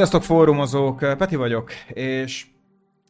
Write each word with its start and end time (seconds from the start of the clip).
Sziasztok 0.00 0.22
fórumozók, 0.22 0.98
Peti 0.98 1.36
vagyok, 1.36 1.70
és 1.88 2.46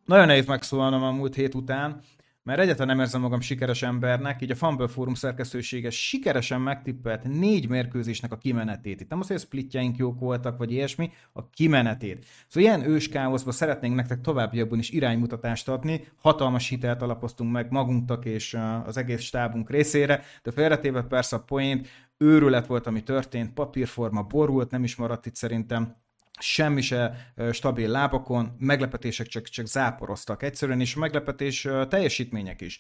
nagyon 0.05 0.27
nehéz 0.27 0.47
megszólalnom 0.47 1.03
a 1.03 1.11
múlt 1.11 1.35
hét 1.35 1.55
után, 1.55 2.01
mert 2.43 2.61
egyáltalán 2.61 2.97
nem 2.97 3.05
érzem 3.05 3.21
magam 3.21 3.41
sikeres 3.41 3.83
embernek, 3.83 4.43
így 4.43 4.51
a 4.51 4.55
Fumble 4.55 4.89
Fórum 4.89 5.15
szerkesztősége 5.15 5.91
sikeresen 5.91 6.61
megtippelt 6.61 7.23
négy 7.25 7.69
mérkőzésnek 7.69 8.33
a 8.33 8.37
kimenetét. 8.37 9.01
Itt 9.01 9.09
nem 9.09 9.21
az, 9.21 9.27
hogy 9.27 9.37
a 9.37 9.39
splitjeink 9.39 9.97
jók 9.97 10.21
voltak, 10.21 10.59
vagy 10.59 10.73
ilyesmi, 10.73 11.13
a 11.33 11.51
kimenetét. 11.51 12.27
Szóval 12.49 12.69
ilyen 12.69 12.91
őskáoszba 12.91 13.53
szeretnénk 13.53 13.95
nektek 13.95 14.21
továbbiakban 14.21 14.79
is 14.79 14.91
iránymutatást 14.91 15.69
adni, 15.69 16.05
hatalmas 16.23 16.69
hitelt 16.69 17.03
alapoztunk 17.03 17.53
meg 17.53 17.71
magunknak 17.71 18.25
és 18.25 18.57
az 18.87 18.97
egész 18.97 19.23
stábunk 19.23 19.71
részére, 19.71 20.23
de 20.43 20.51
félretéve 20.51 21.03
persze 21.03 21.37
a 21.37 21.43
point, 21.43 21.89
őrület 22.19 22.67
volt, 22.67 22.87
ami 22.87 23.03
történt, 23.03 23.53
papírforma 23.53 24.23
borult, 24.23 24.71
nem 24.71 24.85
is 24.85 24.97
maradt 24.97 25.27
itt 25.27 25.35
szerintem 25.35 25.97
semmi 26.41 26.81
se 26.81 27.33
stabil 27.53 27.89
lábakon, 27.89 28.57
meglepetések 28.59 29.27
csak, 29.27 29.49
csak 29.49 29.67
záporoztak 29.67 30.43
egyszerűen, 30.43 30.81
és 30.81 30.95
a 30.97 30.99
meglepetés 30.99 31.69
teljesítmények 31.89 32.61
is. 32.61 32.79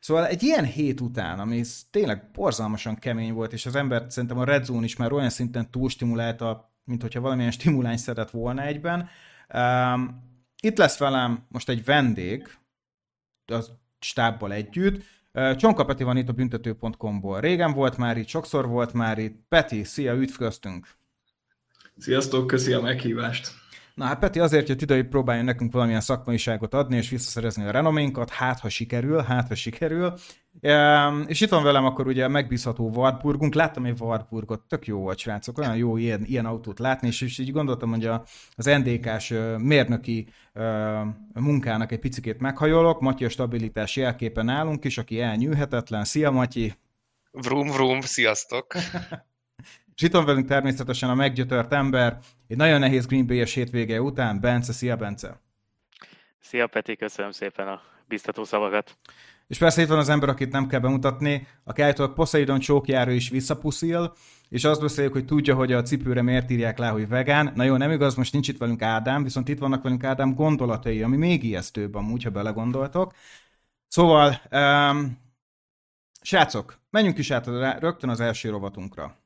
Szóval 0.00 0.26
egy 0.26 0.42
ilyen 0.42 0.64
hét 0.64 1.00
után, 1.00 1.38
ami 1.38 1.62
tényleg 1.90 2.30
borzalmasan 2.32 2.94
kemény 2.94 3.32
volt, 3.32 3.52
és 3.52 3.66
az 3.66 3.74
ember 3.74 4.04
szerintem 4.08 4.38
a 4.38 4.44
Red 4.44 4.64
Zone 4.64 4.84
is 4.84 4.96
már 4.96 5.12
olyan 5.12 5.30
szinten 5.30 5.70
túlstimulálta, 5.70 6.72
mint 6.84 7.02
hogyha 7.02 7.20
valamilyen 7.20 7.50
stimulány 7.50 7.96
szedett 7.96 8.30
volna 8.30 8.62
egyben. 8.62 9.08
Um, 9.54 10.28
itt 10.62 10.78
lesz 10.78 10.98
velem 10.98 11.46
most 11.48 11.68
egy 11.68 11.84
vendég, 11.84 12.58
a 13.46 13.64
stábbal 14.00 14.52
együtt, 14.52 15.02
Csonka 15.56 15.84
Peti 15.84 16.02
van 16.02 16.16
itt 16.16 16.28
a 16.28 16.32
büntető.com-ból. 16.32 17.40
Régen 17.40 17.72
volt 17.72 17.96
már 17.96 18.16
itt, 18.16 18.28
sokszor 18.28 18.68
volt 18.68 18.92
már 18.92 19.18
itt. 19.18 19.44
Peti, 19.48 19.84
szia, 19.84 20.14
üdv 20.14 20.36
köztünk! 20.36 20.99
Sziasztok, 22.00 22.46
köszi 22.46 22.72
a 22.72 22.80
meghívást! 22.80 23.48
Na 23.94 24.04
hát 24.04 24.18
Peti 24.18 24.38
azért 24.38 24.68
jött 24.68 24.82
ide, 24.82 24.94
hogy 24.94 25.08
próbáljon 25.08 25.44
nekünk 25.44 25.72
valamilyen 25.72 26.00
szakmaiságot 26.00 26.74
adni, 26.74 26.96
és 26.96 27.10
visszaszerezni 27.10 27.64
a 27.64 27.70
renoménkat, 27.70 28.30
hát 28.30 28.60
ha 28.60 28.68
sikerül, 28.68 29.18
hát 29.22 29.48
ha 29.48 29.54
sikerül. 29.54 30.14
És 31.26 31.40
itt 31.40 31.48
van 31.48 31.62
velem 31.62 31.84
akkor 31.84 32.06
ugye 32.06 32.24
a 32.24 32.28
megbízható 32.28 32.90
Wartburgunk. 32.94 33.54
Láttam 33.54 33.84
egy 33.84 34.00
Wartburgot, 34.00 34.60
tök 34.60 34.86
jó 34.86 34.98
volt, 34.98 35.18
srácok, 35.18 35.58
olyan 35.58 35.76
jó 35.76 35.96
ilyen, 35.96 36.24
ilyen 36.24 36.46
autót 36.46 36.78
látni, 36.78 37.08
és, 37.08 37.20
és 37.20 37.38
így 37.38 37.52
gondoltam, 37.52 37.90
hogy 37.90 38.06
a, 38.06 38.24
az 38.56 38.64
NDK-s 38.64 39.34
mérnöki 39.58 40.28
munkának 41.34 41.92
egy 41.92 41.98
picikét 41.98 42.40
meghajolok. 42.40 43.00
Matyi 43.00 43.24
a 43.24 43.28
stabilitás 43.28 43.96
jelképen 43.96 44.48
állunk 44.48 44.84
is, 44.84 44.98
aki 44.98 45.20
elnyűhetetlen. 45.20 46.04
Szia, 46.04 46.30
Matyi! 46.30 46.74
Vrum, 47.30 47.68
vrum, 47.68 48.00
sziasztok! 48.00 48.66
És 50.00 50.06
itt 50.06 50.12
van 50.12 50.24
velünk 50.24 50.46
természetesen 50.46 51.10
a 51.10 51.14
meggyötört 51.14 51.72
ember, 51.72 52.18
egy 52.48 52.56
nagyon 52.56 52.80
nehéz 52.80 53.06
Green 53.06 53.26
Bay-es 53.26 53.54
hétvége 53.54 54.00
után, 54.00 54.40
Bence, 54.40 54.72
szia 54.72 54.96
Bence! 54.96 55.40
Szia 56.40 56.66
Peti, 56.66 56.96
köszönöm 56.96 57.30
szépen 57.30 57.68
a 57.68 57.80
biztató 58.08 58.44
szavakat! 58.44 58.96
És 59.46 59.58
persze 59.58 59.82
itt 59.82 59.88
van 59.88 59.98
az 59.98 60.08
ember, 60.08 60.28
akit 60.28 60.52
nem 60.52 60.66
kell 60.66 60.80
bemutatni, 60.80 61.46
aki 61.64 61.82
állítólag 61.82 62.14
Poseidon 62.14 62.58
csókjára 62.58 63.10
is 63.10 63.28
visszapuszil, 63.28 64.14
és 64.48 64.64
azt 64.64 64.80
beszéljük, 64.80 65.12
hogy 65.12 65.24
tudja, 65.24 65.54
hogy 65.54 65.72
a 65.72 65.82
cipőre 65.82 66.22
miért 66.22 66.50
írják 66.50 66.78
le, 66.78 66.88
hogy 66.88 67.08
vegán. 67.08 67.52
Na 67.54 67.62
jó, 67.62 67.76
nem 67.76 67.90
igaz, 67.90 68.14
most 68.14 68.32
nincs 68.32 68.48
itt 68.48 68.58
velünk 68.58 68.82
Ádám, 68.82 69.22
viszont 69.22 69.48
itt 69.48 69.58
vannak 69.58 69.82
velünk 69.82 70.04
Ádám 70.04 70.34
gondolatai, 70.34 71.02
ami 71.02 71.16
még 71.16 71.44
ijesztőbb 71.44 71.94
amúgy, 71.94 72.22
ha 72.22 72.30
belegondoltok. 72.30 73.12
Szóval, 73.88 74.40
um, 74.50 75.18
srácok, 76.22 76.78
menjünk 76.90 77.18
is 77.18 77.30
át 77.30 77.46
rögtön 77.80 78.10
az 78.10 78.20
első 78.20 78.50
rovatunkra. 78.50 79.19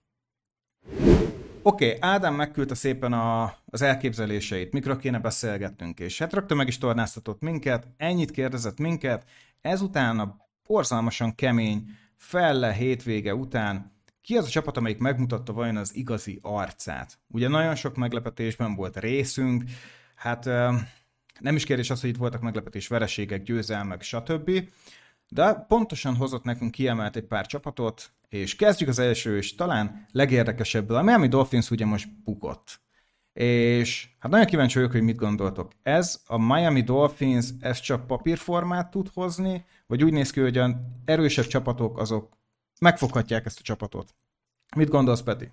Oké, 1.66 1.86
okay, 1.86 1.98
Ádám 2.00 2.34
megküldte 2.34 2.74
szépen 2.74 3.12
a, 3.12 3.54
az 3.66 3.82
elképzeléseit, 3.82 4.72
mikről 4.72 4.98
kéne 4.98 5.18
beszélgetnünk, 5.18 6.00
és 6.00 6.18
hát 6.18 6.32
rögtön 6.32 6.56
meg 6.56 6.66
is 6.66 6.78
tornáztatott 6.78 7.40
minket, 7.40 7.88
ennyit 7.96 8.30
kérdezett 8.30 8.78
minket, 8.78 9.24
ezután 9.60 10.18
a 10.18 10.36
borzalmasan 10.66 11.34
kemény 11.34 11.88
felle 12.16 12.72
hétvége 12.72 13.34
után 13.34 13.92
ki 14.22 14.36
az 14.36 14.46
a 14.46 14.48
csapat, 14.48 14.76
amelyik 14.76 14.98
megmutatta 14.98 15.52
vajon 15.52 15.76
az 15.76 15.94
igazi 15.94 16.38
arcát? 16.42 17.18
Ugye 17.28 17.48
nagyon 17.48 17.74
sok 17.74 17.96
meglepetésben 17.96 18.74
volt 18.74 18.96
részünk, 18.96 19.64
hát 20.14 20.44
nem 21.40 21.56
is 21.56 21.64
kérdés 21.64 21.90
az, 21.90 22.00
hogy 22.00 22.10
itt 22.10 22.16
voltak 22.16 22.40
meglepetés 22.40 22.88
vereségek, 22.88 23.42
győzelmek, 23.42 24.02
stb. 24.02 24.50
De 25.28 25.54
pontosan 25.54 26.16
hozott 26.16 26.44
nekünk 26.44 26.70
kiemelt 26.70 27.16
egy 27.16 27.26
pár 27.26 27.46
csapatot, 27.46 28.12
és 28.34 28.56
kezdjük 28.56 28.88
az 28.88 28.98
első, 28.98 29.36
és 29.36 29.54
talán 29.54 30.06
legérdekesebből. 30.12 30.96
A 30.96 31.02
Miami 31.02 31.28
Dolphins 31.28 31.70
ugye 31.70 31.84
most 31.84 32.08
bukott. 32.24 32.80
És 33.32 34.08
hát 34.18 34.30
nagyon 34.30 34.46
kíváncsi 34.46 34.74
vagyok, 34.74 34.92
hogy 34.92 35.02
mit 35.02 35.16
gondoltok. 35.16 35.72
Ez 35.82 36.22
a 36.26 36.38
Miami 36.38 36.82
Dolphins, 36.82 37.46
ez 37.60 37.80
csak 37.80 38.06
papírformát 38.06 38.90
tud 38.90 39.08
hozni, 39.14 39.64
vagy 39.86 40.04
úgy 40.04 40.12
néz 40.12 40.30
ki, 40.30 40.40
hogy 40.40 40.58
a 40.58 40.80
erősebb 41.04 41.46
csapatok 41.46 41.98
azok 41.98 42.28
megfoghatják 42.80 43.46
ezt 43.46 43.58
a 43.58 43.62
csapatot? 43.62 44.14
Mit 44.76 44.88
gondolsz, 44.88 45.22
Peti? 45.22 45.50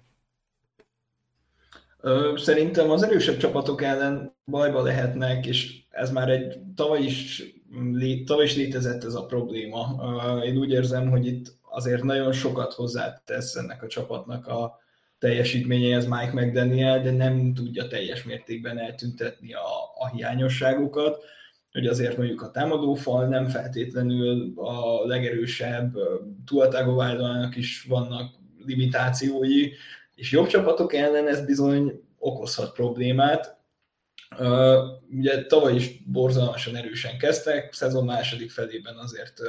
Szerintem 2.36 2.90
az 2.90 3.04
erősebb 3.04 3.38
csapatok 3.38 3.82
ellen 3.82 4.36
bajba 4.46 4.82
lehetnek, 4.82 5.46
és 5.46 5.84
ez 5.90 6.12
már 6.12 6.30
egy 6.30 6.60
tavaly 6.76 7.04
is, 7.04 7.44
tavaly 8.26 8.46
is 8.46 8.56
létezett 8.56 9.04
ez 9.04 9.14
a 9.14 9.26
probléma. 9.26 10.02
Én 10.44 10.58
úgy 10.58 10.72
érzem, 10.72 11.10
hogy 11.10 11.26
itt 11.26 11.60
azért 11.72 12.04
nagyon 12.04 12.32
sokat 12.32 12.74
hozzátesz 12.74 13.56
ennek 13.56 13.84
a 13.84 13.88
csapatnak 13.88 14.48
a 14.48 14.80
teljesítményéhez 15.20 16.06
Mike 16.06 16.32
McDaniel, 16.34 17.02
de 17.02 17.12
nem 17.12 17.54
tudja 17.54 17.88
teljes 17.88 18.24
mértékben 18.24 18.78
eltüntetni 18.78 19.54
a, 19.54 19.68
a 19.98 20.08
hiányosságokat, 20.08 21.24
hogy 21.72 21.88
azért 21.88 22.18
mondjuk 22.18 22.42
a 22.42 22.52
támadófal 22.52 23.28
nem 23.28 23.48
feltétlenül 23.48 24.54
a 24.56 25.06
legerősebb, 25.06 25.94
Tua 26.46 27.50
is 27.56 27.84
vannak 27.84 28.34
limitációi, 28.66 29.72
és 30.16 30.32
jobb 30.32 30.48
csapatok 30.48 30.94
ellen 30.94 31.28
ez 31.28 31.46
bizony 31.46 32.02
okozhat 32.18 32.74
problémát, 32.74 33.61
ugye 35.10 35.46
tavaly 35.46 35.76
is 35.76 36.04
borzalmasan 36.04 36.76
erősen 36.76 37.18
kezdtek, 37.18 37.74
szezon 37.74 38.06
második 38.06 38.52
felében 38.52 38.98
azért, 38.98 39.40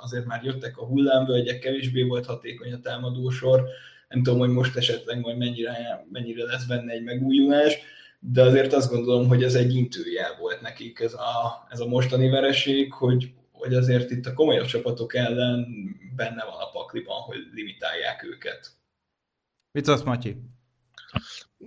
azért 0.00 0.24
már 0.24 0.44
jöttek 0.44 0.78
a 0.78 0.84
hullámvölgyek, 0.84 1.58
kevésbé 1.58 2.02
volt 2.02 2.26
hatékony 2.26 2.72
a 2.72 2.80
támadósor, 2.80 3.64
nem 4.08 4.22
tudom, 4.22 4.38
hogy 4.38 4.48
most 4.48 4.76
esetleg 4.76 5.20
majd 5.20 5.36
mennyire, 5.36 6.06
mennyire 6.12 6.44
lesz 6.44 6.64
benne 6.64 6.92
egy 6.92 7.02
megújulás, 7.02 7.78
de 8.18 8.42
azért 8.42 8.72
azt 8.72 8.90
gondolom, 8.90 9.28
hogy 9.28 9.42
ez 9.42 9.54
egy 9.54 9.74
intőjel 9.74 10.36
volt 10.40 10.60
nekik 10.60 11.00
ez 11.00 11.14
a, 11.14 11.66
ez 11.70 11.80
a 11.80 11.86
mostani 11.86 12.28
vereség, 12.28 12.92
hogy, 12.92 13.32
hogy 13.52 13.74
azért 13.74 14.10
itt 14.10 14.26
a 14.26 14.34
komolyabb 14.34 14.66
csapatok 14.66 15.14
ellen 15.14 15.66
benne 16.16 16.44
van 16.44 16.60
a 16.60 16.70
pakliban, 16.70 17.20
hogy 17.20 17.38
limitálják 17.52 18.22
őket. 18.24 18.70
Mit 19.72 19.88
az, 19.88 20.02
Matyi? 20.02 20.36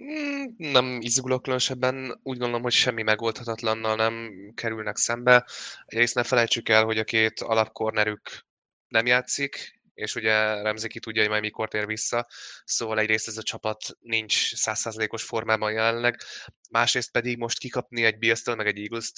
Mm, 0.02 0.44
nem 0.58 0.98
izgulok 1.02 1.42
különösebben, 1.42 2.20
úgy 2.24 2.38
gondolom, 2.38 2.62
hogy 2.62 2.72
semmi 2.72 3.04
megoldhatatlannal 3.04 3.96
nem 3.96 4.32
kerülnek 4.56 4.98
szembe. 4.98 5.46
Egyrészt 5.86 6.16
ne 6.16 6.24
felejtsük 6.24 6.70
el, 6.70 6.84
hogy 6.84 6.98
a 6.98 7.04
két 7.04 7.40
alapkornerük 7.40 8.46
nem 8.88 9.06
játszik, 9.06 9.82
és 9.94 10.16
ugye 10.16 10.62
Remzi 10.62 10.88
ki 10.88 11.00
tudja, 11.00 11.22
hogy 11.22 11.30
majd 11.30 11.42
mikor 11.42 11.68
tér 11.68 11.86
vissza, 11.86 12.28
szóval 12.64 13.00
egyrészt 13.00 13.28
ez 13.28 13.38
a 13.38 13.44
csapat 13.44 13.98
nincs 14.00 14.56
százszázalékos 14.56 15.24
formában 15.24 15.72
jelenleg, 15.72 16.22
másrészt 16.70 17.12
pedig 17.12 17.38
most 17.38 17.60
kikapni 17.60 18.04
egy 18.04 18.18
bills 18.18 18.44
meg 18.44 18.68
egy 18.68 18.78
eagles 18.78 19.12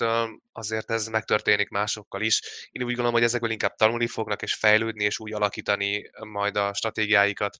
azért 0.51 0.91
ez 0.91 1.07
megtörténik 1.07 1.69
másokkal 1.69 2.21
is. 2.21 2.41
Én 2.71 2.81
úgy 2.81 2.87
gondolom, 2.87 3.13
hogy 3.13 3.23
ezekből 3.23 3.51
inkább 3.51 3.75
tanulni 3.75 4.07
fognak, 4.07 4.41
és 4.41 4.53
fejlődni, 4.53 5.03
és 5.03 5.19
úgy 5.19 5.33
alakítani 5.33 6.09
majd 6.19 6.55
a 6.57 6.73
stratégiáikat, 6.73 7.57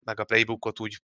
meg 0.00 0.20
a 0.20 0.24
playbookot 0.24 0.80
úgy 0.80 1.00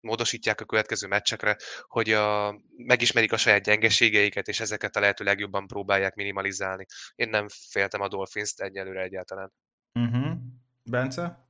módosítják 0.00 0.60
a 0.60 0.64
következő 0.64 1.06
meccsekre, 1.06 1.56
hogy 1.86 2.10
a, 2.10 2.60
megismerik 2.76 3.32
a 3.32 3.36
saját 3.36 3.62
gyengeségeiket, 3.62 4.48
és 4.48 4.60
ezeket 4.60 4.96
a 4.96 5.00
lehető 5.00 5.24
legjobban 5.24 5.66
próbálják 5.66 6.14
minimalizálni. 6.14 6.86
Én 7.14 7.28
nem 7.28 7.46
féltem 7.70 8.00
a 8.00 8.08
Dolphins-t 8.08 8.60
egyelőre 8.60 9.02
egyáltalán. 9.02 9.52
Uh-huh. 9.94 10.32
Bence? 10.82 11.48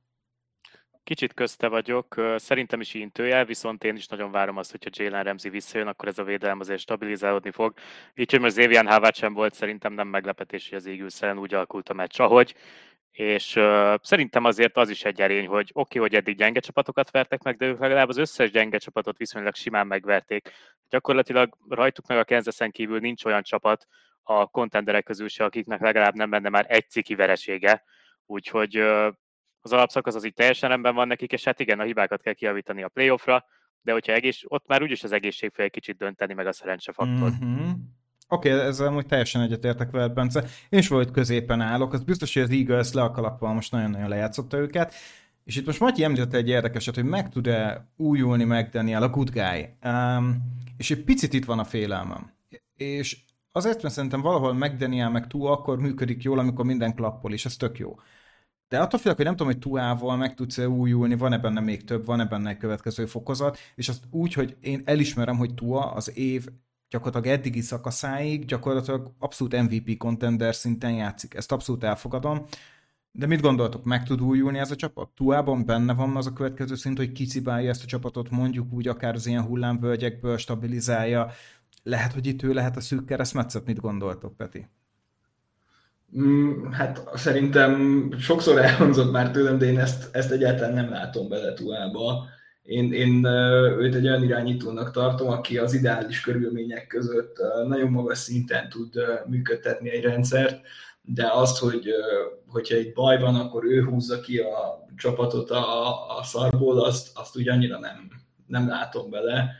Kicsit 1.03 1.33
közte 1.33 1.67
vagyok, 1.67 2.21
szerintem 2.35 2.81
is 2.81 2.93
intőjel, 2.93 3.45
viszont 3.45 3.83
én 3.83 3.95
is 3.95 4.07
nagyon 4.07 4.31
várom 4.31 4.57
azt, 4.57 4.71
hogyha 4.71 5.03
Jalen 5.03 5.23
Ramsey 5.23 5.51
visszajön, 5.51 5.87
akkor 5.87 6.07
ez 6.07 6.17
a 6.17 6.23
védelem 6.23 6.59
azért 6.59 6.79
stabilizálódni 6.79 7.51
fog. 7.51 7.73
Így, 8.15 8.31
hogy 8.31 8.39
most 8.39 8.57
Xavier 8.57 8.85
Howard 8.85 9.15
sem 9.15 9.33
volt, 9.33 9.53
szerintem 9.53 9.93
nem 9.93 10.07
meglepetés, 10.07 10.69
hogy 10.69 10.77
az 10.77 10.85
Eagles 10.85 11.21
úgy 11.21 11.53
alakult 11.53 11.89
a 11.89 11.93
meccs, 11.93 12.19
ahogy 12.19 12.55
és 13.11 13.55
uh, 13.55 13.95
szerintem 14.01 14.43
azért 14.43 14.77
az 14.77 14.89
is 14.89 15.03
egy 15.03 15.21
erény, 15.21 15.47
hogy 15.47 15.69
oké, 15.73 15.97
okay, 15.97 16.01
hogy 16.01 16.15
eddig 16.15 16.37
gyenge 16.37 16.59
csapatokat 16.59 17.11
vertek 17.11 17.43
meg, 17.43 17.55
de 17.57 17.65
ők 17.65 17.79
legalább 17.79 18.09
az 18.09 18.17
összes 18.17 18.51
gyenge 18.51 18.77
csapatot 18.77 19.17
viszonylag 19.17 19.55
simán 19.55 19.87
megverték. 19.87 20.49
Gyakorlatilag 20.89 21.57
rajtuk 21.69 22.07
meg 22.07 22.17
a 22.17 22.25
Kansasen 22.25 22.71
kívül 22.71 22.99
nincs 22.99 23.25
olyan 23.25 23.43
csapat 23.43 23.87
a 24.23 24.47
kontenderek 24.47 25.03
közül 25.03 25.27
se, 25.27 25.43
akiknek 25.43 25.81
legalább 25.81 26.15
nem 26.15 26.29
benne 26.29 26.49
már 26.49 26.65
egy 26.69 26.89
ciki 26.89 27.15
veresége, 27.15 27.83
úgyhogy 28.25 28.77
uh, 28.77 29.07
az 29.61 29.73
alapszakasz 29.73 30.15
az 30.15 30.25
így 30.25 30.33
teljesen 30.33 30.69
rendben 30.69 30.95
van 30.95 31.07
nekik, 31.07 31.31
és 31.31 31.43
hát 31.43 31.59
igen, 31.59 31.79
a 31.79 31.83
hibákat 31.83 32.21
kell 32.21 32.33
kiavítani 32.33 32.83
a 32.83 32.89
playoffra, 32.89 33.45
de 33.81 33.91
hogyha 33.91 34.13
egész, 34.13 34.41
ott 34.47 34.67
már 34.67 34.81
úgyis 34.81 35.03
az 35.03 35.11
egészség 35.11 35.51
egy 35.55 35.71
kicsit 35.71 35.97
dönteni, 35.97 36.33
meg 36.33 36.47
a 36.47 36.51
szerencsefaktor. 36.53 37.29
Mm-hmm. 37.29 37.71
Oké, 38.33 38.53
okay, 38.53 38.65
ezzel 38.65 38.87
amúgy 38.87 39.05
teljesen 39.05 39.41
egyetértek 39.41 39.91
veled, 39.91 40.13
Bence. 40.13 40.43
Én 40.69 40.79
is 40.79 40.87
volt 40.87 41.11
középen 41.11 41.61
állok, 41.61 41.93
az 41.93 42.03
biztos, 42.03 42.33
hogy 42.33 42.43
az 42.43 42.49
Eagles 42.49 42.91
le 42.91 43.01
a 43.01 43.11
kalappal 43.11 43.53
most 43.53 43.71
nagyon-nagyon 43.71 44.09
lejátszotta 44.09 44.57
őket. 44.57 44.93
És 45.43 45.55
itt 45.55 45.65
most 45.65 45.79
Matyi 45.79 46.03
említette 46.03 46.37
egy 46.37 46.47
érdekeset, 46.47 46.95
hogy 46.95 47.03
meg 47.03 47.29
tud-e 47.29 47.87
újulni 47.97 48.43
meg 48.43 48.69
Daniel, 48.69 49.03
a 49.03 49.09
good 49.09 49.29
guy. 49.29 49.69
Um, 49.85 50.37
és 50.77 50.91
egy 50.91 51.03
picit 51.03 51.33
itt 51.33 51.45
van 51.45 51.59
a 51.59 51.63
félelmem. 51.63 52.31
És 52.75 53.17
azért, 53.51 53.81
mert 53.81 53.93
szerintem 53.93 54.21
valahol 54.21 54.53
McDaniel 54.53 55.09
meg 55.09 55.27
Tua 55.27 55.51
akkor 55.51 55.79
működik 55.79 56.23
jól, 56.23 56.39
amikor 56.39 56.65
minden 56.65 56.95
klappol, 56.95 57.33
és 57.33 57.45
ez 57.45 57.55
tök 57.55 57.77
jó. 57.77 57.95
De 58.67 58.79
attól 58.79 58.99
félek, 58.99 59.17
hogy 59.17 59.25
nem 59.25 59.35
tudom, 59.35 59.51
hogy 59.51 59.61
Tuával 59.61 60.17
meg 60.17 60.33
tudsz 60.33 60.57
-e 60.57 60.69
újulni, 60.69 61.15
van-e 61.15 61.37
benne 61.37 61.59
még 61.59 61.83
több, 61.83 62.05
van-e 62.05 62.25
benne 62.25 62.49
egy 62.49 62.57
következő 62.57 63.05
fokozat, 63.05 63.57
és 63.75 63.89
azt 63.89 64.03
úgy, 64.11 64.33
hogy 64.33 64.57
én 64.61 64.81
elismerem, 64.85 65.37
hogy 65.37 65.53
Tua 65.53 65.91
az 65.91 66.17
év 66.17 66.45
gyakorlatilag 66.91 67.37
eddigi 67.37 67.61
szakaszáig 67.61 68.45
gyakorlatilag 68.45 69.11
abszolút 69.19 69.61
MVP 69.61 69.97
contender 69.97 70.55
szinten 70.55 70.93
játszik. 70.93 71.33
Ezt 71.33 71.51
abszolút 71.51 71.83
elfogadom. 71.83 72.45
De 73.11 73.25
mit 73.25 73.41
gondoltok, 73.41 73.83
meg 73.83 74.03
tud 74.03 74.21
újulni 74.21 74.57
ez 74.57 74.71
a 74.71 74.75
csapat? 74.75 75.09
Tuában 75.15 75.65
benne 75.65 75.93
van 75.93 76.15
az 76.15 76.25
a 76.25 76.33
következő 76.33 76.75
szint, 76.75 76.97
hogy 76.97 77.11
kicibálja 77.11 77.69
ezt 77.69 77.83
a 77.83 77.87
csapatot, 77.87 78.29
mondjuk 78.29 78.73
úgy 78.73 78.87
akár 78.87 79.13
az 79.13 79.25
ilyen 79.25 79.43
hullámvölgyekből 79.43 80.37
stabilizálja. 80.37 81.31
Lehet, 81.83 82.13
hogy 82.13 82.25
itt 82.25 82.43
ő 82.43 82.53
lehet 82.53 82.77
a 82.77 82.81
szűk 82.81 83.05
keresztmetszet, 83.05 83.65
mit 83.65 83.79
gondoltok, 83.79 84.37
Peti? 84.37 84.67
Mm, 86.17 86.71
hát 86.71 87.09
szerintem 87.13 88.09
sokszor 88.17 88.57
elhangzott 88.57 89.11
már 89.11 89.31
tőlem, 89.31 89.57
de 89.57 89.65
én 89.65 89.79
ezt, 89.79 90.15
ezt 90.15 90.31
egyáltalán 90.31 90.73
nem 90.73 90.89
látom 90.89 91.29
bele 91.29 91.53
Tuába. 91.53 92.25
Én, 92.63 92.93
én 92.93 93.25
őt 93.79 93.95
egy 93.95 94.05
olyan 94.05 94.23
irányítónak 94.23 94.91
tartom, 94.91 95.29
aki 95.29 95.57
az 95.57 95.73
ideális 95.73 96.21
körülmények 96.21 96.87
között 96.87 97.37
nagyon 97.67 97.91
magas 97.91 98.17
szinten 98.17 98.69
tud 98.69 98.95
működtetni 99.27 99.89
egy 99.89 100.03
rendszert, 100.03 100.61
de 101.01 101.29
azt, 101.31 101.57
hogy 101.57 101.89
hogyha 102.47 102.75
egy 102.75 102.93
baj 102.93 103.19
van, 103.19 103.35
akkor 103.35 103.65
ő 103.65 103.83
húzza 103.83 104.19
ki 104.19 104.37
a 104.37 104.85
csapatot 104.95 105.49
a, 105.49 106.17
a 106.17 106.23
szarból, 106.23 106.83
azt, 106.83 107.17
azt 107.17 107.37
úgy 107.37 107.49
annyira 107.49 107.79
nem, 107.79 108.11
nem 108.47 108.67
látom 108.67 109.09
bele. 109.09 109.55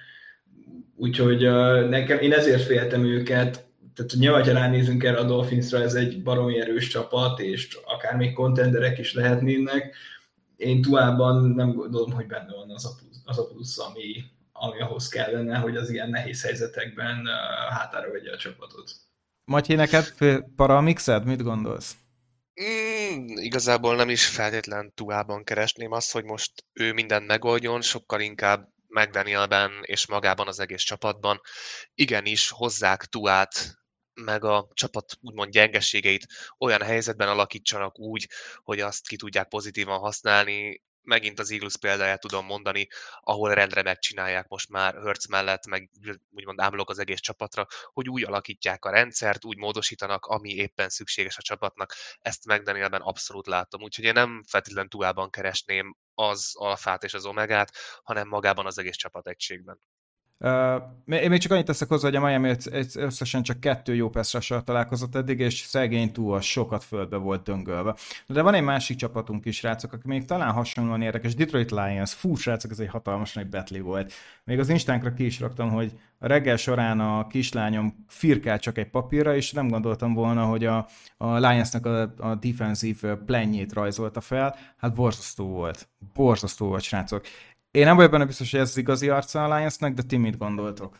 Úgyhogy 0.95 1.42
nekem, 1.89 2.19
én 2.19 2.33
ezért 2.33 2.63
féltem 2.63 3.06
őket, 3.06 3.69
tehát 3.95 4.12
nyilván, 4.13 4.44
ha 4.44 4.51
ránézünk 4.51 5.03
erre 5.03 5.18
a 5.18 5.24
Dolphinsra, 5.24 5.81
ez 5.81 5.94
egy 5.94 6.24
baromi 6.24 6.59
erős 6.59 6.88
csapat, 6.88 7.39
és 7.39 7.77
akár 7.86 8.15
még 8.15 8.33
kontenderek 8.33 8.98
is 8.98 9.13
lehetnének. 9.13 9.95
Én 10.62 10.81
Tuában 10.81 11.50
nem 11.50 11.74
gondolom, 11.74 12.12
hogy 12.12 12.28
benne 12.28 12.54
van 12.56 12.72
az 12.72 12.86
a 12.86 12.96
plusz, 13.00 13.22
az 13.25 13.40
a 13.40 13.48
plusz 13.48 13.80
ami, 13.80 14.24
ami 14.52 14.81
ahhoz 14.81 15.08
kellene, 15.08 15.58
hogy 15.58 15.75
az 15.75 15.90
ilyen 15.90 16.10
nehéz 16.10 16.44
helyzetekben 16.44 17.18
uh, 17.18 17.74
hátára 17.78 18.12
vegye 18.12 18.31
a 18.31 18.38
csapatot. 18.38 18.92
Matyi, 19.44 19.75
neked 19.75 20.13
para 20.56 20.78
a 20.78 20.81
mixed? 20.81 21.25
Mit 21.25 21.44
gondolsz? 21.44 21.96
Mm, 22.62 23.28
igazából 23.28 23.96
nem 23.96 24.10
is 24.10 24.28
feltétlen 24.28 24.92
Tuában 24.94 25.44
keresném 25.44 25.92
azt, 25.92 26.12
hogy 26.12 26.24
most 26.24 26.52
ő 26.74 26.94
mindent 26.94 27.28
megoldjon, 27.28 27.81
sokkal 27.81 28.19
inkább 28.19 28.69
McDanielben 28.88 29.72
és 29.81 30.08
magában 30.08 30.48
az 30.48 30.60
egész 30.60 30.81
csapatban 30.81 31.42
igenis 31.94 32.50
hozzák 32.50 33.06
Tuát 33.06 33.81
meg 34.13 34.44
a 34.44 34.68
csapat 34.74 35.18
úgymond 35.22 35.52
gyengeségeit 35.52 36.28
olyan 36.58 36.81
helyzetben 36.81 37.28
alakítsanak 37.28 38.00
úgy, 38.00 38.30
hogy 38.63 38.80
azt 38.80 39.08
ki 39.08 39.16
tudják 39.16 39.48
pozitívan 39.48 40.00
használni, 40.00 40.81
megint 41.04 41.40
az 41.40 41.52
Eagles 41.52 41.78
példáját 41.78 42.19
tudom 42.19 42.46
mondani, 42.46 42.88
ahol 43.19 43.54
rendre 43.54 43.81
megcsinálják 43.81 44.48
most 44.48 44.69
már 44.69 44.94
Hertz 44.94 45.28
mellett, 45.28 45.66
meg 45.66 45.90
úgymond 46.31 46.60
ámlok 46.60 46.90
az 46.90 47.00
egész 47.00 47.19
csapatra, 47.19 47.68
hogy 47.94 48.10
úgy 48.10 48.24
alakítják 48.24 48.86
a 48.86 48.90
rendszert, 48.90 49.46
úgy 49.46 49.58
módosítanak, 49.58 50.25
ami 50.25 50.50
éppen 50.50 50.90
szükséges 50.90 51.38
a 51.38 51.42
csapatnak. 51.42 51.94
Ezt 52.19 52.46
McDanielben 52.46 53.02
abszolút 53.02 53.48
látom. 53.48 53.81
Úgyhogy 53.81 54.06
én 54.06 54.13
nem 54.13 54.44
feltétlenül 54.48 54.90
túlában 54.90 55.30
keresném 55.30 55.98
az 56.13 56.52
alfát 56.54 57.04
és 57.04 57.13
az 57.13 57.25
omegát, 57.25 57.72
hanem 58.04 58.28
magában 58.28 58.66
az 58.66 58.78
egész 58.78 58.96
csapategységben. 58.96 59.80
Uh, 60.44 61.22
én 61.22 61.30
még 61.30 61.40
csak 61.40 61.52
annyit 61.52 61.66
teszek 61.66 61.88
hozzá, 61.88 62.08
hogy 62.08 62.16
a 62.16 62.26
Miami 62.26 62.56
összesen 62.96 63.44
csak 63.44 63.60
kettő 63.60 63.96
jó 63.96 64.10
pass 64.10 64.52
találkozott 64.64 65.16
eddig, 65.16 65.40
és 65.40 65.60
szegény 65.60 66.12
túl 66.12 66.42
sokat 66.42 66.84
földbe 66.84 67.18
volt 67.18 67.44
döngölve. 67.44 67.96
De 68.28 68.42
van 68.42 68.54
egy 68.54 68.64
másik 68.64 68.98
csapatunk 68.98 69.46
is, 69.46 69.56
srácok, 69.56 69.94
aki 69.94 70.08
még 70.08 70.26
talán 70.26 70.52
hasonlóan 70.52 71.02
érdekes, 71.02 71.36
Detroit 71.36 71.72
Lions. 71.72 72.14
Fú, 72.14 72.36
srácok, 72.36 72.72
ez 72.72 72.80
egy 72.80 72.88
hatalmas 72.88 73.34
nagy 73.34 73.48
betli 73.48 73.80
volt. 73.80 74.14
Még 74.44 74.60
az 74.60 74.70
Instánkra 74.70 75.14
ki 75.14 75.26
is 75.26 75.40
raktam, 75.40 75.70
hogy 75.70 75.92
a 76.20 76.28
reggel 76.28 76.58
során 76.58 77.00
a 77.00 77.28
kislányom 77.28 78.06
firkált 78.08 78.62
csak 78.62 78.78
egy 78.78 78.90
papírra, 78.90 79.36
és 79.36 79.52
nem 79.52 79.68
gondoltam 79.68 80.14
volna, 80.14 80.46
hogy 80.46 80.66
a, 80.66 80.88
a 81.18 81.38
Lionsnak 81.38 81.86
a, 81.86 82.14
a 82.18 82.36
defensív 82.36 83.04
plenjét 83.26 83.74
rajzolta 83.74 84.22
fel. 84.22 84.56
Hát 84.78 84.94
borzasztó 84.94 85.48
volt. 85.48 85.88
Borzasztó 86.14 86.68
volt, 86.68 86.82
srácok. 86.82 87.26
Én 87.72 87.86
nem 87.86 87.96
vagyok 87.96 88.12
benne 88.12 88.26
biztos, 88.26 88.52
hogy 88.52 88.60
ez 88.60 88.70
az 88.70 88.78
igazi 88.78 89.10
arca 89.10 89.44
a 89.44 89.58
Lionsnek, 89.58 89.94
de 89.94 90.02
ti 90.02 90.18
mit 90.18 90.38
gondoltok? 90.38 91.00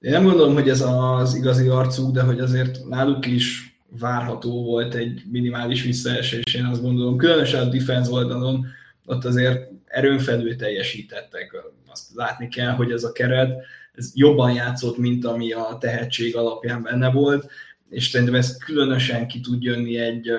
Én 0.00 0.10
nem 0.10 0.24
gondolom, 0.24 0.54
hogy 0.54 0.68
ez 0.68 0.80
az 0.80 1.34
igazi 1.34 1.68
arcuk, 1.68 2.12
de 2.12 2.22
hogy 2.22 2.40
azért 2.40 2.84
náluk 2.84 3.26
is 3.26 3.78
várható 3.98 4.64
volt 4.64 4.94
egy 4.94 5.22
minimális 5.30 5.82
visszaesés, 5.82 6.54
én 6.54 6.64
azt 6.64 6.82
gondolom. 6.82 7.16
Különösen 7.16 7.66
a 7.66 7.70
defense 7.70 8.10
oldalon 8.10 8.66
ott 9.04 9.24
azért 9.24 9.70
erőn 9.84 10.18
felül 10.18 10.56
teljesítettek. 10.56 11.56
Azt 11.86 12.14
látni 12.14 12.48
kell, 12.48 12.72
hogy 12.72 12.90
ez 12.90 13.04
a 13.04 13.12
keret 13.12 13.64
ez 13.94 14.10
jobban 14.14 14.52
játszott, 14.52 14.98
mint 14.98 15.24
ami 15.24 15.52
a 15.52 15.76
tehetség 15.80 16.36
alapján 16.36 16.82
benne 16.82 17.10
volt, 17.10 17.50
és 17.88 18.08
szerintem 18.08 18.36
ez 18.36 18.56
különösen 18.56 19.28
ki 19.28 19.40
tud 19.40 19.62
jönni 19.62 19.98
egy, 19.98 20.30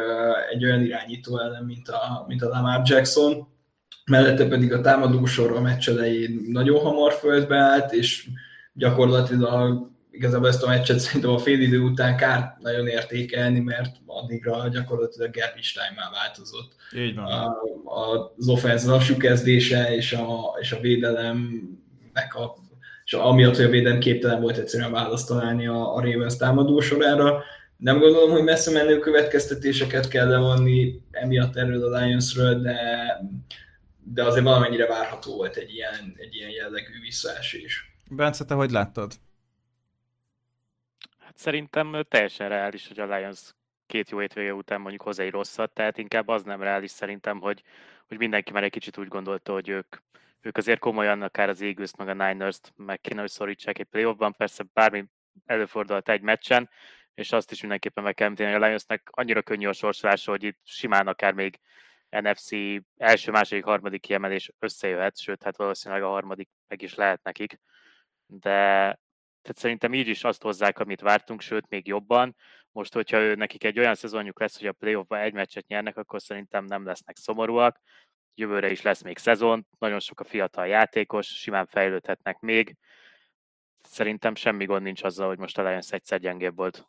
egy 0.51 0.65
olyan 0.65 0.81
irányító 0.81 1.39
ellen, 1.39 1.63
mint 1.63 1.89
a, 1.89 2.25
mint 2.27 2.41
a 2.41 2.49
Lamar 2.49 2.81
Jackson, 2.85 3.47
mellette 4.07 4.47
pedig 4.47 4.73
a 4.73 4.81
támadósor 4.81 5.51
a 5.51 5.61
meccs 5.61 5.89
elején 5.89 6.41
nagyon 6.47 6.79
hamar 6.79 7.13
földbe 7.13 7.57
állt, 7.57 7.91
és 7.91 8.27
gyakorlatilag 8.73 9.89
igazából 10.11 10.47
ezt 10.47 10.63
a 10.63 10.67
meccset 10.67 10.99
szerintem 10.99 11.31
a 11.31 11.37
fél 11.37 11.61
idő 11.61 11.79
után 11.79 12.17
kár 12.17 12.57
nagyon 12.61 12.87
értékelni, 12.87 13.59
mert 13.59 13.95
addigra 14.05 14.67
gyakorlatilag 14.67 15.31
garbage 15.31 15.67
time 15.73 16.09
változott. 16.11 16.75
Így 16.95 17.15
van. 17.15 17.25
A, 17.25 18.33
az 18.37 18.47
offense 18.47 18.87
lassú 18.87 19.17
kezdése 19.17 19.95
és 19.95 20.13
a, 20.13 20.57
és 20.59 20.71
a 20.71 20.79
védelemnek 20.79 22.35
a 22.35 22.65
és 23.05 23.13
amiatt, 23.13 23.55
hogy 23.55 23.65
a 23.65 23.69
védelem 23.69 23.99
képtelen 23.99 24.41
volt 24.41 24.57
egyszerűen 24.57 24.91
választ 24.91 25.27
találni 25.27 25.67
a, 25.67 25.95
a 25.95 26.01
Ravens 26.01 26.37
támadósorára. 26.37 27.43
Nem 27.77 27.99
gondolom, 27.99 28.31
hogy 28.31 28.43
messze 28.43 28.71
menő 28.71 28.99
következtetéseket 28.99 30.07
kell 30.07 30.27
levonni 30.27 31.01
emiatt 31.11 31.55
erről 31.55 31.93
a 31.93 31.99
Lionsről, 31.99 32.61
de 32.61 32.77
de 34.13 34.23
azért 34.23 34.43
valamennyire 34.43 34.87
várható 34.87 35.35
volt 35.35 35.55
egy 35.55 35.73
ilyen, 35.73 36.15
egy 36.17 36.35
ilyen 36.35 36.49
jellegű 36.49 36.99
visszaesés. 37.01 37.91
Bence, 38.09 38.45
te 38.45 38.53
hogy 38.53 38.71
láttad? 38.71 39.13
Hát 41.19 41.37
szerintem 41.37 42.03
teljesen 42.09 42.49
reális, 42.49 42.87
hogy 42.87 42.99
a 42.99 43.15
Lions 43.15 43.55
két 43.87 44.09
jó 44.09 44.19
hétvége 44.19 44.53
után 44.53 44.81
mondjuk 44.81 45.01
hozzá 45.01 45.23
egy 45.23 45.31
rosszat, 45.31 45.71
tehát 45.71 45.97
inkább 45.97 46.27
az 46.27 46.43
nem 46.43 46.61
reális 46.61 46.91
szerintem, 46.91 47.39
hogy, 47.39 47.63
hogy 48.07 48.17
mindenki 48.17 48.51
már 48.51 48.63
egy 48.63 48.71
kicsit 48.71 48.97
úgy 48.97 49.07
gondolta, 49.07 49.53
hogy 49.53 49.69
ők, 49.69 49.95
ők 50.41 50.57
azért 50.57 50.79
komolyan 50.79 51.21
akár 51.21 51.49
az 51.49 51.61
eagles 51.61 51.95
meg 51.97 52.07
a 52.07 52.13
Niners-t 52.13 52.73
meg 52.75 53.01
kéne, 53.01 53.19
hogy 53.19 53.29
szorítsák 53.29 53.79
egy 53.79 53.85
playoffban, 53.85 54.33
persze 54.33 54.65
bármi 54.73 55.05
előfordult 55.45 56.09
egy 56.09 56.21
meccsen, 56.21 56.69
és 57.13 57.31
azt 57.31 57.51
is 57.51 57.59
mindenképpen 57.59 58.03
meg 58.03 58.13
kell 58.13 58.25
említeni, 58.25 58.51
hogy 58.51 58.61
a 58.61 58.65
Lionsnek 58.65 59.07
annyira 59.11 59.41
könnyű 59.41 59.67
a 59.67 59.73
sorsolása, 59.73 60.31
hogy 60.31 60.43
itt 60.43 60.59
simán 60.63 61.07
akár 61.07 61.33
még 61.33 61.59
NFC 62.09 62.49
első, 62.97 63.31
második, 63.31 63.63
harmadik 63.63 64.01
kiemelés 64.01 64.51
összejöhet, 64.59 65.19
sőt, 65.19 65.43
hát 65.43 65.57
valószínűleg 65.57 66.03
a 66.03 66.09
harmadik 66.09 66.49
meg 66.67 66.81
is 66.81 66.95
lehet 66.95 67.23
nekik, 67.23 67.59
de 68.25 68.99
tehát 69.47 69.61
szerintem 69.61 69.93
így 69.93 70.07
is 70.07 70.23
azt 70.23 70.41
hozzák, 70.41 70.79
amit 70.79 71.01
vártunk, 71.01 71.41
sőt, 71.41 71.69
még 71.69 71.87
jobban. 71.87 72.35
Most, 72.71 72.93
hogyha 72.93 73.17
ő, 73.17 73.35
nekik 73.35 73.63
egy 73.63 73.79
olyan 73.79 73.95
szezonjuk 73.95 74.39
lesz, 74.39 74.57
hogy 74.57 74.67
a 74.67 74.71
playoffban 74.71 75.19
egy 75.19 75.33
meccset 75.33 75.67
nyernek, 75.67 75.97
akkor 75.97 76.21
szerintem 76.21 76.65
nem 76.65 76.85
lesznek 76.85 77.17
szomorúak. 77.17 77.79
Jövőre 78.35 78.71
is 78.71 78.81
lesz 78.81 79.01
még 79.01 79.17
szezon, 79.17 79.67
nagyon 79.79 79.99
sok 79.99 80.19
a 80.19 80.23
fiatal 80.23 80.67
játékos, 80.67 81.27
simán 81.27 81.65
fejlődhetnek 81.65 82.39
még. 82.39 82.75
Szerintem 83.81 84.35
semmi 84.35 84.65
gond 84.65 84.83
nincs 84.83 85.03
azzal, 85.03 85.27
hogy 85.27 85.37
most 85.37 85.57
a 85.57 85.63
Lions 85.63 85.91
egyszer 85.91 86.19
gyengébb 86.19 86.55
volt. 86.55 86.87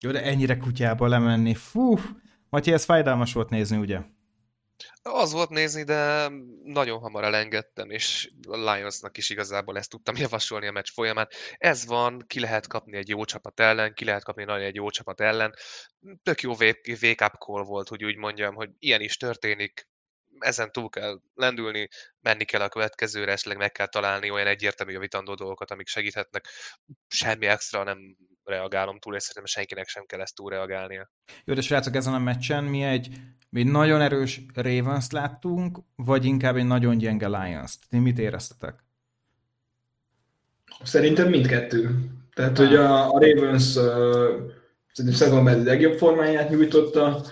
Jó, 0.00 0.10
de 0.10 0.22
ennyire 0.22 0.56
kutyába 0.56 1.06
lemenni, 1.06 1.54
fú! 1.54 1.98
Matyi, 2.48 2.72
ez 2.72 2.84
fájdalmas 2.84 3.32
volt 3.32 3.50
nézni, 3.50 3.76
ugye? 3.76 4.00
Az 5.02 5.32
volt 5.32 5.48
nézni, 5.48 5.82
de 5.82 6.28
nagyon 6.64 6.98
hamar 6.98 7.24
elengedtem, 7.24 7.90
és 7.90 8.30
a 8.48 8.56
Lionsnak 8.56 9.16
is 9.16 9.30
igazából 9.30 9.76
ezt 9.76 9.90
tudtam 9.90 10.16
javasolni 10.26 10.66
a 10.66 10.72
meccs 10.72 10.90
folyamán. 10.92 11.28
Ez 11.56 11.86
van, 11.86 12.24
ki 12.26 12.40
lehet 12.40 12.66
kapni 12.66 12.96
egy 12.96 13.08
jó 13.08 13.24
csapat 13.24 13.60
ellen, 13.60 13.94
ki 13.94 14.04
lehet 14.04 14.24
kapni 14.24 14.44
nagyon 14.44 14.66
egy 14.66 14.74
jó 14.74 14.90
csapat 14.90 15.20
ellen. 15.20 15.54
Tök 16.22 16.40
jó 16.40 16.50
wake-up 16.50 17.34
call 17.38 17.62
volt, 17.64 17.88
hogy 17.88 18.04
úgy 18.04 18.16
mondjam, 18.16 18.54
hogy 18.54 18.70
ilyen 18.78 19.00
is 19.00 19.16
történik, 19.16 19.88
ezen 20.38 20.72
túl 20.72 20.88
kell 20.88 21.20
lendülni, 21.34 21.88
menni 22.20 22.44
kell 22.44 22.60
a 22.60 22.68
következőre, 22.68 23.32
esetleg 23.32 23.56
meg 23.56 23.72
kell 23.72 23.86
találni 23.86 24.30
olyan 24.30 24.46
egyértelmű 24.46 24.92
javítandó 24.92 25.34
dolgokat, 25.34 25.70
amik 25.70 25.86
segíthetnek. 25.86 26.48
Semmi 27.08 27.46
extra 27.46 27.82
nem 27.82 28.16
reagálom 28.44 28.98
túl, 28.98 29.14
és 29.14 29.22
szerintem 29.22 29.44
senkinek 29.44 29.88
sem 29.88 30.04
kell 30.04 30.20
ezt 30.20 30.34
túl 30.34 30.50
reagálnia. 30.50 31.10
Jó, 31.44 31.54
de 31.54 31.60
srácok, 31.60 31.94
ezen 31.94 32.14
a 32.14 32.18
meccsen 32.18 32.64
mi 32.64 32.82
egy, 32.82 33.08
mi 33.50 33.62
nagyon 33.62 34.00
erős 34.00 34.40
ravens 34.54 35.10
láttunk, 35.10 35.78
vagy 35.96 36.24
inkább 36.24 36.56
egy 36.56 36.66
nagyon 36.66 36.98
gyenge 36.98 37.28
Lions-t? 37.28 37.78
Ti 37.88 37.98
mit 37.98 38.18
éreztetek? 38.18 38.74
Szerintem 40.82 41.28
mindkettő. 41.28 42.10
Tehát, 42.34 42.58
hogy 42.58 42.74
a, 42.74 43.14
a 43.14 43.18
Ravens 43.18 43.76
uh, 43.76 43.84
szerintem 44.92 45.20
szezon 45.20 45.44
belül 45.44 45.64
legjobb 45.64 45.98
formáját 45.98 46.50
nyújtotta, 46.50 47.22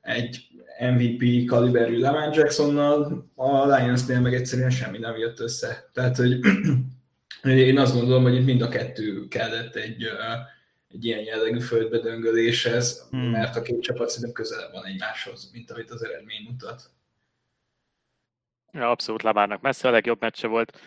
egy 0.00 0.48
MVP 0.80 1.46
kaliberű 1.46 1.98
Lamar 1.98 2.36
Jacksonnal, 2.36 3.26
a 3.34 3.66
Lionsnél 3.66 4.20
meg 4.20 4.34
egyszerűen 4.34 4.70
semmi 4.70 4.98
nem 4.98 5.16
jött 5.16 5.40
össze. 5.40 5.90
Tehát, 5.92 6.16
hogy 6.16 6.38
én 7.42 7.78
azt 7.78 7.94
gondolom, 7.94 8.22
hogy 8.22 8.34
itt 8.34 8.44
mind 8.44 8.62
a 8.62 8.68
kettő 8.68 9.28
kellett 9.28 9.74
egy, 9.74 10.04
egy 10.88 11.04
ilyen 11.04 11.20
jellegű 11.20 11.60
földbedöngöléshez, 11.60 13.08
hmm. 13.10 13.30
mert 13.30 13.56
a 13.56 13.62
két 13.62 13.82
csapat 13.82 14.08
szerintem 14.08 14.32
közelebb 14.32 14.72
van 14.72 14.84
egymáshoz, 14.84 15.50
mint 15.52 15.70
amit 15.70 15.90
az 15.90 16.04
eredmény 16.04 16.46
mutat. 16.50 16.90
Ja, 18.72 18.90
abszolút 18.90 19.22
Lamárnak 19.22 19.60
messze 19.60 19.88
a 19.88 19.90
legjobb 19.90 20.20
meccse 20.20 20.46
volt. 20.46 20.80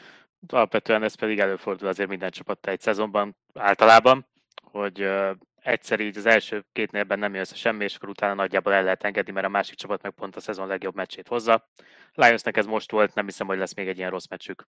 Alapvetően 0.48 1.03
ez 1.03 1.15
pedig 1.15 1.39
előfordul 1.39 1.88
azért 1.88 2.10
minden 2.10 2.31
csapat 2.31 2.67
egy 2.67 2.79
szezonban 2.79 3.36
általában, 3.53 4.27
hogy 4.63 5.10
egyszer 5.62 6.00
így 6.00 6.17
az 6.17 6.25
első 6.25 6.65
két 6.72 6.91
nélben 6.91 7.20
nem 7.20 7.36
jössz 7.36 7.53
semmi, 7.53 7.84
és 7.84 7.96
akkor 7.96 8.10
utána 8.10 8.34
nagyjából 8.34 8.74
el 8.74 8.84
lehet 8.84 9.03
engedni, 9.03 9.31
mert 9.31 9.46
a 9.46 9.50
másik 9.50 9.75
csapat 9.75 10.01
meg 10.01 10.12
pont 10.12 10.36
a 10.36 10.39
szezon 10.39 10.67
legjobb 10.67 10.96
meccsét 10.96 11.27
hozza. 11.27 11.70
Lionsnek 12.13 12.58
ez 12.58 12.65
most 12.65 12.91
volt, 12.91 13.13
nem 13.13 13.25
hiszem, 13.25 13.48
hogy 13.48 13.58
lesz 13.58 13.74
még 13.74 13.88
egy 13.88 13.98
ilyen 13.98 14.10
rossz 14.10 14.27
meccsük. 14.27 14.67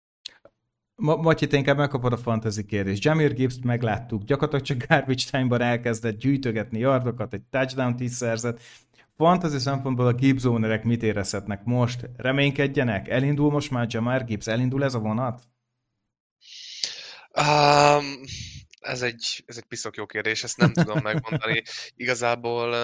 Ma- 0.99 1.15
Matyi, 1.15 1.47
te 1.47 1.57
inkább 1.57 1.77
megkapod 1.77 2.13
a 2.13 2.17
fantasy 2.17 2.65
kérdést. 2.65 3.03
Jamir 3.03 3.33
Gibbs-t 3.33 3.63
megláttuk, 3.63 4.23
gyakorlatilag 4.23 4.65
csak 4.65 4.89
garbage 4.89 5.23
time-ban 5.31 5.61
elkezdett 5.61 6.17
gyűjtögetni 6.17 6.79
yardokat, 6.79 7.33
egy 7.33 7.41
touchdown 7.49 7.95
is 7.97 8.11
szerzett. 8.11 8.61
Fantasy 9.17 9.59
szempontból 9.59 10.07
a 10.07 10.13
Gibbs 10.13 10.43
ownerek 10.43 10.83
mit 10.83 11.03
érezhetnek 11.03 11.63
most? 11.63 12.09
Reménykedjenek? 12.17 13.07
Elindul 13.07 13.51
most 13.51 13.71
már 13.71 13.87
Jamir 13.89 14.23
Gibbs? 14.23 14.47
Elindul 14.47 14.83
ez 14.83 14.93
a 14.93 14.99
vonat? 14.99 15.43
Um, 17.39 18.21
ez 18.79 19.01
egy, 19.01 19.43
ez 19.45 19.57
egy 19.57 19.65
piszok 19.65 19.95
jó 19.95 20.05
kérdés, 20.05 20.43
ezt 20.43 20.57
nem 20.57 20.73
tudom 20.73 20.99
megmondani. 21.03 21.63
Igazából 21.95 22.75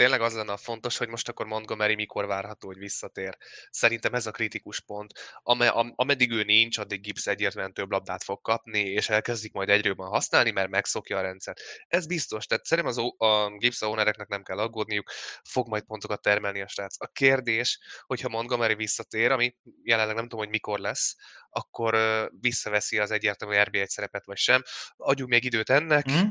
tényleg 0.00 0.20
az 0.20 0.34
lenne 0.34 0.52
a 0.52 0.56
fontos, 0.56 0.96
hogy 0.96 1.08
most 1.08 1.28
akkor 1.28 1.46
Montgomery 1.46 1.94
mikor 1.94 2.26
várható, 2.26 2.66
hogy 2.66 2.78
visszatér. 2.78 3.36
Szerintem 3.70 4.14
ez 4.14 4.26
a 4.26 4.30
kritikus 4.30 4.80
pont. 4.80 5.12
Am- 5.42 5.92
ameddig 5.96 6.30
ő 6.30 6.42
nincs, 6.42 6.78
addig 6.78 7.00
Gibbs 7.00 7.26
egyértelműen 7.26 7.74
több 7.74 7.90
labdát 7.90 8.24
fog 8.24 8.40
kapni, 8.40 8.80
és 8.80 9.08
elkezdik 9.08 9.52
majd 9.52 9.68
egyre 9.68 9.88
jobban 9.88 10.08
használni, 10.08 10.50
mert 10.50 10.68
megszokja 10.68 11.18
a 11.18 11.20
rendszert. 11.20 11.60
Ez 11.88 12.06
biztos, 12.06 12.46
tehát 12.46 12.64
szerintem 12.64 12.92
az 12.96 13.12
a 13.16 13.56
Gibbs 13.56 13.82
ownereknek 13.82 14.28
nem 14.28 14.42
kell 14.42 14.58
aggódniuk, 14.58 15.10
fog 15.42 15.68
majd 15.68 15.82
pontokat 15.82 16.22
termelni 16.22 16.60
a 16.60 16.68
srác. 16.68 16.94
A 16.98 17.06
kérdés, 17.06 17.78
hogyha 18.06 18.28
Montgomery 18.28 18.74
visszatér, 18.74 19.30
ami 19.30 19.56
jelenleg 19.82 20.14
nem 20.14 20.24
tudom, 20.24 20.38
hogy 20.38 20.48
mikor 20.48 20.78
lesz, 20.78 21.16
akkor 21.50 21.96
visszaveszi 22.40 22.98
az 22.98 23.10
egyértelmű 23.10 23.54
RB1 23.56 23.86
szerepet, 23.86 24.24
vagy 24.24 24.38
sem. 24.38 24.62
Adjunk 24.96 25.30
még 25.30 25.44
időt 25.44 25.70
ennek, 25.70 26.10
mm 26.10 26.28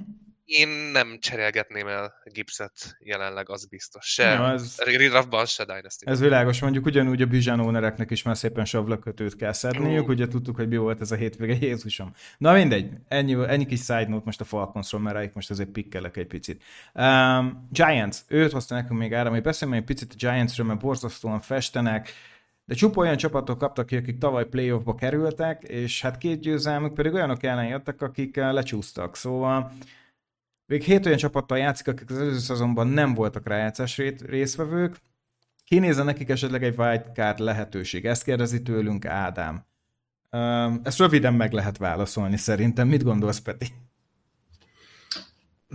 én 0.49 0.67
nem 0.67 1.17
cserélgetném 1.19 1.87
el 1.87 2.13
Gipset 2.23 2.97
jelenleg, 2.99 3.49
az 3.49 3.65
biztos. 3.65 4.05
Se 4.05 4.23
ja, 4.23 4.51
ez, 4.51 4.75
Redraftban, 4.77 5.45
se 5.45 5.65
Dynasty. 5.65 6.03
Ez 6.05 6.19
világos, 6.19 6.61
mondjuk 6.61 6.85
ugyanúgy 6.85 7.21
a 7.21 7.25
Bizsán 7.25 7.59
ownereknek 7.59 8.11
is 8.11 8.23
már 8.23 8.37
szépen 8.37 8.65
savlakötőt 8.65 9.35
kell 9.35 9.51
szedniük, 9.51 10.03
uh. 10.03 10.09
ugye 10.09 10.27
tudtuk, 10.27 10.55
hogy 10.55 10.67
mi 10.67 10.77
volt 10.77 11.01
ez 11.01 11.11
a 11.11 11.15
hétvége, 11.15 11.57
Jézusom. 11.61 12.13
Na 12.37 12.53
mindegy, 12.53 12.91
ennyi, 13.07 13.37
ennyi 13.47 13.65
kis 13.65 13.79
side 13.79 14.07
note 14.07 14.25
most 14.25 14.41
a 14.41 14.43
Falconsról, 14.43 15.01
mert 15.01 15.15
rájuk 15.15 15.33
most 15.33 15.49
azért 15.49 15.69
pikkelek 15.69 16.17
egy 16.17 16.27
picit. 16.27 16.63
Um, 16.93 17.67
Giants, 17.71 18.17
őt 18.27 18.51
hozta 18.51 18.75
nekünk 18.75 18.99
még 18.99 19.13
ára, 19.13 19.29
hogy 19.29 19.41
beszélünk 19.41 19.77
egy 19.77 19.83
picit 19.83 20.11
a 20.11 20.15
Giantsről, 20.17 20.65
mert 20.65 20.79
borzasztóan 20.79 21.39
festenek, 21.39 22.13
de 22.65 22.75
csupa 22.75 23.01
olyan 23.01 23.17
csapatok 23.17 23.57
kaptak 23.57 23.85
ki, 23.85 23.95
akik 23.95 24.17
tavaly 24.17 24.45
playoffba 24.45 24.95
kerültek, 24.95 25.63
és 25.63 26.01
hát 26.01 26.17
két 26.17 26.39
győzelmük 26.39 26.93
pedig 26.93 27.13
olyanok 27.13 27.43
ellen 27.43 27.67
jöttek, 27.67 28.01
akik 28.01 28.35
lecsúsztak. 28.35 29.15
Szóval 29.15 29.71
még 30.69 30.83
hét 30.83 31.05
olyan 31.05 31.17
csapattal 31.17 31.57
játszik, 31.57 31.87
akik 31.87 32.09
az 32.09 32.17
előző 32.17 32.39
szezonban 32.39 32.87
nem 32.87 33.13
voltak 33.13 33.47
rájátszás 33.47 34.01
résztvevők. 34.27 34.95
Kinézze 35.65 36.03
nekik 36.03 36.29
esetleg 36.29 36.63
egy 36.63 36.77
wildcard 36.77 37.39
lehetőség? 37.39 38.05
Ezt 38.05 38.23
kérdezi 38.23 38.61
tőlünk 38.61 39.05
Ádám. 39.05 39.65
Ezt 40.83 40.99
röviden 40.99 41.33
meg 41.33 41.51
lehet 41.53 41.77
válaszolni 41.77 42.37
szerintem. 42.37 42.87
Mit 42.87 43.03
gondolsz, 43.03 43.39
Peti? 43.39 43.67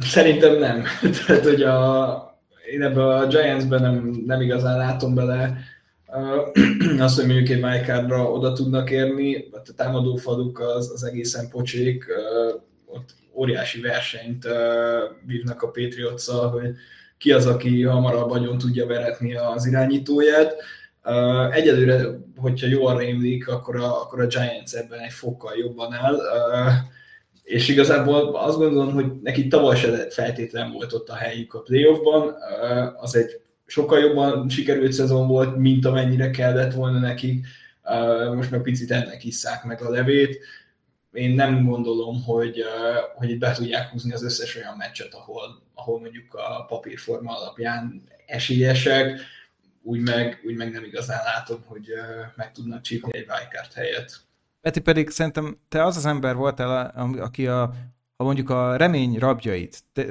Szerintem 0.00 0.58
nem. 0.58 0.82
Tehát, 1.26 1.44
hogy 1.44 1.62
a, 1.62 2.40
én 2.72 2.82
ebben 2.82 3.08
a 3.08 3.26
Giants-ben 3.26 3.82
nem, 3.82 4.22
nem 4.26 4.40
igazán 4.40 4.78
látom 4.78 5.14
bele 5.14 5.58
azt, 6.98 7.16
hogy 7.16 7.26
mondjuk 7.26 7.48
egy 7.48 7.62
wildcardra 7.62 8.30
oda 8.30 8.52
tudnak 8.52 8.90
érni, 8.90 9.48
a 9.50 9.72
támadó 9.76 10.16
faluk 10.16 10.60
az, 10.60 10.90
az 10.90 11.04
egészen 11.04 11.48
pocsék, 11.48 12.04
óriási 13.34 13.80
versenyt 13.80 14.46
vívnak 15.26 15.62
a 15.62 15.70
patriots 15.70 16.26
hogy 16.26 16.70
ki 17.18 17.32
az, 17.32 17.46
aki 17.46 17.82
hamarabb 17.82 18.30
agyon 18.30 18.58
tudja 18.58 18.86
veretni 18.86 19.34
az 19.34 19.66
irányítóját. 19.66 20.54
Egyelőre, 21.50 22.04
hogyha 22.36 22.66
jól 22.66 22.98
rémlik, 22.98 23.48
akkor 23.48 23.76
a, 23.76 24.00
akkor 24.00 24.20
a 24.20 24.26
Giants 24.26 24.72
ebben 24.72 24.98
egy 24.98 25.12
fokkal 25.12 25.56
jobban 25.56 25.92
áll, 25.92 26.20
és 27.42 27.68
igazából 27.68 28.36
azt 28.36 28.56
gondolom, 28.56 28.92
hogy 28.92 29.06
neki 29.22 29.48
tavaly 29.48 29.76
se 29.76 30.10
feltétlen 30.10 30.72
volt 30.72 30.92
ott 30.92 31.08
a 31.08 31.14
helyük 31.14 31.54
a 31.54 31.60
playoffban, 31.60 32.34
az 33.00 33.16
egy 33.16 33.40
sokkal 33.66 33.98
jobban 33.98 34.48
sikerült 34.48 34.92
szezon 34.92 35.28
volt, 35.28 35.56
mint 35.56 35.86
amennyire 35.86 36.30
kellett 36.30 36.72
volna 36.72 36.98
nekik, 36.98 37.46
most 38.34 38.50
meg 38.50 38.62
picit 38.62 38.90
ennek 38.90 39.24
isszák 39.24 39.64
meg 39.64 39.82
a 39.82 39.90
levét, 39.90 40.38
én 41.14 41.34
nem 41.34 41.64
gondolom, 41.64 42.22
hogy, 42.22 42.64
hogy 43.14 43.30
itt 43.30 43.38
be 43.38 43.52
tudják 43.52 43.90
húzni 43.90 44.12
az 44.12 44.22
összes 44.22 44.56
olyan 44.56 44.76
meccset, 44.76 45.14
ahol, 45.14 45.62
ahol 45.74 46.00
mondjuk 46.00 46.34
a 46.34 46.64
papírforma 46.68 47.36
alapján 47.36 48.02
esélyesek, 48.26 49.20
úgy 49.82 50.00
meg, 50.00 50.40
úgy 50.46 50.56
meg 50.56 50.72
nem 50.72 50.84
igazán 50.84 51.20
látom, 51.24 51.62
hogy 51.66 51.86
meg 52.36 52.52
tudnak 52.52 52.80
csípni 52.80 53.18
egy 53.18 53.26
wildcard 53.28 53.72
helyet. 53.74 54.20
Peti 54.60 54.80
pedig 54.80 55.10
szerintem 55.10 55.58
te 55.68 55.84
az 55.84 55.96
az 55.96 56.06
ember 56.06 56.34
voltál, 56.34 56.86
aki 57.20 57.46
a, 57.46 57.72
ha 58.16 58.24
mondjuk 58.24 58.50
a 58.50 58.76
remény 58.76 59.18
rabjait 59.18 59.82
te, 59.92 60.06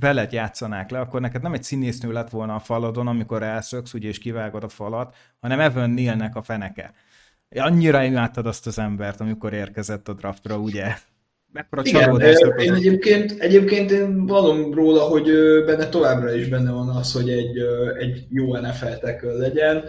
veled 0.00 0.32
játszanák 0.32 0.90
le, 0.90 1.00
akkor 1.00 1.20
neked 1.20 1.42
nem 1.42 1.52
egy 1.52 1.62
színésznő 1.62 2.12
lett 2.12 2.30
volna 2.30 2.54
a 2.54 2.60
faladon, 2.60 3.06
amikor 3.06 3.42
elszöksz 3.42 3.94
ugye, 3.94 4.08
és 4.08 4.18
kivágod 4.18 4.64
a 4.64 4.68
falat, 4.68 5.14
hanem 5.40 5.60
Evan 5.60 5.90
Neilnek 5.90 6.36
a 6.36 6.42
feneke. 6.42 6.94
Annyira 7.54 8.02
imádtad 8.02 8.46
azt 8.46 8.66
az 8.66 8.78
embert, 8.78 9.20
amikor 9.20 9.52
érkezett 9.52 10.08
a 10.08 10.12
draftra, 10.12 10.58
ugye? 10.58 10.94
Mekkora 11.52 11.82
Igen, 11.84 12.20
én 12.58 12.74
egyébként, 12.74 13.32
egyébként 13.38 13.90
én 13.90 14.26
valom 14.26 14.74
róla, 14.74 15.00
hogy 15.00 15.30
benne 15.66 15.88
továbbra 15.88 16.34
is 16.34 16.48
benne 16.48 16.70
van 16.70 16.88
az, 16.88 17.12
hogy 17.12 17.30
egy, 17.30 17.58
egy 17.98 18.26
jó 18.30 18.56
NFL 18.56 18.94
tackle 19.00 19.32
legyen. 19.32 19.84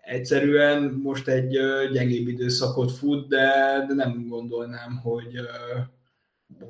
Egyszerűen 0.00 1.00
most 1.02 1.28
egy 1.28 1.58
gyengébb 1.92 2.28
időszakot 2.28 2.92
fut, 2.92 3.28
de, 3.28 3.50
de 3.88 3.94
nem 3.94 4.26
gondolnám, 4.28 5.00
hogy, 5.02 5.40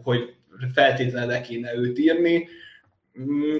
hogy 0.03 0.35
feltétlenül 0.75 1.29
le 1.29 1.41
kéne 1.41 1.77
őt 1.77 1.99
írni. 1.99 2.49
Mm, 3.21 3.57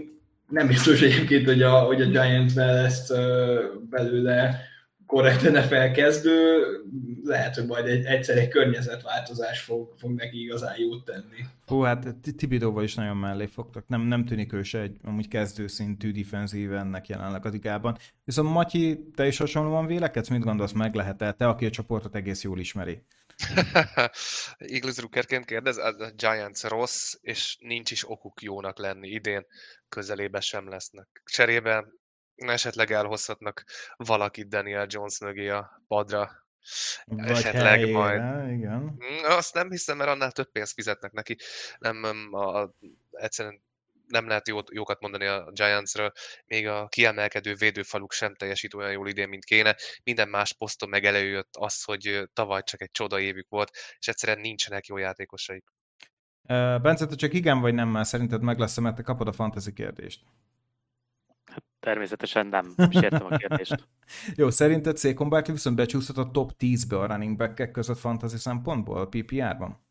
nem 0.49 0.67
biztos 0.67 1.03
egyébként, 1.03 1.47
hogy 1.47 1.63
a, 1.63 1.79
hogy 1.79 2.03
a 2.03 2.07
Giants-ben 2.07 2.75
lesz 2.75 3.11
belőle 3.91 4.61
korrekt 5.07 5.43
NFL 5.43 5.91
kezdő, 5.93 6.65
lehet, 7.25 7.55
hogy 7.55 7.67
majd 7.67 7.87
egy, 7.87 8.05
egyszer 8.05 8.39
egy 8.39 8.49
környezetváltozás 8.49 9.61
fog, 9.61 9.93
fog 9.97 10.15
neki 10.15 10.43
igazán 10.43 10.75
jót 10.79 11.05
tenni. 11.05 11.45
Hú, 11.67 11.81
hát 11.81 12.15
Tibidóval 12.37 12.83
is 12.83 12.95
nagyon 12.95 13.17
mellé 13.17 13.47
fogtak. 13.47 13.89
Nem, 13.89 14.01
nem 14.01 14.25
tűnik 14.25 14.53
ő 14.53 14.63
se 14.63 14.81
egy 14.81 14.97
amúgy 15.05 15.29
kezdőszintű 15.29 16.13
defenzív 16.13 16.73
ennek 16.73 17.09
jelenleg 17.09 17.47
a 17.47 17.49
ligában. 17.49 17.99
Viszont 18.25 18.53
Matyi, 18.53 19.09
te 19.15 19.27
is 19.27 19.39
hasonlóan 19.39 19.87
vélekedsz? 19.87 20.29
Mit 20.29 20.43
gondolsz, 20.43 20.73
meg 20.73 20.95
lehet 20.95 21.23
-e? 21.23 21.33
Te, 21.33 21.49
aki 21.49 21.67
a 21.67 21.71
csoportot 21.71 22.15
egész 22.15 22.43
jól 22.43 22.59
ismeri. 22.59 23.03
Eagles 24.59 24.99
Ruckerként 24.99 25.45
kérdez, 25.45 25.77
a 25.77 26.13
Giants 26.17 26.63
rossz, 26.63 27.15
és 27.21 27.57
nincs 27.61 27.91
is 27.91 28.11
okuk 28.11 28.43
jónak 28.43 28.79
lenni 28.79 29.09
idén, 29.09 29.47
közelébe 29.89 30.41
sem 30.41 30.69
lesznek. 30.69 31.23
Cserébe 31.25 31.85
esetleg 32.37 32.91
elhozhatnak 32.91 33.65
valakit 33.97 34.49
Daniel 34.49 34.87
Jones 34.89 35.19
mögé 35.19 35.49
a 35.49 35.83
padra, 35.89 36.31
vagy 37.05 37.31
esetleg 37.31 37.65
helyére, 37.65 37.93
majd. 37.93 38.51
Igen. 38.51 38.81
Mm, 38.81 39.25
azt 39.25 39.55
nem 39.55 39.71
hiszem, 39.71 39.97
mert 39.97 40.11
annál 40.11 40.33
több 40.33 40.51
pénzt 40.51 40.73
fizetnek 40.73 41.13
neki. 41.13 41.37
Nem, 41.79 42.29
a, 42.31 42.61
a, 42.61 42.75
egyszerűen 43.11 43.63
nem 44.07 44.27
lehet 44.29 44.49
jó, 44.49 44.59
jókat 44.73 45.01
mondani 45.01 45.27
a 45.27 45.51
Giantsről, 45.53 46.13
még 46.47 46.69
a 46.69 46.89
kiemelkedő 46.89 47.55
védőfaluk 47.55 48.13
sem 48.13 48.35
teljesít 48.35 48.75
olyan 48.75 48.93
jól 48.93 49.09
idén, 49.09 49.29
mint 49.29 49.45
kéne. 49.45 49.77
Minden 50.05 50.29
más 50.29 50.53
poszton 50.53 50.89
meg 50.89 51.05
előjött 51.05 51.57
az, 51.59 51.83
hogy 51.83 52.29
tavaly 52.33 52.63
csak 52.63 52.83
egy 52.83 52.91
csoda 52.91 53.21
évük 53.21 53.49
volt, 53.49 53.71
és 53.99 54.09
egyszerűen 54.09 54.41
nincsenek 54.41 54.87
jó 54.87 54.97
játékosaik. 54.97 55.65
Bence, 56.83 57.07
te 57.07 57.15
csak 57.15 57.33
igen 57.33 57.61
vagy 57.61 57.75
nem 57.75 57.89
már 57.89 58.07
szerinted 58.07 58.43
meg 58.43 58.59
lesz, 58.59 58.77
mert 58.77 58.97
te 58.97 59.03
kapod 59.03 59.29
a 59.29 59.33
fantasy 59.33 59.73
kérdést. 59.73 60.21
Hát 61.47 61.63
természetesen 61.81 62.47
nem, 62.47 62.75
is 62.89 63.01
értem 63.01 63.27
a 63.31 63.37
kérdést. 63.37 63.89
Jó, 64.37 64.51
szerinted 64.51 64.97
Székon 64.97 65.29
Barkley 65.29 65.55
viszont 65.55 65.77
becsúszott 65.77 66.17
a 66.17 66.31
top 66.31 66.53
10-be 66.59 66.99
a 66.99 67.07
running 67.07 67.37
back 67.37 67.73
között 67.73 67.99
fantasy 67.99 68.37
szempontból 68.37 68.99
a 68.99 69.07
PPR-ban? 69.07 69.83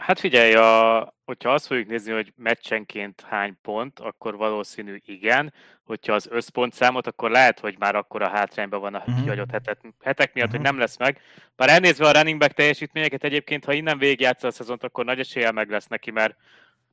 Hát 0.00 0.20
figyelj, 0.20 0.54
a, 0.54 1.14
hogyha 1.24 1.52
azt 1.52 1.66
fogjuk 1.66 1.88
nézni, 1.88 2.12
hogy 2.12 2.32
meccsenként 2.36 3.20
hány 3.20 3.58
pont, 3.62 3.98
akkor 3.98 4.36
valószínű 4.36 5.00
igen. 5.04 5.52
Hogyha 5.84 6.12
az 6.12 6.28
összpontszámot, 6.30 7.06
akkor 7.06 7.30
lehet, 7.30 7.60
hogy 7.60 7.76
már 7.78 7.94
akkor 7.94 8.22
a 8.22 8.28
hátrányban 8.28 8.80
van 8.80 8.94
a 8.94 8.98
uh-huh. 8.98 9.22
kihagyott 9.22 9.50
hetek, 9.50 9.78
hetek 10.00 10.34
miatt, 10.34 10.46
uh-huh. 10.46 10.62
hogy 10.62 10.70
nem 10.70 10.80
lesz 10.80 10.98
meg. 10.98 11.20
Bár 11.56 11.68
elnézve 11.68 12.08
a 12.08 12.12
running 12.12 12.38
back 12.38 12.52
teljesítményeket 12.52 13.24
egyébként, 13.24 13.64
ha 13.64 13.72
innen 13.72 13.98
végigjátsza 13.98 14.46
a 14.46 14.50
szezont, 14.50 14.84
akkor 14.84 15.04
nagy 15.04 15.18
eséllyel 15.18 15.52
meg 15.52 15.70
lesz 15.70 15.86
neki, 15.86 16.10
mert 16.10 16.36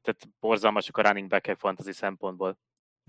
tehát 0.01 0.27
borzalmasak 0.39 0.97
a 0.97 1.01
running 1.01 1.29
back 1.29 1.55
fantasy 1.59 1.91
szempontból. 1.91 2.57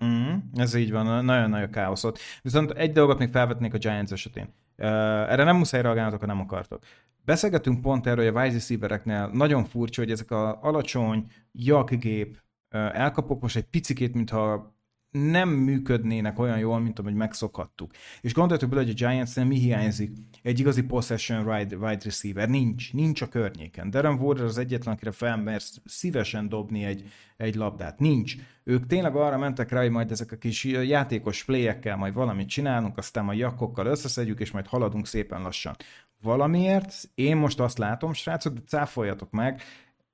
Mm, 0.05 0.35
ez 0.55 0.75
így 0.75 0.91
van, 0.91 1.25
nagyon-nagyon 1.25 1.71
káoszot. 1.71 2.19
Viszont 2.43 2.71
egy 2.71 2.93
dolgot 2.93 3.19
még 3.19 3.31
felvetnék 3.31 3.75
a 3.75 3.79
Giants 3.79 4.13
esetén. 4.13 4.55
Erre 4.77 5.45
nem 5.45 5.57
muszáj 5.57 5.83
reagálnotok, 5.83 6.21
ha 6.21 6.27
nem 6.27 6.41
akartok. 6.41 6.83
Beszélgetünk 7.25 7.81
pont 7.81 8.07
erről, 8.07 8.25
hogy 8.25 8.37
a 8.37 8.41
wide 8.41 8.53
receivereknél 8.53 9.31
nagyon 9.33 9.65
furcsa, 9.65 10.01
hogy 10.01 10.11
ezek 10.11 10.31
a 10.31 10.63
alacsony 10.63 11.27
jakgép 11.53 12.43
elkapok 12.71 13.41
most 13.41 13.57
egy 13.57 13.67
picikét, 13.67 14.15
mintha 14.15 14.77
nem 15.11 15.49
működnének 15.49 16.39
olyan 16.39 16.59
jól, 16.59 16.81
mint 16.81 16.99
ahogy 16.99 17.15
megszokhattuk. 17.15 17.91
És 18.21 18.35
gondoltuk 18.35 18.69
bele, 18.69 18.83
hogy 18.83 18.91
a 18.91 18.95
giants 18.95 19.37
mi 19.37 19.59
hiányzik? 19.59 20.13
Egy 20.43 20.61
igazi 20.61 20.83
possession 20.83 21.47
wide, 21.49 21.77
wide 21.77 22.05
receiver. 22.05 22.49
Nincs. 22.49 22.93
Nincs 22.93 23.23
a 23.23 23.29
környéken. 23.29 23.91
Darren 23.91 24.19
Waller 24.19 24.45
az 24.45 24.59
egyetlen, 24.59 24.95
akire 24.95 25.11
felmersz 25.11 25.81
szívesen 25.85 26.49
dobni 26.49 26.85
egy, 26.85 27.05
egy 27.37 27.55
labdát. 27.55 27.99
Nincs. 27.99 28.35
Ők 28.65 28.87
tényleg 28.87 29.17
arra 29.17 29.39
mentek 29.39 29.71
rá, 29.71 29.81
hogy 29.81 29.91
majd 29.91 30.11
ezek 30.11 30.33
a 30.33 30.37
kis 30.37 30.65
játékos 30.65 31.45
playekkel 31.45 31.97
majd 31.97 32.15
valamit 32.15 32.49
csinálunk, 32.49 32.99
aztán 32.99 33.25
majd 33.25 33.39
jakokkal 33.39 33.87
összeszedjük, 33.87 34.41
és 34.41 34.51
majd 34.51 34.67
haladunk 34.67 35.07
szépen 35.07 35.43
lassan. 35.43 35.77
Valamiért 36.23 36.95
én 37.15 37.37
most 37.37 37.61
azt 37.61 37.79
látom, 37.79 38.13
srácok, 38.13 38.55
de 38.55 38.61
cáfoljatok 38.67 39.31
meg, 39.31 39.63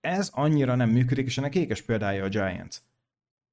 ez 0.01 0.31
annyira 0.33 0.75
nem 0.75 0.91
működik, 0.91 1.27
és 1.27 1.39
ennek 1.39 1.55
ékes 1.55 1.83
példája 1.83 2.25
a 2.25 2.29
Giants 2.29 2.77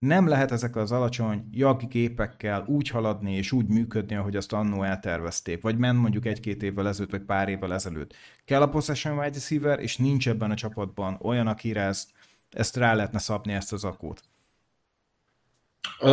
nem 0.08 0.28
lehet 0.28 0.52
ezek 0.52 0.76
az 0.76 0.92
alacsony 0.92 1.44
gépekkel 1.90 2.64
úgy 2.68 2.90
haladni 2.90 3.36
és 3.36 3.52
úgy 3.52 3.68
működni, 3.68 4.16
ahogy 4.16 4.36
azt 4.36 4.54
annó 4.54 4.84
eltervezték, 4.84 5.62
vagy 5.62 5.78
ment 5.78 6.00
mondjuk 6.00 6.26
egy-két 6.26 6.64
évvel 6.64 6.88
ezelőtt, 6.88 7.12
vagy 7.12 7.22
pár 7.22 7.50
évvel 7.50 7.74
ezelőtt. 7.74 8.14
Kell 8.46 8.62
a 8.62 8.70
possession 8.70 9.18
wide 9.18 9.34
receiver, 9.34 9.80
és 9.80 9.98
nincs 9.98 10.28
ebben 10.28 10.52
a 10.52 10.56
csapatban 10.56 11.18
olyan, 11.22 11.48
akire 11.48 11.82
ezt, 11.82 12.10
ezt 12.52 12.78
rá 12.78 12.94
lehetne 12.94 13.20
szabni 13.20 13.54
ezt 13.54 13.74
az 13.74 13.84
akót. 13.84 14.22
Ö, 16.00 16.12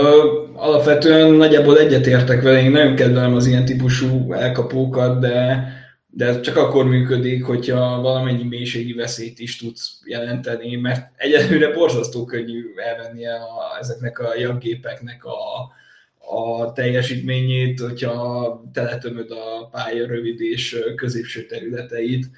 alapvetően 0.54 1.32
nagyjából 1.32 1.78
egyetértek 1.78 2.42
vele, 2.42 2.62
én 2.62 2.70
nagyon 2.70 2.94
kedvelem 2.94 3.34
az 3.34 3.46
ilyen 3.46 3.64
típusú 3.64 4.32
elkapókat, 4.32 5.20
de 5.20 5.66
de 6.10 6.26
ez 6.26 6.40
csak 6.40 6.56
akkor 6.56 6.84
működik, 6.86 7.44
hogyha 7.44 8.00
valamennyi 8.00 8.42
mélységi 8.42 8.92
veszélyt 8.92 9.38
is 9.38 9.56
tudsz 9.56 10.00
jelenteni, 10.04 10.76
mert 10.76 11.10
egyelőre 11.16 11.72
borzasztó 11.72 12.24
könnyű 12.24 12.64
elvenni 12.76 13.26
a, 13.26 13.76
ezeknek 13.80 14.18
a 14.18 14.38
jaggépeknek 14.38 15.24
a, 15.24 15.72
a 16.36 16.72
teljesítményét, 16.72 17.80
hogyha 17.80 18.62
teletömöd 18.72 19.30
a 19.30 19.68
pálya 19.70 20.06
rövid 20.06 20.40
és 20.40 20.78
középső 20.96 21.46
területeit, 21.46 22.30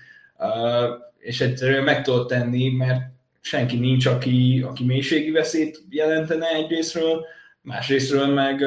és 1.18 1.40
egyszerűen 1.40 1.84
meg 1.84 2.02
tudod 2.02 2.26
tenni, 2.26 2.68
mert 2.68 3.02
senki 3.40 3.78
nincs, 3.78 4.06
aki, 4.06 4.64
aki 4.68 4.84
mélységi 4.84 5.30
veszélyt 5.30 5.82
jelentene 5.90 6.46
egyrésztről, 6.46 7.24
másrésztről 7.60 8.26
meg 8.26 8.64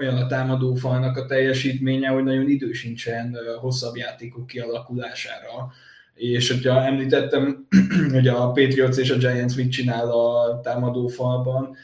olyan 0.00 0.16
a 0.16 0.26
támadó 0.26 0.74
falnak 0.74 1.16
a 1.16 1.26
teljesítménye, 1.26 2.08
hogy 2.08 2.24
nagyon 2.24 2.48
idő 2.48 2.72
sincsen 2.72 3.36
hosszabb 3.60 3.96
játékok 3.96 4.46
kialakulására. 4.46 5.72
És 6.14 6.50
hogyha 6.50 6.84
említettem, 6.84 7.66
hogy 8.12 8.28
a 8.28 8.46
Patriots 8.46 8.96
és 8.96 9.10
a 9.10 9.16
Giants 9.16 9.56
mit 9.56 9.70
csinál 9.70 10.10
a 10.10 10.60
támadó 10.60 11.06
falban, 11.06 11.76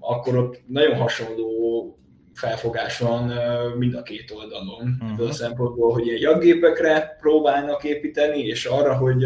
akkor 0.00 0.36
ott 0.36 0.62
nagyon 0.66 0.96
hasonló 0.96 1.98
felfogás 2.34 2.98
van 2.98 3.32
mind 3.78 3.94
a 3.94 4.02
két 4.02 4.32
oldalon. 4.36 4.96
Uh-huh. 5.00 5.28
A 5.28 5.32
szempontból, 5.32 5.92
hogy 5.92 6.08
egy 6.08 6.20
jaggépekre 6.20 7.16
próbálnak 7.20 7.84
építeni, 7.84 8.38
és 8.38 8.64
arra, 8.64 8.96
hogy, 8.96 9.24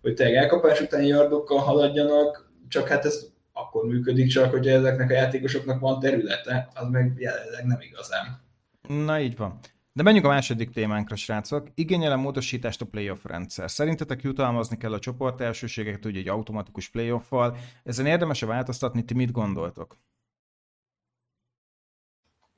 hogy 0.00 0.14
te 0.14 0.24
elkapás 0.24 0.80
után 0.80 1.02
yardokkal 1.02 1.58
haladjanak, 1.58 2.50
csak 2.68 2.88
hát 2.88 3.04
ez 3.04 3.31
akkor 3.62 3.84
működik 3.84 4.28
csak, 4.28 4.50
hogy 4.50 4.68
ezeknek 4.68 5.10
a 5.10 5.14
játékosoknak 5.14 5.80
van 5.80 6.00
területe, 6.00 6.68
az 6.74 6.88
meg 6.90 7.14
jelenleg 7.18 7.64
nem 7.64 7.78
igazán. 7.80 8.40
Na 8.88 9.20
így 9.20 9.36
van. 9.36 9.58
De 9.94 10.02
menjünk 10.02 10.26
a 10.26 10.28
második 10.28 10.70
témánkra, 10.70 11.16
srácok. 11.16 11.68
Igényelem 11.74 12.20
módosítást 12.20 12.80
a 12.80 12.86
playoff 12.86 13.24
rendszer. 13.24 13.70
Szerintetek 13.70 14.22
jutalmazni 14.22 14.76
kell 14.76 14.92
a 14.92 14.98
csoport 14.98 15.40
elsőségeket, 15.40 16.04
ugye 16.04 16.18
egy 16.18 16.28
automatikus 16.28 16.88
playoff-val. 16.88 17.56
Ezen 17.84 18.06
érdemes-e 18.06 18.46
változtatni, 18.46 19.04
ti 19.04 19.14
mit 19.14 19.30
gondoltok? 19.30 19.96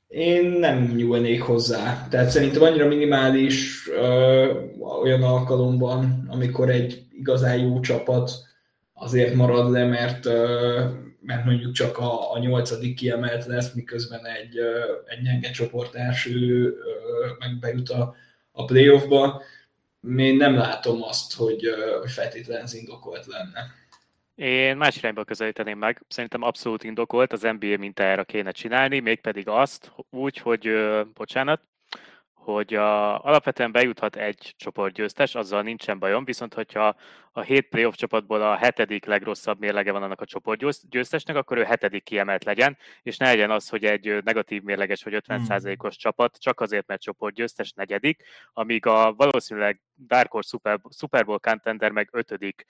Én 0.07 0.51
nem 0.51 0.85
nyúlnék 0.85 1.43
hozzá. 1.43 2.07
Tehát 2.09 2.31
szerintem 2.31 2.63
annyira 2.63 2.87
minimális 2.87 3.89
ö, 3.89 4.63
olyan 5.03 5.23
alkalomban, 5.23 6.27
amikor 6.29 6.71
egy 6.71 7.07
igazán 7.11 7.59
jó 7.59 7.81
csapat 7.81 8.31
azért 8.95 9.35
marad 9.35 9.71
le, 9.71 9.85
mert, 9.85 10.25
mert 11.21 11.45
mondjuk 11.45 11.73
csak 11.73 11.99
a, 11.99 12.33
a 12.33 12.39
nyolcadik 12.39 12.97
kiemelt 12.97 13.47
lesz, 13.47 13.73
miközben 13.73 14.27
egy, 14.27 14.59
egy 15.07 15.23
gyenge 15.23 15.51
csoport 15.51 15.95
első 15.95 16.75
meg 17.39 17.59
bejut 17.59 17.89
a, 17.89 18.15
a 18.53 18.65
playoffba. 18.65 19.43
Én 20.17 20.37
nem 20.37 20.55
látom 20.55 21.03
azt, 21.03 21.35
hogy, 21.35 21.69
hogy 22.01 22.11
feltétlenül 22.11 22.67
indokolt 22.73 23.27
lenne. 23.27 23.83
Én 24.35 24.77
más 24.77 24.97
irányba 24.97 25.25
közelíteném 25.25 25.79
meg. 25.79 26.03
Szerintem 26.09 26.43
abszolút 26.43 26.85
indokolt, 26.85 27.33
az 27.33 27.41
NBA 27.43 27.77
mintájára 27.79 28.25
kéne 28.25 28.51
csinálni, 28.51 28.99
mégpedig 29.01 29.49
azt 29.49 29.93
úgy, 30.11 30.39
hogy, 30.39 30.69
bocsánat, 31.15 31.61
hogy 32.45 32.75
a, 32.75 33.25
alapvetően 33.25 33.73
bejuthat 33.73 34.17
egy 34.17 34.55
csoportgyőztes, 34.57 35.35
azzal 35.35 35.63
nincsen 35.63 35.99
bajom, 35.99 36.25
viszont 36.25 36.55
hogyha 36.55 36.97
a 37.33 37.41
hét 37.41 37.69
playoff 37.69 37.95
csapatból 37.95 38.43
a 38.43 38.57
hetedik 38.57 39.05
legrosszabb 39.05 39.59
mérlege 39.59 39.93
van 39.93 40.03
annak 40.03 40.21
a 40.21 40.25
csoportgyőztesnek, 40.25 41.37
akkor 41.37 41.59
ő 41.59 41.63
hetedik 41.63 42.05
kiemelt 42.05 42.45
legyen, 42.45 42.77
és 43.03 43.17
ne 43.17 43.27
legyen 43.27 43.51
az, 43.51 43.69
hogy 43.69 43.85
egy 43.85 44.23
negatív 44.25 44.63
mérleges 44.63 45.03
vagy 45.03 45.23
50%-os 45.29 45.77
hmm. 45.79 45.89
csapat 45.91 46.39
csak 46.41 46.61
azért, 46.61 46.87
mert 46.87 47.03
csoportgyőztes 47.03 47.73
negyedik, 47.73 48.23
amíg 48.53 48.87
a 48.87 49.15
valószínűleg 49.17 49.81
Dark 50.07 50.31
Horse 50.31 50.49
Super, 50.49 50.81
Super 50.97 51.25
Bowl 51.25 51.39
contender 51.39 51.91
meg 51.91 52.09
ötödik 52.13 52.65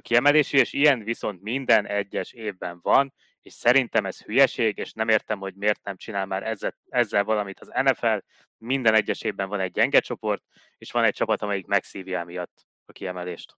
kiemelési, 0.00 0.56
és 0.56 0.72
ilyen 0.72 1.04
viszont 1.04 1.42
minden 1.42 1.86
egyes 1.86 2.32
évben 2.32 2.78
van, 2.82 3.12
és 3.46 3.52
szerintem 3.52 4.06
ez 4.06 4.22
hülyeség, 4.22 4.78
és 4.78 4.92
nem 4.92 5.08
értem, 5.08 5.38
hogy 5.38 5.54
miért 5.54 5.84
nem 5.84 5.96
csinál 5.96 6.26
már 6.26 6.42
ezzel, 6.42 6.74
ezzel 6.88 7.24
valamit 7.24 7.60
az 7.60 7.70
NFL. 7.82 8.16
Minden 8.58 8.94
egyes 8.94 9.22
évben 9.22 9.48
van 9.48 9.60
egy 9.60 9.72
gyenge 9.72 10.00
csoport, 10.00 10.42
és 10.78 10.92
van 10.92 11.04
egy 11.04 11.14
csapat, 11.14 11.42
amelyik 11.42 11.66
megszívja 11.66 12.24
miatt 12.24 12.66
a 12.84 12.92
kiemelést. 12.92 13.56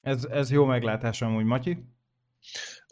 Ez, 0.00 0.24
ez 0.24 0.50
jó 0.50 0.64
meglátás 0.64 1.22
amúgy, 1.22 1.44
Matyi? 1.44 1.84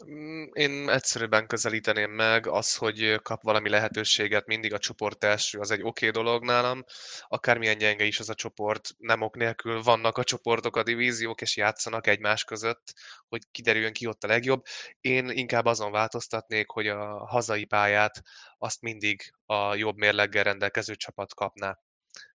Mm, 0.05 0.43
én 0.53 0.89
egyszerűbben 0.89 1.47
közelíteném 1.47 2.11
meg 2.11 2.47
az, 2.47 2.75
hogy 2.75 3.21
kap 3.21 3.41
valami 3.41 3.69
lehetőséget 3.69 4.45
mindig 4.45 4.73
a 4.73 4.77
csoport 4.77 5.23
első, 5.23 5.59
az 5.59 5.71
egy 5.71 5.81
oké 5.81 6.07
okay 6.07 6.23
dolog 6.23 6.43
nálam. 6.43 6.83
Akármilyen 7.27 7.77
gyenge 7.77 8.03
is 8.03 8.19
az 8.19 8.29
a 8.29 8.33
csoport, 8.33 8.89
nem 8.97 9.21
ok 9.21 9.35
nélkül 9.35 9.81
vannak 9.81 10.17
a 10.17 10.23
csoportok, 10.23 10.75
a 10.75 10.83
divíziók, 10.83 11.41
és 11.41 11.57
játszanak 11.57 12.07
egymás 12.07 12.43
között, 12.43 12.93
hogy 13.27 13.41
kiderüljön 13.51 13.93
ki 13.93 14.07
ott 14.07 14.23
a 14.23 14.27
legjobb. 14.27 14.63
Én 15.01 15.29
inkább 15.29 15.65
azon 15.65 15.91
változtatnék, 15.91 16.69
hogy 16.69 16.87
a 16.87 17.25
hazai 17.25 17.65
pályát 17.65 18.21
azt 18.57 18.81
mindig 18.81 19.33
a 19.45 19.75
jobb 19.75 19.97
mérleggel 19.97 20.43
rendelkező 20.43 20.95
csapat 20.95 21.33
kapná. 21.33 21.79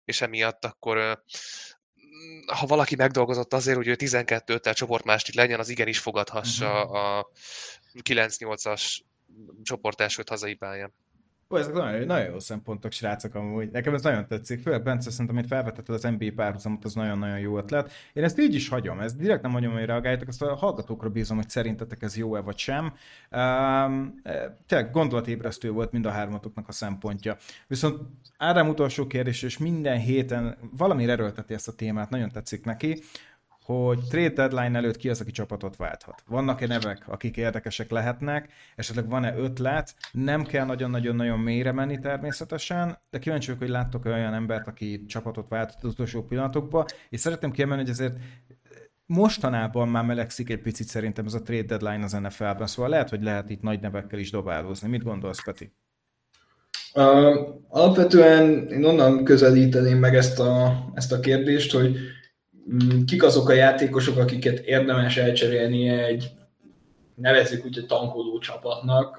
És 0.06 0.22
emiatt 0.22 0.66
akkor 0.66 1.24
ha 2.46 2.66
valaki 2.66 2.96
megdolgozott 2.96 3.54
azért, 3.54 3.78
hogy 3.78 3.88
ő 3.88 3.96
12-tel 3.98 4.74
csoportmásodik 4.74 5.36
legyen, 5.36 5.60
az 5.60 5.70
igenis 5.70 6.00
fogadhassa 6.00 6.84
uh-huh. 6.84 6.96
a 6.96 7.30
9-8-as 8.04 9.00
csoport 9.64 10.02
elsőt 10.02 10.30
hazai 10.30 10.54
pályán. 10.54 10.94
Ó, 11.50 11.58
ezek 11.58 11.74
nagyon, 11.74 12.06
nagyon 12.06 12.32
jó 12.32 12.40
szempontok, 12.40 12.92
srácok, 12.92 13.36
amúgy. 13.36 13.72
Nekem 13.72 13.94
ez 13.94 14.04
nagyon 14.04 14.28
tetszik. 14.28 14.62
Főleg 14.62 14.84
Bence, 14.84 15.12
szerintem, 15.12 15.36
amit 15.36 15.48
felvetetted 15.50 15.96
az 15.96 16.02
NBA 16.04 16.26
párhuzamot, 16.36 16.86
az 16.86 16.94
nagyon-nagyon 16.94 17.40
jó 17.40 17.58
ötlet. 17.58 17.92
Én 18.14 18.24
ezt 18.24 18.40
így 18.40 18.54
is 18.56 18.70
hagyom, 18.70 19.00
ezt 19.00 19.18
direkt 19.18 19.42
nem 19.42 19.52
hagyom, 19.52 19.74
hogy 19.74 19.86
reagáljátok, 19.86 20.28
azt 20.28 20.42
a 20.42 20.56
hallgatókra 20.56 21.10
bízom, 21.10 21.38
hogy 21.38 21.50
szerintetek 21.50 22.02
ez 22.02 22.18
jó-e 22.18 22.40
vagy 22.40 22.58
sem. 22.58 22.94
Um, 23.32 24.22
tényleg 24.68 24.92
gondolatébresztő 24.92 25.72
volt 25.72 25.92
mind 25.92 26.06
a 26.06 26.12
hármatoknak 26.12 26.68
a 26.68 26.72
szempontja. 26.72 27.38
Viszont 27.68 28.00
Ádám 28.38 28.70
utolsó 28.70 29.08
kérdés, 29.08 29.44
és 29.44 29.58
minden 29.58 29.98
héten 29.98 30.58
valami 30.78 31.10
erőlteti 31.10 31.54
ezt 31.54 31.68
a 31.68 31.76
témát, 31.76 32.10
nagyon 32.10 32.32
tetszik 32.32 32.66
neki 32.66 33.02
hogy 33.64 34.00
trade 34.10 34.30
deadline 34.30 34.78
előtt 34.78 34.98
ki 34.98 35.10
az, 35.10 35.22
aki 35.22 35.32
csapatot 35.32 35.76
válthat. 35.76 36.24
Vannak-e 36.28 36.68
nevek, 36.68 37.04
akik 37.08 37.38
érdekesek 37.38 37.92
lehetnek, 37.92 38.50
esetleg 38.76 39.10
van-e 39.10 39.36
ötlet, 39.36 39.96
nem 40.12 40.44
kell 40.44 40.66
nagyon-nagyon-nagyon 40.66 41.40
mélyre 41.40 41.72
menni 41.72 42.00
természetesen, 42.00 42.98
de 43.10 43.20
kíváncsi 43.20 43.46
vagyok, 43.46 43.62
hogy 43.62 43.72
láttok 43.72 44.06
olyan 44.06 44.34
embert, 44.34 44.68
aki 44.68 45.06
csapatot 45.06 45.48
váltott 45.48 45.84
az 45.84 45.90
utolsó 45.90 46.24
pillanatokban, 46.24 46.86
és 47.10 47.20
szeretném 47.20 47.52
kiemelni, 47.52 47.82
hogy 47.82 47.92
ezért 47.92 48.16
mostanában 49.06 49.88
már 49.88 50.06
melegszik 50.06 50.50
egy 50.50 50.62
picit 50.62 50.88
szerintem 50.88 51.26
ez 51.26 51.34
a 51.34 51.42
trade 51.42 51.78
deadline 51.78 52.04
az 52.04 52.12
NFL-ben, 52.12 52.68
szóval 52.68 52.92
lehet, 52.92 53.10
hogy 53.10 53.24
lehet 53.24 53.50
itt 53.50 53.62
nagy 53.62 53.80
nevekkel 53.80 54.20
is 54.20 54.32
dobálózni. 54.32 54.90
Mit 54.90 55.04
gondolsz, 55.04 55.44
Peti? 55.44 55.72
Uh, 56.96 57.38
alapvetően 57.68 58.68
én 58.68 58.86
onnan 58.86 59.24
közelíteném 59.24 59.98
meg 59.98 60.16
ezt 60.16 60.40
a, 60.40 60.84
ezt 60.94 61.12
a 61.12 61.20
kérdést, 61.20 61.72
hogy 61.72 61.98
kik 63.06 63.24
azok 63.24 63.50
a 63.50 63.54
játékosok, 63.54 64.18
akiket 64.18 64.60
érdemes 64.60 65.18
elcserélni 65.18 65.88
egy, 65.90 66.32
nevezzük 67.16 67.66
úgy, 67.66 67.78
egy 67.78 67.86
tankoló 67.86 68.38
csapatnak, 68.40 69.18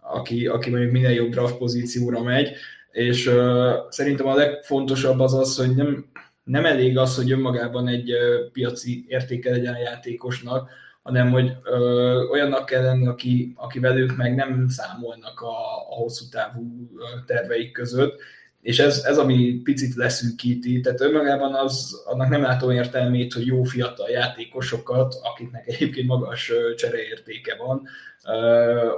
aki, 0.00 0.46
aki 0.46 0.70
mondjuk 0.70 0.92
minél 0.92 1.10
jobb 1.10 1.30
draft 1.30 1.56
pozícióra 1.56 2.22
megy, 2.22 2.52
és 2.92 3.30
szerintem 3.88 4.26
a 4.26 4.34
legfontosabb 4.34 5.20
az 5.20 5.34
az, 5.34 5.56
hogy 5.56 5.74
nem, 5.74 6.10
nem 6.44 6.64
elég 6.64 6.98
az, 6.98 7.16
hogy 7.16 7.32
önmagában 7.32 7.88
egy 7.88 8.12
piaci 8.52 9.04
értéke 9.08 9.50
legyen 9.50 9.74
a 9.74 9.78
játékosnak, 9.78 10.70
hanem 11.02 11.30
hogy 11.30 11.52
ö, 11.64 11.78
olyannak 12.30 12.66
kell 12.66 12.82
lenni, 12.82 13.06
aki, 13.06 13.52
aki 13.56 13.78
velük 13.78 14.16
meg 14.16 14.34
nem 14.34 14.68
számolnak 14.68 15.40
a, 15.40 15.56
a 15.90 15.94
hosszú 15.94 16.24
távú 16.30 16.90
terveik 17.26 17.72
között, 17.72 18.20
és 18.62 18.78
ez, 18.78 19.04
ez 19.04 19.18
ami 19.18 19.60
picit 19.64 19.94
leszűkíti, 19.94 20.80
tehát 20.80 21.00
önmagában 21.00 21.54
az, 21.54 22.02
annak 22.04 22.28
nem 22.28 22.42
látom 22.42 22.70
értelmét, 22.70 23.32
hogy 23.32 23.46
jó 23.46 23.62
fiatal 23.62 24.08
játékosokat, 24.08 25.14
akiknek 25.22 25.66
egyébként 25.66 26.06
magas 26.06 26.52
csereértéke 26.76 27.56
van, 27.56 27.88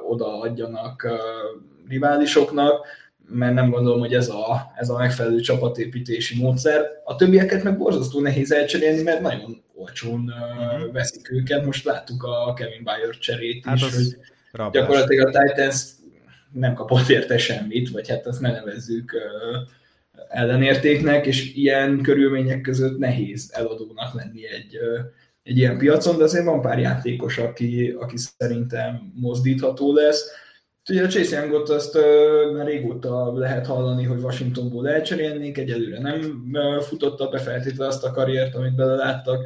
odaadjanak 0.09 1.09
riválisoknak, 1.88 2.87
mert 3.29 3.55
nem 3.55 3.70
gondolom, 3.70 4.01
hogy 4.01 4.14
ez 4.14 4.29
a, 4.29 4.72
ez 4.77 4.88
a 4.88 4.98
megfelelő 4.98 5.40
csapatépítési 5.40 6.42
módszer. 6.42 6.87
A 7.05 7.16
többieket 7.16 7.62
meg 7.62 7.79
borzasztó 7.79 8.20
nehéz 8.20 8.53
elcserélni, 8.53 9.03
mert 9.03 9.20
nagyon 9.20 9.62
olcsón 9.75 10.20
uh-huh. 10.20 10.92
veszik 10.92 11.31
őket. 11.31 11.64
Most 11.64 11.85
láttuk 11.85 12.22
a 12.22 12.55
Kevin 12.55 12.83
Bayer 12.85 13.18
cserét 13.18 13.64
hát 13.64 13.77
is, 13.77 13.94
hogy 13.94 14.16
rablás. 14.53 14.72
gyakorlatilag 14.72 15.35
a 15.35 15.38
Titans 15.38 15.83
nem 16.52 16.74
kapott 16.74 17.08
érte 17.08 17.38
semmit, 17.38 17.90
vagy 17.90 18.08
hát 18.08 18.26
azt 18.26 18.40
ne 18.40 18.50
nevezzük 18.50 19.14
ellenértéknek, 20.28 21.26
és 21.26 21.54
ilyen 21.54 22.00
körülmények 22.02 22.60
között 22.60 22.98
nehéz 22.98 23.50
eladónak 23.54 24.14
lenni 24.14 24.46
egy, 24.46 24.78
egy 25.42 25.58
ilyen 25.58 25.78
piacon, 25.78 26.18
de 26.18 26.24
azért 26.24 26.44
van 26.44 26.60
pár 26.60 26.78
játékos, 26.78 27.38
aki, 27.38 27.96
aki 27.98 28.16
szerintem 28.16 29.12
mozdítható 29.14 29.94
lesz. 29.94 30.30
Ugye 30.90 31.04
a 31.04 31.08
Chase 31.08 31.40
Youngot 31.40 31.68
azt 31.68 31.98
már 32.56 32.66
régóta 32.66 33.38
lehet 33.38 33.66
hallani, 33.66 34.04
hogy 34.04 34.22
Washingtonból 34.22 34.88
elcserélnék, 34.88 35.58
egyelőre 35.58 36.00
nem 36.00 36.50
futotta 36.80 37.28
be 37.28 37.38
feltétlenül 37.38 37.86
azt 37.86 38.04
a 38.04 38.10
karriert, 38.10 38.54
amit 38.54 38.74
beleláttak, 38.74 39.44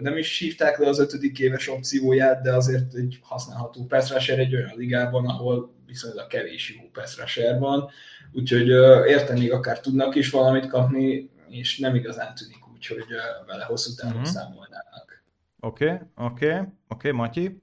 nem 0.00 0.16
is 0.16 0.38
hívták 0.38 0.78
le 0.78 0.88
az 0.88 0.98
ötödik 0.98 1.38
éves 1.38 1.68
opcióját, 1.68 2.42
de 2.42 2.54
azért 2.54 2.94
egy 2.94 3.18
használható 3.22 3.84
pass 3.86 4.28
egy 4.28 4.54
olyan 4.54 4.72
ligában, 4.76 5.26
ahol 5.26 5.73
viszonylag 5.86 6.26
kevés 6.26 6.74
jó 6.76 6.88
pass 6.92 7.18
rusher 7.18 7.58
van, 7.58 7.90
úgyhogy 8.32 8.68
érteni 9.08 9.48
akár 9.48 9.80
tudnak 9.80 10.14
is 10.14 10.30
valamit 10.30 10.66
kapni, 10.66 11.30
és 11.48 11.78
nem 11.78 11.94
igazán 11.94 12.34
tűnik 12.34 12.68
úgy, 12.72 12.86
hogy 12.86 13.06
vele 13.46 13.64
hosszú 13.64 13.94
távon 13.94 14.16
uh-huh. 14.16 14.32
számolnának. 14.32 15.22
Oké, 15.60 15.84
okay, 15.84 15.98
oké, 16.14 16.46
okay, 16.46 16.58
oké, 16.58 16.68
okay, 16.88 17.10
Matyi? 17.10 17.62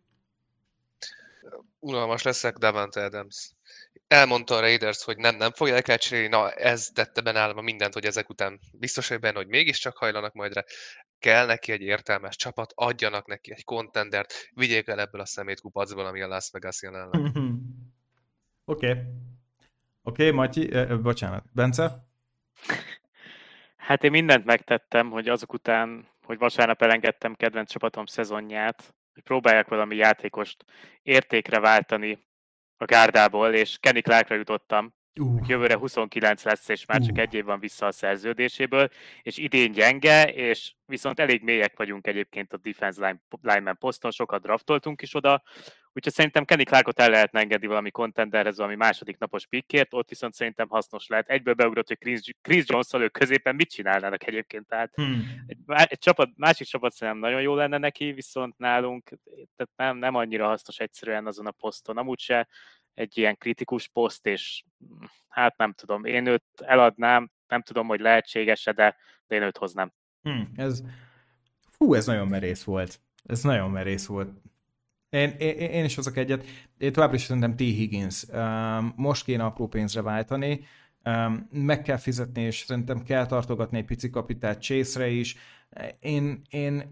Unalmas 1.79 2.21
leszek, 2.21 2.57
Davante 2.57 3.03
Adams. 3.03 3.51
Elmondta 4.07 4.55
a 4.55 4.59
Raiders, 4.59 5.03
hogy 5.03 5.17
nem, 5.17 5.35
nem 5.35 5.51
fogják 5.51 5.87
elcserélni, 5.87 6.27
na 6.27 6.51
ez 6.51 6.87
tette 6.93 7.21
benne 7.21 7.39
állam 7.39 7.63
mindent, 7.63 7.93
hogy 7.93 8.05
ezek 8.05 8.29
után 8.29 8.59
biztos 8.73 9.07
hogy 9.07 9.19
benne, 9.19 9.37
hogy 9.37 9.47
mégiscsak 9.47 9.97
hajlanak 9.97 10.33
majd 10.33 10.53
rá. 10.53 10.63
Kell 11.19 11.45
neki 11.45 11.71
egy 11.71 11.81
értelmes 11.81 12.35
csapat, 12.35 12.71
adjanak 12.75 13.27
neki 13.27 13.51
egy 13.51 13.63
kontendert, 13.63 14.33
vigyék 14.53 14.87
el 14.87 14.99
ebből 14.99 15.21
a 15.21 15.25
szemét 15.25 15.61
kupacból, 15.61 16.05
ami 16.05 16.21
a 16.21 16.27
Las 16.27 16.49
Vegas 16.51 16.81
jelenleg. 16.81 17.21
Oké. 18.65 18.89
Okay. 18.89 19.03
Oké, 20.03 20.23
okay, 20.23 20.35
Matyi, 20.35 20.73
eh, 20.73 20.97
bocsánat. 20.99 21.43
Bence? 21.53 22.07
Hát 23.75 24.03
én 24.03 24.11
mindent 24.11 24.45
megtettem, 24.45 25.09
hogy 25.09 25.27
azok 25.27 25.53
után, 25.53 26.07
hogy 26.23 26.37
vasárnap 26.37 26.81
elengedtem 26.81 27.35
kedvenc 27.35 27.71
csapatom 27.71 28.05
szezonját, 28.05 28.93
hogy 29.13 29.23
próbálják 29.23 29.67
valami 29.67 29.95
játékost 29.95 30.65
értékre 31.01 31.59
váltani 31.59 32.27
a 32.77 32.85
gárdából, 32.85 33.53
és 33.53 33.77
Kenny 33.79 34.01
Clarkra 34.01 34.35
jutottam, 34.35 34.93
Uh. 35.19 35.47
Jövőre 35.47 35.75
29 35.75 36.43
lesz, 36.43 36.69
és 36.69 36.85
már 36.85 36.99
uh. 36.99 37.05
csak 37.05 37.17
egy 37.17 37.33
év 37.33 37.45
van 37.45 37.59
vissza 37.59 37.85
a 37.85 37.91
szerződéséből, 37.91 38.89
és 39.21 39.37
idén 39.37 39.71
gyenge, 39.71 40.23
és 40.23 40.73
viszont 40.85 41.19
elég 41.19 41.43
mélyek 41.43 41.77
vagyunk 41.77 42.07
egyébként 42.07 42.53
a 42.53 42.57
defense 42.57 43.05
line, 43.05 43.21
lineman 43.41 43.77
poszton, 43.77 44.11
sokat 44.11 44.41
draftoltunk 44.41 45.01
is 45.01 45.15
oda, 45.15 45.43
úgyhogy 45.93 46.13
szerintem 46.13 46.45
Kenny 46.45 46.63
Clarkot 46.63 46.99
el 46.99 47.09
lehetne 47.09 47.39
engedni 47.39 47.67
valami 47.67 47.91
contenderhez, 47.91 48.57
valami 48.57 48.75
második 48.75 49.17
napos 49.17 49.47
pickért, 49.47 49.93
ott 49.93 50.09
viszont 50.09 50.33
szerintem 50.33 50.67
hasznos 50.69 51.07
lehet. 51.07 51.29
Egyből 51.29 51.53
beugrott, 51.53 51.87
hogy 51.87 51.97
Chris, 51.97 52.19
Chris 52.41 52.63
jones 52.67 52.93
ők 52.93 53.11
középen 53.11 53.55
mit 53.55 53.69
csinálnának 53.69 54.27
egyébként, 54.27 54.67
tehát 54.67 54.91
hmm. 54.95 55.43
egy, 55.47 55.57
egy 55.67 55.99
csapat, 55.99 56.29
másik 56.35 56.67
csapat 56.67 56.93
szerintem 56.93 57.21
nagyon 57.21 57.41
jó 57.41 57.55
lenne 57.55 57.77
neki, 57.77 58.11
viszont 58.11 58.57
nálunk 58.57 59.09
tehát 59.55 59.71
nem, 59.75 59.97
nem 59.97 60.15
annyira 60.15 60.47
hasznos 60.47 60.77
egyszerűen 60.77 61.27
azon 61.27 61.47
a 61.47 61.51
poszton, 61.51 61.97
amúgy 61.97 62.19
se 62.19 62.47
egy 62.93 63.17
ilyen 63.17 63.37
kritikus 63.37 63.87
poszt, 63.87 64.25
és 64.25 64.63
hát 65.27 65.57
nem 65.57 65.73
tudom, 65.73 66.05
én 66.05 66.25
őt 66.25 66.43
eladnám, 66.57 67.31
nem 67.47 67.61
tudom, 67.61 67.87
hogy 67.87 67.99
lehetséges-e, 67.99 68.71
de, 68.71 68.95
de 69.27 69.35
én 69.35 69.41
őt 69.41 69.57
hoznám. 69.57 69.93
Hmm, 70.21 70.51
ez, 70.55 70.81
fú, 71.69 71.93
ez 71.93 72.05
nagyon 72.05 72.27
merész 72.27 72.63
volt. 72.63 72.99
Ez 73.23 73.43
nagyon 73.43 73.71
merész 73.71 74.05
volt. 74.05 74.29
Én, 75.11 75.29
én, 75.29 75.55
én 75.55 75.83
is 75.83 75.95
hozok 75.95 76.17
egyet. 76.17 76.45
Én 76.77 76.93
továbbra 76.93 77.15
is 77.15 77.23
szerintem 77.23 77.55
T. 77.55 77.59
Higgins. 77.59 78.25
Most 78.95 79.23
kéne 79.23 79.43
apró 79.43 79.67
pénzre 79.67 80.01
váltani. 80.01 80.59
Meg 81.51 81.81
kell 81.81 81.97
fizetni, 81.97 82.41
és 82.41 82.63
szerintem 82.67 83.03
kell 83.03 83.25
tartogatni 83.25 83.77
egy 83.77 83.85
pici 83.85 84.09
kapitát 84.09 84.61
Chase-re 84.61 85.07
is. 85.09 85.35
Én, 85.99 86.41
én 86.49 86.91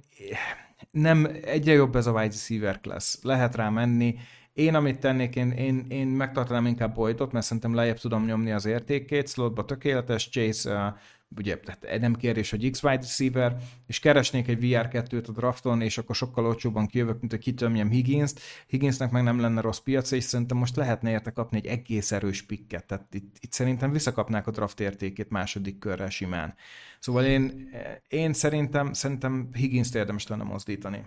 nem, 0.91 1.27
egyre 1.43 1.73
jobb 1.73 1.95
ez 1.95 2.07
a 2.07 2.11
wide 2.11 2.33
receiver 2.33 2.79
class. 2.81 3.17
Lehet 3.21 3.55
rá 3.55 3.69
menni. 3.69 4.15
Én, 4.53 4.75
amit 4.75 4.99
tennék, 4.99 5.35
én, 5.35 5.51
én, 5.51 5.85
én 5.89 6.07
megtartanám 6.07 6.65
inkább 6.65 6.93
Boydot, 6.95 7.31
mert 7.31 7.45
szerintem 7.45 7.73
lejjebb 7.73 7.99
tudom 7.99 8.25
nyomni 8.25 8.51
az 8.51 8.65
értékét, 8.65 9.29
slotba 9.29 9.65
tökéletes, 9.65 10.29
Chase 10.29 10.95
ugye 11.37 11.59
tehát 11.59 11.99
nem 11.99 12.15
kérdés, 12.15 12.49
hogy 12.49 12.69
X 12.71 12.83
wide 12.83 13.01
receiver, 13.01 13.55
és 13.87 13.99
keresnék 13.99 14.47
egy 14.47 14.57
VR2-t 14.61 15.27
a 15.27 15.31
drafton, 15.31 15.81
és 15.81 15.97
akkor 15.97 16.15
sokkal 16.15 16.45
olcsóbban 16.45 16.87
kijövök, 16.87 17.19
mint 17.19 17.31
hogy 17.31 17.41
kitömjem 17.41 17.89
Higgins-t. 17.89 18.39
Higginsnek 18.67 19.11
meg 19.11 19.23
nem 19.23 19.39
lenne 19.39 19.61
rossz 19.61 19.77
piac, 19.79 20.11
és 20.11 20.23
szerintem 20.23 20.57
most 20.57 20.75
lehetne 20.75 21.09
érte 21.09 21.31
kapni 21.31 21.57
egy 21.57 21.65
egész 21.65 22.11
erős 22.11 22.41
pikket, 22.41 22.85
tehát 22.85 23.13
itt, 23.13 23.35
itt 23.39 23.51
szerintem 23.51 23.91
visszakapnák 23.91 24.47
a 24.47 24.51
draft 24.51 24.79
értékét 24.79 25.29
második 25.29 25.79
körrel 25.79 26.09
simán. 26.09 26.55
Szóval 26.99 27.25
én, 27.25 27.69
én 28.07 28.33
szerintem, 28.33 28.93
szerintem 28.93 29.49
Higgins-t 29.53 29.95
érdemes 29.95 30.27
lenne 30.27 30.43
mozdítani. 30.43 31.05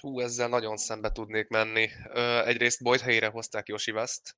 Hú, 0.00 0.20
ezzel 0.20 0.48
nagyon 0.48 0.76
szembe 0.76 1.12
tudnék 1.12 1.48
menni. 1.48 1.88
Ö, 2.12 2.44
egyrészt 2.44 2.82
Boyd 2.82 3.00
helyére 3.00 3.26
hozták 3.26 3.68
Yoshi 3.68 3.90
West. 3.90 4.36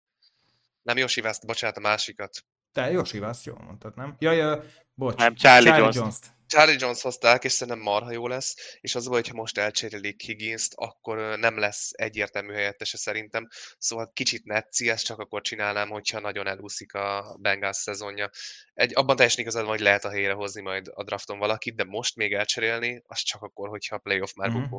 Nem 0.83 0.96
Yoshi 0.96 1.20
West, 1.20 1.46
bocsánat, 1.46 1.76
a 1.76 1.81
másikat. 1.81 2.44
Te 2.72 2.90
Yoshi 2.90 3.18
West, 3.18 3.44
jól 3.44 3.62
mondtad, 3.64 3.96
nem? 3.96 4.16
Jaj, 4.18 4.61
bocs. 4.98 5.16
Nem, 5.16 5.34
Charlie, 5.34 5.68
Charlie 5.68 5.82
Jones. 5.82 5.96
Jones-t. 5.96 6.37
Charlie 6.48 6.76
Jones 6.78 7.02
hozták, 7.02 7.44
és 7.44 7.52
szerintem 7.52 7.82
marha 7.82 8.12
jó 8.12 8.26
lesz, 8.26 8.78
és 8.80 8.94
az 8.94 9.06
hogy 9.06 9.14
hogyha 9.14 9.34
most 9.34 9.58
elcserélik 9.58 10.22
higgins 10.22 10.68
akkor 10.74 11.38
nem 11.38 11.58
lesz 11.58 11.90
egyértelmű 11.92 12.52
helyettese 12.52 12.96
szerintem, 12.96 13.48
szóval 13.78 14.11
kicsit 14.14 14.44
netci, 14.44 14.90
ezt 14.90 15.04
csak 15.04 15.18
akkor 15.18 15.40
csinálnám, 15.40 15.88
hogyha 15.88 16.20
nagyon 16.20 16.46
elúszik 16.46 16.94
a 16.94 17.37
Bengals 17.40 17.76
szezonja. 17.76 18.30
Egy, 18.74 18.92
abban 18.94 19.16
teljesen 19.16 19.40
igazad 19.40 19.66
hogy 19.66 19.80
lehet 19.80 20.04
a 20.04 20.11
helyre 20.11 20.32
hozni 20.32 20.62
majd 20.62 20.90
a 20.94 21.04
drafton 21.04 21.38
valakit, 21.38 21.74
de 21.76 21.84
most 21.84 22.16
még 22.16 22.32
elcserélni, 22.32 23.02
az 23.06 23.18
csak 23.18 23.42
akkor, 23.42 23.68
hogyha 23.68 23.94
a 23.94 23.98
playoff 23.98 24.34
már 24.34 24.50
mm-hmm. 24.50 24.62
bukó. 24.62 24.76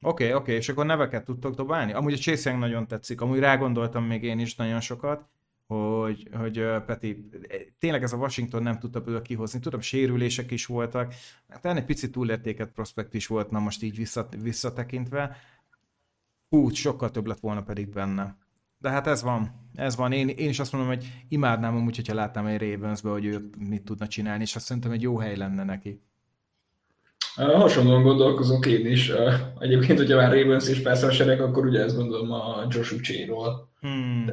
Oké, 0.00 0.24
okay, 0.24 0.26
oké, 0.26 0.34
okay, 0.34 0.54
és 0.54 0.68
akkor 0.68 0.86
neveket 0.86 1.24
tudtok 1.24 1.54
dobálni? 1.54 1.92
Amúgy 1.92 2.12
a 2.12 2.16
Chase 2.16 2.50
Young 2.50 2.62
nagyon 2.62 2.86
tetszik, 2.86 3.20
amúgy 3.20 3.38
rágondoltam 3.38 4.04
még 4.04 4.22
én 4.22 4.38
is 4.38 4.54
nagyon 4.54 4.80
sokat. 4.80 5.28
Hogy, 5.68 6.28
hogy 6.32 6.64
Peti, 6.86 7.28
tényleg 7.78 8.02
ez 8.02 8.12
a 8.12 8.16
Washington 8.16 8.62
nem 8.62 8.78
tudta 8.78 9.00
belőle 9.00 9.22
kihozni. 9.22 9.60
Tudom, 9.60 9.80
sérülések 9.80 10.50
is 10.50 10.66
voltak, 10.66 11.14
hát 11.48 11.66
egy 11.66 11.84
picit 11.84 12.12
túlértéket 12.12 12.70
prospekt 12.70 13.14
is 13.14 13.26
volt, 13.26 13.50
na 13.50 13.58
most 13.58 13.82
így 13.82 13.96
visszat, 13.96 14.36
visszatekintve. 14.42 15.36
Hú, 16.48 16.70
sokkal 16.70 17.10
több 17.10 17.26
lett 17.26 17.40
volna 17.40 17.62
pedig 17.62 17.88
benne. 17.88 18.36
De 18.78 18.90
hát 18.90 19.06
ez 19.06 19.22
van, 19.22 19.68
ez 19.74 19.96
van. 19.96 20.12
Én, 20.12 20.28
én 20.28 20.48
is 20.48 20.58
azt 20.58 20.72
mondom, 20.72 20.90
hogy 20.90 21.24
imádnám 21.28 21.76
amúgy, 21.76 21.96
hogyha 21.96 22.14
látnám 22.14 22.46
egy 22.46 22.60
ravens 22.60 23.00
hogy 23.00 23.24
ő 23.24 23.50
mit 23.58 23.84
tudna 23.84 24.06
csinálni, 24.06 24.42
és 24.42 24.56
azt 24.56 24.64
szerintem 24.64 24.92
egy 24.92 25.02
jó 25.02 25.18
hely 25.18 25.36
lenne 25.36 25.64
neki. 25.64 26.00
Hasonlóan 27.34 28.02
gondolkozok 28.02 28.66
én 28.66 28.86
is. 28.86 29.12
Egyébként, 29.58 29.98
hogyha 29.98 30.16
már 30.16 30.32
Ravens 30.32 30.68
és 30.68 30.82
persze 30.82 31.06
a 31.06 31.10
sereg, 31.10 31.40
akkor 31.40 31.66
ugye 31.66 31.80
ezt 31.80 31.96
gondolom 31.96 32.32
a 32.32 32.66
Josh 32.68 32.92
Ucséról. 32.94 33.70
Hmm. 33.80 34.26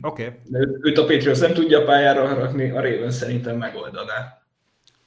Oké. 0.00 0.26
Okay. 0.26 0.38
De 0.44 0.58
őt 0.80 0.98
a 0.98 1.04
Patriots 1.04 1.40
nem 1.40 1.52
tudja 1.52 1.84
pályára 1.84 2.34
rakni, 2.34 2.70
a 2.70 2.80
Ravens 2.80 3.14
szerintem 3.14 3.56
megoldaná. 3.56 4.42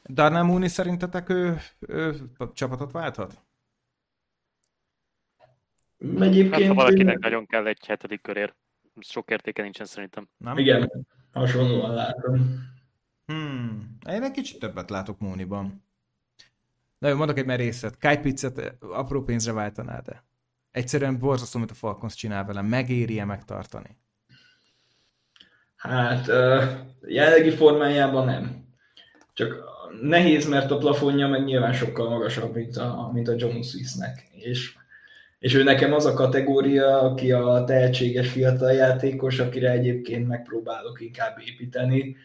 Darnell 0.10 0.43
Mooney 0.43 0.67
szerintetek 0.67 1.30
ő, 1.30 1.58
ő 1.80 2.15
csapatot 2.54 2.91
válthat? 2.91 3.41
Egyébként... 6.19 6.54
Hát, 6.54 6.67
ha 6.67 6.73
valakinek 6.73 7.19
nagyon 7.19 7.45
kell 7.45 7.67
egy 7.67 7.86
hetedik 7.86 8.21
körér, 8.21 8.54
sok 8.99 9.32
értéke 9.32 9.62
nincsen 9.62 9.86
szerintem. 9.86 10.30
Nem? 10.38 10.58
Igen, 10.58 11.08
hasonlóan 11.34 11.93
látom. 11.93 12.67
Hmm. 13.25 13.97
Én 14.10 14.23
egy 14.23 14.32
kicsit 14.32 14.60
többet 14.60 14.89
látok 14.89 15.19
Móniban. 15.19 15.84
Na 16.97 17.08
jó, 17.08 17.15
mondok 17.15 17.38
egy 17.38 17.45
merészet. 17.45 17.97
Kai 17.97 18.17
Pizzet 18.17 18.75
apró 18.80 19.23
pénzre 19.23 19.52
váltanád 19.52 20.06
de 20.06 20.23
Egyszerűen 20.71 21.19
borzasztó, 21.19 21.58
amit 21.58 21.71
a 21.71 21.73
Falcons 21.73 22.15
csinál 22.15 22.45
vele. 22.45 22.62
Megéri-e 22.62 23.25
megtartani? 23.25 23.97
Hát, 25.80 26.28
jelenlegi 27.08 27.50
formájában 27.50 28.26
nem. 28.26 28.65
Csak 29.34 29.56
nehéz, 30.02 30.48
mert 30.48 30.72
a 30.72 30.78
plafonja 30.78 31.28
meg 31.28 31.44
nyilván 31.44 31.74
sokkal 31.74 32.10
magasabb, 32.10 32.56
mint 32.56 32.78
a, 32.78 33.10
mint 33.13 33.28
a 33.28 33.34
John 33.38 33.62
Swissnek. 33.62 34.28
És, 34.32 34.74
és 35.39 35.54
ő 35.54 35.63
nekem 35.63 35.94
az 35.94 36.06
a 36.06 36.13
kategória, 36.13 37.02
aki 37.02 37.32
a 37.32 37.63
tehetséges 37.63 38.30
fiatal 38.30 38.72
játékos, 38.72 39.39
akire 39.39 39.72
egyébként 39.72 40.28
megpróbálok 40.28 41.02
inkább 41.02 41.38
építeni, 41.46 42.15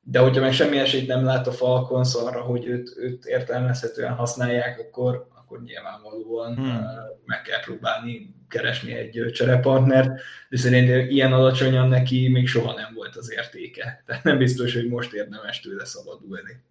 de 0.00 0.18
hogyha 0.18 0.40
meg 0.40 0.52
semmi 0.52 0.78
esélyt 0.78 1.06
nem 1.06 1.24
lát 1.24 1.46
a 1.46 1.52
Falcons 1.52 2.14
arra, 2.14 2.40
hogy 2.40 2.66
őt, 2.66 2.94
őt 2.96 3.24
értelmezhetően 3.24 4.14
használják, 4.14 4.78
akkor, 4.78 5.28
akkor 5.34 5.62
nyilvánvalóan 5.62 6.54
hmm. 6.54 6.86
meg 7.24 7.42
kell 7.42 7.60
próbálni 7.60 8.34
keresni 8.54 8.92
egy 8.92 9.30
cserepartnert, 9.32 10.20
de 10.48 10.56
szerintem 10.56 11.08
ilyen 11.08 11.32
alacsonyan 11.32 11.88
neki 11.88 12.28
még 12.28 12.48
soha 12.48 12.74
nem 12.74 12.94
volt 12.94 13.16
az 13.16 13.32
értéke. 13.32 14.02
Tehát 14.06 14.24
nem 14.24 14.38
biztos, 14.38 14.74
hogy 14.74 14.88
most 14.88 15.12
érdemes 15.12 15.60
tőle 15.60 15.84
szabadulni. 15.84 16.62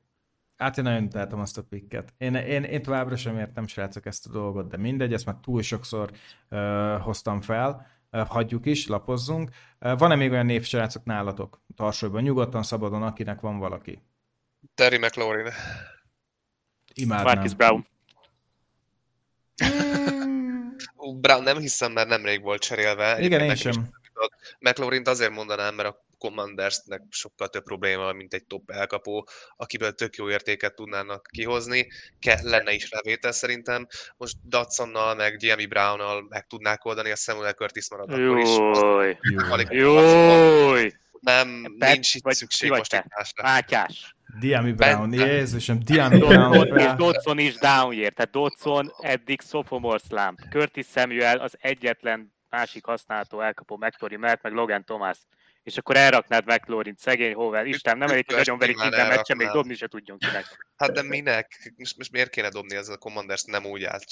Hát 0.57 0.77
én 0.77 0.83
nagyon 0.83 1.03
utáltam 1.03 1.39
azt 1.39 1.57
a 1.57 1.63
pikket. 1.63 2.13
Én, 2.17 2.35
én, 2.35 2.63
én 2.63 2.81
továbbra 2.81 3.15
sem 3.15 3.37
értem, 3.37 3.67
srácok, 3.67 4.05
ezt 4.05 4.27
a 4.27 4.31
dolgot, 4.31 4.69
de 4.69 4.77
mindegy, 4.77 5.13
ezt 5.13 5.25
már 5.25 5.35
túl 5.41 5.61
sokszor 5.61 6.11
uh, 6.49 7.01
hoztam 7.01 7.41
fel 7.41 7.87
hagyjuk 8.21 8.65
is, 8.65 8.87
lapozzunk. 8.87 9.49
Van-e 9.79 10.15
még 10.15 10.31
olyan 10.31 10.45
név, 10.45 10.63
srácok, 10.63 11.03
nálatok? 11.03 11.61
Tarsolyban, 11.75 12.21
nyugodtan, 12.21 12.63
szabadon, 12.63 13.03
akinek 13.03 13.39
van 13.39 13.59
valaki. 13.59 14.01
Terry 14.75 14.97
McLaurin. 14.97 15.51
Imádnám. 16.93 17.35
Marcus 17.35 17.53
Brown. 17.53 17.87
Brown 21.11 21.43
nem 21.43 21.57
hiszem, 21.57 21.91
mert 21.91 22.07
nemrég 22.07 22.41
volt 22.41 22.61
cserélve. 22.61 23.19
Igen, 23.19 23.41
én 23.41 23.55
sem. 23.55 23.89
McLaurin 24.59 25.01
azért 25.05 25.31
mondanám, 25.31 25.75
mert 25.75 25.89
a 25.89 26.05
Commandersnek 26.17 27.01
sokkal 27.09 27.47
több 27.47 27.63
probléma, 27.63 28.11
mint 28.11 28.33
egy 28.33 28.43
top 28.45 28.71
elkapó, 28.71 29.27
akiből 29.55 29.91
tök 29.91 30.15
jó 30.15 30.29
értéket 30.29 30.75
tudnának 30.75 31.27
kihozni. 31.31 31.87
Ke, 32.19 32.39
lenne 32.43 32.71
is 32.73 32.91
rávétel 32.91 33.31
szerintem. 33.31 33.87
Most 34.17 34.35
Datsonnal, 34.47 35.15
meg 35.15 35.41
Jamie 35.41 35.67
Brownnal 35.67 36.25
meg 36.29 36.47
tudnák 36.47 36.85
oldani, 36.85 37.11
a 37.11 37.15
Samuel 37.15 37.53
Curtis 37.53 37.89
marad 37.89 38.11
akkor 38.11 38.39
is. 38.39 38.49
Jój! 39.69 40.91
Nem, 41.19 41.75
nincs 41.77 42.15
itt 42.15 42.31
szükség 42.31 42.69
most 42.69 42.93
egy 42.93 43.03
másra. 43.15 43.43
Mátyás. 43.43 44.15
Diami 44.39 44.71
Brown, 44.71 45.13
Jézusom, 45.13 45.79
Diami 45.79 46.17
Brown. 46.17 46.77
és 46.77 46.93
Dodson 46.95 47.39
is 47.39 47.55
down 47.55 47.93
year, 47.93 48.13
tehát 48.13 48.31
Dodson 48.31 48.91
eddig 48.99 49.41
sophomore 49.41 49.99
slump. 50.07 50.39
Curtis 50.49 50.85
Samuel 50.85 51.37
az 51.37 51.57
egyetlen 51.61 52.33
másik 52.49 52.85
használható 52.85 53.41
elkapó 53.41 53.77
McTory 53.77 54.17
mert 54.17 54.41
meg 54.41 54.53
Logan 54.53 54.83
Thomas 54.85 55.17
és 55.63 55.77
akkor 55.77 55.95
elraknád 55.95 56.45
McLaurin, 56.45 56.95
szegény 56.97 57.33
Hovel, 57.33 57.65
Isten, 57.65 57.97
nem 57.97 58.09
elég, 58.09 58.25
hogy 58.25 58.35
nagyon 58.35 58.57
verik 58.57 58.77
minden 58.77 59.07
meccsen, 59.07 59.37
még 59.37 59.47
dobni 59.47 59.75
se 59.75 59.87
tudjon 59.87 60.17
kinek. 60.17 60.45
Hát 60.75 60.91
de 60.91 61.01
minek? 61.01 61.71
Most, 61.77 61.97
most 61.97 62.11
miért 62.11 62.29
kéne 62.29 62.49
dobni 62.49 62.75
ez 62.75 62.87
a 62.87 62.97
Commanders 62.97 63.43
nem 63.43 63.65
úgy 63.65 63.83
állt 63.83 64.09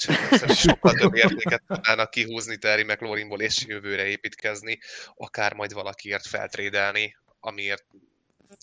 Sokkal 0.54 0.92
több 0.92 1.14
értéket 1.14 1.62
tudnának 1.66 2.10
kihúzni 2.10 2.56
Terry 2.56 2.82
McLaurinból 2.82 3.40
és 3.40 3.66
jövőre 3.66 4.06
építkezni, 4.06 4.78
akár 5.14 5.54
majd 5.54 5.72
valakiért 5.72 6.26
feltrédelni, 6.26 7.16
amiért 7.40 7.84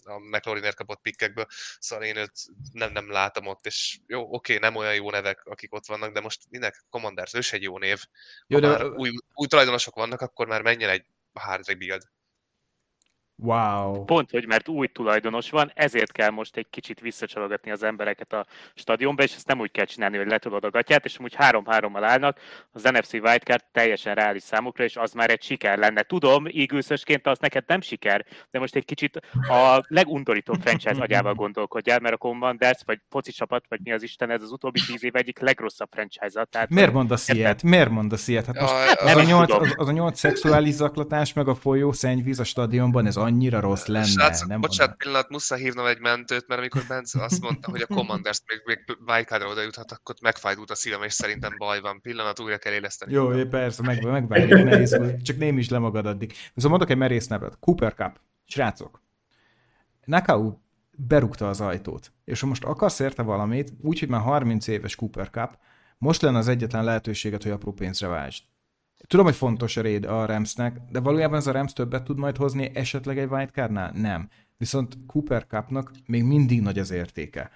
a 0.04 0.20
McLaurinért 0.20 0.76
kapott 0.76 1.02
pikkekből, 1.02 1.46
szóval 1.80 2.06
én 2.06 2.18
őt 2.18 2.32
nem, 2.72 2.92
nem 2.92 3.12
látom 3.12 3.48
ott, 3.48 3.66
és 3.66 4.00
jó, 4.08 4.34
oké, 4.34 4.58
nem 4.58 4.76
olyan 4.76 4.96
jó 4.96 5.12
nevek, 5.12 5.46
akik 5.46 5.74
ott 5.74 5.86
vannak, 5.86 6.14
de 6.14 6.20
most 6.20 6.44
minek 6.50 6.84
Commanders, 6.90 7.34
ő 7.34 7.40
egy 7.52 7.64
jó 7.64 7.78
név. 7.78 8.06
Jó, 8.48 8.60
ha 8.60 8.68
de... 8.68 8.68
már 8.68 8.86
új, 8.86 9.12
új 9.34 9.48
tulajdonosok 9.48 9.96
vannak, 9.96 10.22
akkor 10.22 10.48
már 10.48 10.62
menjen 10.62 10.90
egy 10.90 11.06
hard 11.34 11.68
rebuild. 11.68 12.04
Wow. 13.42 14.06
Pont, 14.06 14.32
hogy 14.32 14.48
mert 14.48 14.68
új 14.68 14.88
tulajdonos 14.88 15.50
van, 15.50 15.72
ezért 15.76 16.12
kell 16.12 16.30
most 16.30 16.58
egy 16.58 16.70
kicsit 16.70 17.00
visszacsalogatni 17.00 17.72
az 17.72 17.84
embereket 17.84 18.34
a 18.34 18.46
stadionba, 18.76 19.24
és 19.24 19.36
ezt 19.36 19.48
nem 19.48 19.60
úgy 19.60 19.72
kell 19.72 19.86
csinálni, 19.86 20.18
hogy 20.18 20.28
letudod 20.28 20.64
a 20.64 20.70
gatyát, 20.70 21.06
és 21.06 21.18
amúgy 21.18 21.36
három-hárommal 21.36 22.04
állnak, 22.04 22.40
az 22.72 22.84
NFC 22.84 23.14
Wildcard 23.14 23.64
teljesen 23.72 24.16
reális 24.16 24.44
számukra, 24.44 24.84
és 24.84 24.96
az 24.96 25.14
már 25.14 25.30
egy 25.30 25.42
siker 25.44 25.78
lenne. 25.78 26.02
Tudom, 26.02 26.46
ígőszösként 26.48 27.28
az 27.28 27.40
neked 27.40 27.64
nem 27.68 27.82
siker, 27.82 28.26
de 28.52 28.60
most 28.60 28.76
egy 28.76 28.86
kicsit 28.86 29.20
a 29.50 29.84
legundorítóbb 29.88 30.62
franchise 30.62 31.02
agyával 31.02 31.34
gondolkodjál, 31.34 32.00
mert 32.00 32.14
a 32.14 32.18
Commanders, 32.18 32.82
vagy 32.86 33.00
foci 33.10 33.32
csapat, 33.32 33.66
vagy 33.70 33.80
mi 33.84 33.92
az 33.92 34.04
Isten, 34.04 34.30
ez 34.30 34.42
az 34.42 34.52
utóbbi 34.52 34.80
tíz 34.88 35.04
év 35.04 35.16
egyik 35.16 35.40
legrosszabb 35.40 35.90
franchise 35.92 36.46
Tehát 36.46 36.70
Miért 36.70 36.94
mondasz 36.94 37.30
ilyet? 37.30 37.64
Miért 37.64 37.90
mondasz 37.90 38.28
ilyet? 38.28 38.46
Hát 38.46 38.60
most, 38.60 38.74
hát, 38.74 39.02
az, 39.02 39.16
a 39.16 39.24
nyolc, 39.24 39.54
az, 39.54 39.74
az, 39.76 39.88
a 39.88 39.92
nyolc 39.92 40.20
szexuális 40.20 40.74
zaklatás, 40.74 41.34
meg 41.34 41.48
a 41.48 41.56
folyó 41.56 41.92
szennyvíz 41.92 42.40
a 42.40 42.44
stadionban, 42.44 43.06
ez 43.06 43.18
annyira 43.30 43.60
rossz 43.60 43.86
lenne. 43.86 44.06
Srácok, 44.06 44.48
nem 44.48 44.62
bocsánat, 44.62 44.80
mondom. 44.80 44.98
pillanat, 44.98 45.30
muszáj 45.30 45.60
hívnom 45.60 45.86
egy 45.86 46.00
mentőt, 46.00 46.48
mert 46.48 46.60
amikor 46.60 46.84
Bence 46.88 47.24
azt 47.24 47.42
mondta, 47.42 47.70
hogy 47.70 47.82
a 47.82 47.88
Commanders 47.88 48.42
még, 48.46 48.62
még 48.66 48.98
wildcardra 49.08 49.50
oda 49.50 49.62
juthat, 49.62 49.92
akkor 49.92 50.16
megfájdult 50.22 50.72
a 50.72 50.76
szívem, 50.76 51.04
és 51.04 51.14
szerintem 51.14 51.56
baj 51.58 51.82
van. 51.82 52.02
Pillanat, 52.02 52.40
újra 52.40 52.58
kell 52.58 52.74
éleszteni. 52.74 53.14
Jó, 53.14 53.32
jó 53.32 53.46
persze, 53.46 53.84
meg, 53.84 54.04
megvárjuk, 54.04 54.64
nehéz, 54.64 55.00
csak 55.22 55.38
nem 55.38 55.58
is 55.58 55.70
le 55.70 55.78
magad 55.78 56.06
addig. 56.06 56.34
Viszont 56.54 56.74
mondok 56.74 56.90
egy 56.90 56.98
merész 56.98 57.28
nevet. 57.28 57.58
Cooper 57.60 57.94
Cup. 57.94 58.20
Srácok, 58.46 59.02
Nakau 60.06 60.58
berúgta 60.92 61.50
az 61.50 61.62
ajtót, 61.62 62.12
és 62.26 62.40
ha 62.40 62.48
most 62.48 62.64
akarsz 62.64 63.00
érte 63.00 63.22
valamit, 63.22 63.74
úgyhogy 63.82 64.10
már 64.10 64.22
30 64.22 64.68
éves 64.68 64.96
Cooper 64.96 65.30
Cup, 65.30 65.58
most 65.98 66.22
lenne 66.22 66.38
az 66.38 66.48
egyetlen 66.48 66.84
lehetőséget, 66.84 67.44
hogy 67.44 67.52
apró 67.52 67.72
pénzre 67.74 68.08
váltsd. 68.08 68.44
Tudom, 69.08 69.26
hogy 69.26 69.36
fontos 69.36 69.78
a 69.78 69.82
raid 69.82 70.06
a 70.06 70.26
Ramsnek, 70.26 70.78
de 70.92 71.00
valójában 71.00 71.38
ez 71.38 71.48
a 71.48 71.52
Rams 71.52 71.74
többet 71.74 72.04
tud 72.04 72.18
majd 72.18 72.38
hozni 72.38 72.72
esetleg 72.74 73.18
egy 73.18 73.30
wildcardnál? 73.30 73.92
Nem. 73.96 74.30
Viszont 74.58 74.98
Cooper 75.08 75.46
Cupnak 75.48 75.92
még 76.06 76.24
mindig 76.24 76.62
nagy 76.62 76.80
az 76.80 76.92
értéke. 76.92 77.50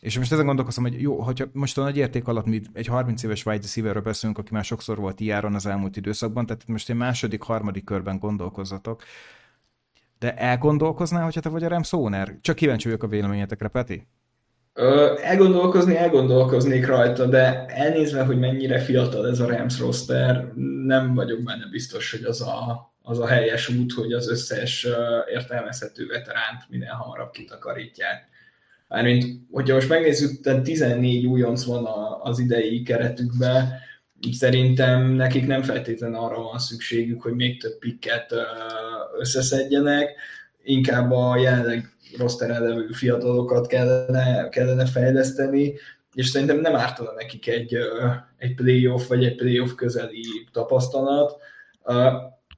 És 0.00 0.18
most 0.18 0.32
ezen 0.32 0.46
gondolkozom, 0.46 0.84
hogy 0.84 1.00
jó, 1.00 1.20
hogyha 1.20 1.46
most 1.52 1.78
a 1.78 1.82
nagy 1.82 1.96
érték 1.96 2.28
alatt 2.28 2.46
mi 2.46 2.60
egy 2.72 2.86
30 2.86 3.22
éves 3.22 3.46
wide 3.46 3.60
receiverről 3.60 4.02
beszélünk, 4.02 4.38
aki 4.38 4.52
már 4.52 4.64
sokszor 4.64 4.98
volt 4.98 5.20
ijáron 5.20 5.54
az 5.54 5.66
elmúlt 5.66 5.96
időszakban, 5.96 6.46
tehát 6.46 6.66
most 6.66 6.90
egy 6.90 6.96
második, 6.96 7.42
harmadik 7.42 7.84
körben 7.84 8.18
gondolkozzatok. 8.18 9.02
De 10.18 10.36
elgondolkoznál, 10.36 11.24
hogyha 11.24 11.40
te 11.40 11.48
vagy 11.48 11.64
a 11.64 11.68
Rams 11.68 11.92
owner? 11.92 12.38
Csak 12.40 12.56
kíváncsi 12.56 12.84
vagyok 12.84 13.02
a 13.02 13.06
véleményetekre, 13.06 13.68
Peti. 13.68 14.06
Ö, 14.74 15.18
elgondolkozni, 15.22 15.96
elgondolkoznék 15.96 16.86
rajta, 16.86 17.26
de 17.26 17.64
elnézve, 17.66 18.22
hogy 18.22 18.38
mennyire 18.38 18.78
fiatal 18.78 19.28
ez 19.28 19.40
a 19.40 19.46
Rams 19.46 19.78
roster, 19.78 20.52
nem 20.86 21.14
vagyok 21.14 21.42
benne 21.42 21.66
biztos, 21.70 22.10
hogy 22.10 22.24
az 22.24 22.40
a, 22.40 22.92
az 23.02 23.18
a 23.18 23.26
helyes 23.26 23.68
út, 23.68 23.92
hogy 23.92 24.12
az 24.12 24.28
összes 24.28 24.86
értelmezhető 25.32 26.06
veteránt 26.06 26.62
minél 26.68 26.92
hamarabb 26.92 27.30
kitakarítják. 27.30 28.28
Mármint, 28.88 29.24
hogyha 29.50 29.74
most 29.74 29.88
megnézzük, 29.88 30.62
14 30.62 31.26
újonc 31.26 31.64
van 31.64 31.86
az 32.22 32.38
idei 32.38 32.82
keretükben, 32.82 33.72
szerintem 34.30 35.02
nekik 35.02 35.46
nem 35.46 35.62
feltétlenül 35.62 36.16
arra 36.16 36.42
van 36.42 36.58
szükségük, 36.58 37.22
hogy 37.22 37.34
még 37.34 37.60
több 37.60 37.78
pikket 37.78 38.34
összeszedjenek, 39.18 40.10
inkább 40.62 41.10
a 41.10 41.36
jelenleg 41.36 41.91
rosteren 42.18 42.62
levő 42.62 42.86
fiatalokat 42.92 43.66
kellene, 43.66 44.48
kellene 44.48 44.86
fejleszteni, 44.86 45.74
és 46.14 46.26
szerintem 46.26 46.60
nem 46.60 46.76
ártana 46.76 47.12
nekik 47.12 47.48
egy, 47.48 47.76
egy 48.38 48.54
playoff 48.54 49.06
vagy 49.06 49.24
egy 49.24 49.34
playoff 49.34 49.72
közeli 49.74 50.24
tapasztalat. 50.52 51.36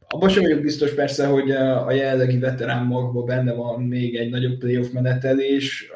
Abban 0.09 0.29
sem 0.29 0.43
vagyok 0.43 0.61
biztos 0.61 0.95
persze, 0.95 1.27
hogy 1.27 1.51
a 1.51 1.91
jelenlegi 1.93 2.39
veterán 2.39 2.85
magban 2.87 3.25
benne 3.25 3.53
van 3.53 3.83
még 3.83 4.17
egy 4.17 4.31
nagyobb 4.31 4.59
playoff 4.59 4.91
menetelés, 4.91 5.91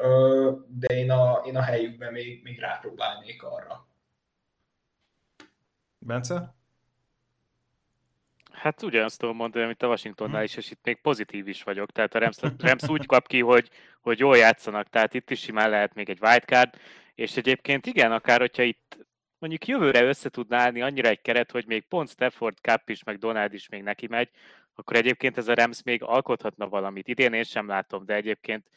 de 0.67 0.95
én 0.95 1.11
a, 1.11 1.41
én 1.45 1.55
a 1.55 1.61
helyükben 1.61 2.13
még, 2.13 2.41
még 2.43 2.59
rápróbálnék 2.59 3.43
arra. 3.43 3.87
Bence? 5.99 6.58
Hát 8.59 8.83
ugyanazt 8.83 9.19
tudom 9.19 9.35
mondani, 9.35 9.63
amit 9.65 9.83
a 9.83 9.87
Washingtonnál 9.87 10.43
is, 10.43 10.55
és 10.55 10.71
itt 10.71 10.83
még 10.83 11.01
pozitív 11.01 11.47
is 11.47 11.63
vagyok. 11.63 11.91
Tehát 11.91 12.15
a 12.15 12.19
Rams, 12.19 12.37
Rams 12.67 12.89
úgy 12.89 13.05
kap 13.05 13.27
ki, 13.27 13.41
hogy, 13.41 13.69
hogy 14.01 14.19
jól 14.19 14.37
játszanak, 14.37 14.89
tehát 14.89 15.13
itt 15.13 15.29
is 15.29 15.39
simán 15.39 15.69
lehet 15.69 15.93
még 15.93 16.09
egy 16.09 16.19
wildcard, 16.21 16.75
és 17.15 17.37
egyébként 17.37 17.85
igen, 17.85 18.11
akár 18.11 18.39
hogyha 18.39 18.63
itt 18.63 18.97
mondjuk 19.37 19.67
jövőre 19.67 20.03
össze 20.03 20.29
tudná 20.29 20.57
állni 20.57 20.81
annyira 20.81 21.07
egy 21.09 21.21
keret, 21.21 21.51
hogy 21.51 21.65
még 21.65 21.87
pont 21.87 22.09
Stafford, 22.09 22.57
Cup 22.57 22.89
is, 22.89 23.03
meg 23.03 23.17
Donald 23.17 23.53
is 23.53 23.69
még 23.69 23.83
neki 23.83 24.07
megy, 24.07 24.29
akkor 24.73 24.95
egyébként 24.95 25.37
ez 25.37 25.47
a 25.47 25.53
Rams 25.53 25.83
még 25.83 26.03
alkothatna 26.03 26.69
valamit. 26.69 27.07
Idén 27.07 27.33
én 27.33 27.43
sem 27.43 27.67
látom, 27.67 28.05
de 28.05 28.13
egyébként 28.13 28.69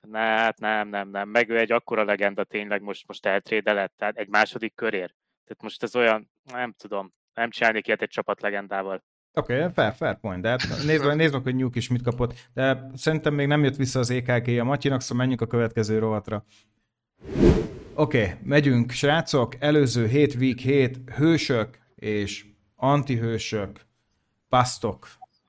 ne, 0.00 0.18
hát 0.18 0.58
nem, 0.58 0.88
nem, 0.88 1.08
nem. 1.08 1.28
Meg 1.28 1.48
ő 1.48 1.58
egy 1.58 1.72
akkora 1.72 2.04
legenda 2.04 2.44
tényleg 2.44 2.82
most, 2.82 3.06
most 3.06 3.26
eltrédelett, 3.26 3.94
tehát 3.96 4.16
egy 4.16 4.28
második 4.28 4.74
körér. 4.74 5.14
Tehát 5.44 5.62
most 5.62 5.82
ez 5.82 5.96
olyan, 5.96 6.30
nem 6.52 6.72
tudom, 6.72 7.12
nem 7.34 7.50
csinálnék 7.50 7.86
ilyet 7.86 8.02
egy 8.02 8.08
csapat 8.08 8.40
legendával. 8.40 9.02
Oké, 9.34 9.56
okay, 9.56 9.72
fair, 9.74 9.94
fair 9.94 10.18
point, 10.20 10.42
de 10.42 10.48
hát 10.48 10.60
nézd, 10.86 11.04
meg, 11.06 11.16
nézd 11.16 11.32
meg, 11.32 11.42
hogy 11.42 11.54
Nyúk 11.54 11.76
is 11.76 11.88
mit 11.88 12.02
kapott, 12.02 12.48
de 12.54 12.90
szerintem 12.94 13.34
még 13.34 13.46
nem 13.46 13.64
jött 13.64 13.76
vissza 13.76 13.98
az 13.98 14.10
EKG 14.10 14.58
a 14.58 14.64
Matyinak, 14.64 15.00
szóval 15.00 15.16
menjünk 15.16 15.40
a 15.40 15.46
következő 15.46 15.98
rovatra. 15.98 16.44
Oké, 17.94 18.22
okay, 18.22 18.34
megyünk, 18.42 18.90
srácok. 18.90 19.54
Előző 19.58 20.06
hét, 20.06 20.34
week 20.34 20.58
7, 20.58 20.98
hősök 21.16 21.78
és 21.94 22.46
antihősök, 22.76 23.80
pasztok. 24.48 25.08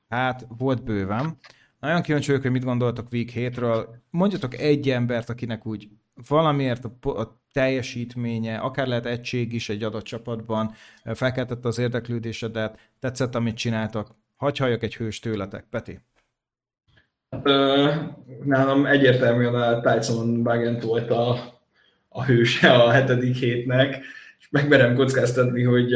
Hát, 0.09 0.45
volt 0.57 0.83
bőven. 0.83 1.37
Nagyon 1.79 2.01
kíváncsi 2.01 2.27
vagyok, 2.27 2.41
hogy 2.41 2.51
mit 2.51 2.63
gondoltok 2.63 3.07
week 3.11 3.31
7-ről. 3.35 3.87
Mondjatok 4.09 4.57
egy 4.57 4.89
embert, 4.89 5.29
akinek 5.29 5.65
úgy 5.65 5.89
valamiért 6.27 6.85
a, 6.85 7.09
a 7.09 7.42
teljesítménye, 7.53 8.57
akár 8.57 8.87
lehet 8.87 9.05
egység 9.05 9.53
is 9.53 9.69
egy 9.69 9.83
adott 9.83 10.03
csapatban, 10.03 10.73
felkeltette 11.03 11.67
az 11.67 11.77
érdeklődésedet, 11.77 12.79
tetszett, 12.99 13.35
amit 13.35 13.57
csináltak. 13.57 14.07
Hagy 14.35 14.57
halljak 14.57 14.83
egy 14.83 14.95
hős 14.95 15.19
tőletek. 15.19 15.65
Peti. 15.69 15.99
Ö, 17.43 17.91
nálam 18.43 18.85
egyértelműen 18.85 19.55
a 19.55 19.81
Tyson 19.81 20.43
Bagent 20.43 20.83
volt 20.83 21.09
a 21.09 21.53
a 22.13 22.23
hőse 22.23 22.71
a 22.71 22.89
hetedik 22.89 23.35
hétnek, 23.35 23.95
és 24.39 24.49
megmerem 24.49 24.95
kockáztatni, 24.95 25.63
hogy 25.63 25.91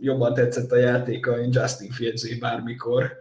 jobban 0.00 0.34
tetszett 0.34 0.70
a 0.70 0.76
játéka, 0.76 1.36
mint 1.36 1.54
Justin 1.54 1.90
fields 1.90 2.38
bármikor. 2.38 3.18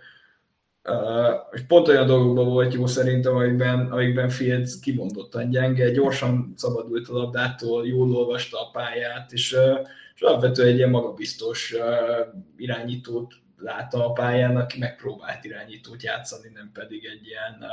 És 1.52 1.62
pont 1.68 1.88
olyan 1.88 2.06
dolgokban 2.06 2.46
volt 2.46 2.74
jó 2.74 2.88
szerintem, 2.88 3.36
amikben, 3.36 3.92
amikben 3.92 4.30
Fields 4.30 4.80
kimondottan 4.80 5.50
gyenge, 5.50 5.92
gyorsan 5.92 6.54
szabadult 6.56 7.08
a 7.08 7.14
labdától, 7.14 7.88
jól 7.88 8.16
olvasta 8.16 8.62
a 8.62 8.70
pályát, 8.72 9.32
és, 9.32 9.58
és 10.16 10.22
alapvetően 10.22 10.68
egy 10.68 10.76
ilyen 10.76 10.90
magabiztos 10.90 11.76
irányítót 12.58 13.34
látta 13.58 14.10
a 14.10 14.12
pályán, 14.12 14.58
aki 14.58 14.80
megpróbált 14.80 15.46
irányítót 15.46 16.04
játszani, 16.04 16.52
nem 16.54 16.70
pedig 16.74 17.06
egy 17.06 17.28
ilyen 17.28 17.70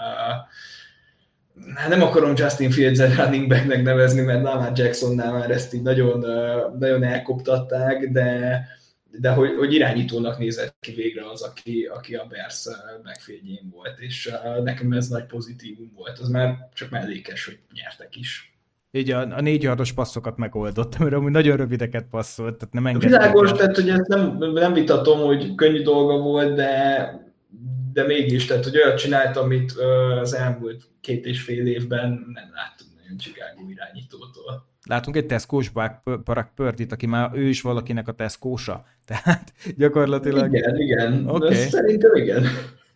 hát 1.74 1.88
nem 1.88 2.02
akarom 2.02 2.32
Justin 2.36 2.70
Fields-et 2.70 3.16
running 3.16 3.48
backnek 3.48 3.82
nevezni, 3.82 4.20
mert 4.20 4.42
Lamar 4.42 4.72
Jacksonnál 4.74 5.32
már 5.32 5.50
ezt 5.50 5.74
így 5.74 5.82
nagyon, 5.82 6.18
nagyon 6.78 7.02
elkoptatták, 7.02 8.10
de, 8.10 8.64
de 9.20 9.30
hogy, 9.30 9.54
hogy 9.56 9.74
irányítónak 9.74 10.38
nézett 10.38 10.76
ki 10.80 10.92
végre 10.92 11.30
az, 11.30 11.42
aki, 11.42 11.88
aki 11.94 12.14
a 12.14 12.26
Bears 12.28 12.66
megfényén 13.02 13.68
volt, 13.72 13.98
és 13.98 14.32
nekem 14.64 14.92
ez 14.92 15.08
nagy 15.08 15.26
pozitívum 15.26 15.92
volt, 15.94 16.18
az 16.18 16.28
már 16.28 16.68
csak 16.74 16.90
mellékes, 16.90 17.44
hogy 17.44 17.58
nyertek 17.72 18.16
is. 18.16 18.54
Így 18.90 19.10
a, 19.10 19.20
a 19.20 19.40
négy 19.40 19.62
yardos 19.62 19.92
passzokat 19.92 20.36
megoldottam, 20.36 21.02
mert 21.02 21.14
amúgy 21.14 21.30
nagyon 21.30 21.56
rövideket 21.56 22.06
passzolt, 22.10 22.56
tehát 22.56 22.74
nem 22.74 22.86
engedtem. 22.86 23.10
Világos, 23.10 23.52
tehát 23.52 23.74
hogy 23.74 23.88
ezt 23.88 24.06
nem, 24.06 24.36
nem 24.38 24.72
vitatom, 24.72 25.18
hogy 25.18 25.54
könnyű 25.54 25.82
dolga 25.82 26.18
volt, 26.18 26.54
de 26.54 27.24
de 27.96 28.06
mégis, 28.06 28.44
tehát 28.44 28.64
hogy 28.64 28.76
olyat 28.76 28.98
csinált, 28.98 29.36
amit 29.36 29.72
az 30.20 30.34
elmúlt 30.34 30.88
két 31.00 31.26
és 31.26 31.40
fél 31.40 31.66
évben 31.66 32.08
nem 32.08 32.50
láttunk 32.54 32.90
nagyon 32.96 33.16
Chicago 33.16 33.70
irányítótól. 33.70 34.68
Látunk 34.86 35.16
egy 35.16 35.26
Tesco-s 35.26 35.68
Barak 36.24 36.54
Pördit, 36.54 36.92
aki 36.92 37.06
már 37.06 37.30
ő 37.34 37.48
is 37.48 37.60
valakinek 37.60 38.08
a 38.08 38.12
Tesco-sa. 38.12 38.84
Tehát 39.06 39.52
gyakorlatilag... 39.76 40.54
Igen, 40.54 40.80
igen. 40.80 41.28
Okay. 41.28 41.54
Szerintem 41.54 42.14
igen. 42.14 42.44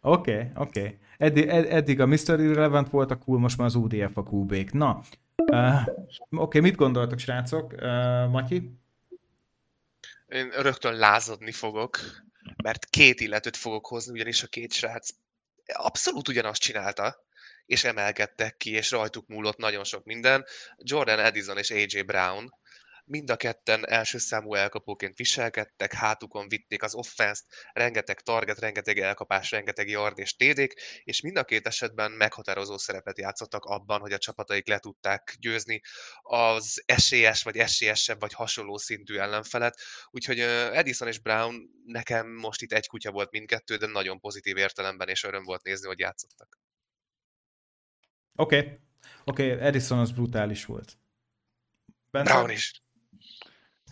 Oké, 0.01 0.33
okay, 0.33 0.49
oké. 0.55 0.81
Okay. 0.81 0.99
Eddig, 1.19 1.49
ed, 1.49 1.67
eddig 1.71 2.01
a 2.01 2.07
Mr. 2.07 2.41
Irrelevant 2.41 2.91
volt 2.91 3.11
a 3.11 3.17
cool, 3.17 3.39
most 3.39 3.59
már 3.59 3.67
az 3.67 3.75
UDF 3.75 4.17
a 4.17 4.23
QB-k. 4.23 4.73
Na, 4.73 5.01
uh, 5.37 5.81
oké, 5.81 5.97
okay, 6.31 6.61
mit 6.61 6.77
gondoltok, 6.77 7.19
srácok? 7.19 7.73
Uh, 7.73 8.31
Matyi? 8.31 8.79
Én 10.29 10.49
rögtön 10.63 10.95
lázadni 10.95 11.53
fogok 11.53 11.99
mert 12.63 12.85
két 12.85 13.21
illetőt 13.21 13.57
fogok 13.57 13.87
hozni, 13.87 14.13
ugyanis 14.13 14.43
a 14.43 14.47
két 14.47 14.73
srác 14.73 15.11
abszolút 15.67 16.29
ugyanazt 16.29 16.61
csinálta, 16.61 17.25
és 17.71 17.85
emelkedtek 17.85 18.57
ki, 18.57 18.71
és 18.71 18.91
rajtuk 18.91 19.27
múlott 19.27 19.57
nagyon 19.57 19.85
sok 19.85 20.05
minden. 20.05 20.45
Jordan 20.77 21.19
Edison 21.19 21.59
és 21.59 21.71
AJ 21.71 22.03
Brown 22.03 22.51
mind 23.05 23.31
a 23.31 23.37
ketten 23.37 23.89
első 23.89 24.19
számú 24.19 24.55
elkapóként 24.55 25.17
viselkedtek, 25.17 25.93
hátukon 25.93 26.49
vitték 26.49 26.83
az 26.83 26.95
offense 26.95 27.43
rengeteg 27.73 28.21
target, 28.21 28.59
rengeteg 28.59 28.99
elkapás, 28.99 29.51
rengeteg 29.51 29.89
yard 29.89 30.19
és 30.19 30.37
TD-k, 30.37 30.81
és 31.05 31.21
mind 31.21 31.37
a 31.37 31.45
két 31.45 31.67
esetben 31.67 32.13
meghatározó 32.13 32.79
szerepet 32.79 33.19
játszottak 33.19 33.65
abban, 33.65 34.01
hogy 34.01 34.13
a 34.13 34.19
csapataik 34.19 34.69
le 34.69 34.79
tudták 34.79 35.37
győzni 35.39 35.81
az 36.23 36.83
esélyes, 36.87 37.43
vagy 37.43 37.57
esélyesebb, 37.57 38.21
vagy 38.21 38.33
hasonló 38.33 38.77
szintű 38.77 39.19
ellenfelet. 39.19 39.81
Úgyhogy 40.11 40.41
Edison 40.41 41.09
és 41.09 41.19
Brown 41.19 41.71
nekem 41.87 42.29
most 42.29 42.63
itt 42.63 42.73
egy 42.73 42.87
kutya 42.87 43.11
volt 43.11 43.31
mindkettő, 43.31 43.77
de 43.77 43.87
nagyon 43.87 44.21
pozitív 44.21 44.57
értelemben, 44.57 45.09
és 45.09 45.25
öröm 45.25 45.45
volt 45.45 45.63
nézni, 45.63 45.87
hogy 45.87 45.99
játszottak. 45.99 46.59
Oké. 48.37 48.59
Okay. 48.59 48.79
Oké, 49.25 49.53
okay, 49.53 49.67
Edison 49.67 49.99
az 49.99 50.11
brutális 50.11 50.65
volt. 50.65 50.99
Bence? 52.11 52.33
Brown 52.33 52.51
is. 52.51 52.83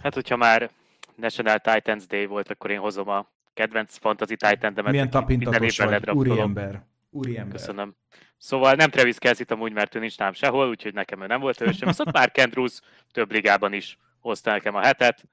Hát, 0.03 0.15
hogyha 0.15 0.37
már 0.37 0.71
National 1.15 1.59
Titans 1.59 2.07
Day 2.07 2.27
volt, 2.27 2.51
akkor 2.51 2.71
én 2.71 2.79
hozom 2.79 3.09
a 3.09 3.31
kedvenc 3.55 3.99
fantasy 3.99 4.37
titan 4.37 4.85
Milyen 4.85 5.11
tapintatos 5.11 5.79
vagy, 5.79 6.11
úriember. 6.11 6.87
Úriember. 7.11 7.57
Köszönöm. 7.57 7.97
Szóval 8.37 8.75
nem 8.75 8.91
Travis 8.91 9.19
kelsey 9.19 9.47
amúgy, 9.49 9.73
mert 9.73 9.95
ő 9.95 9.99
nincs 9.99 10.19
nám 10.19 10.33
sehol, 10.33 10.69
úgyhogy 10.69 10.95
nekem 10.95 11.23
ő 11.23 11.27
nem 11.27 11.41
volt 11.41 11.59
hősöm. 11.59 11.89
Viszont 11.89 12.13
Mark 12.13 12.37
Andrews 12.37 12.81
több 13.13 13.33
ligában 13.33 13.73
is 13.73 13.99
hozta 14.21 14.51
nekem 14.51 14.75
a 14.75 14.85
hetet. 14.85 15.25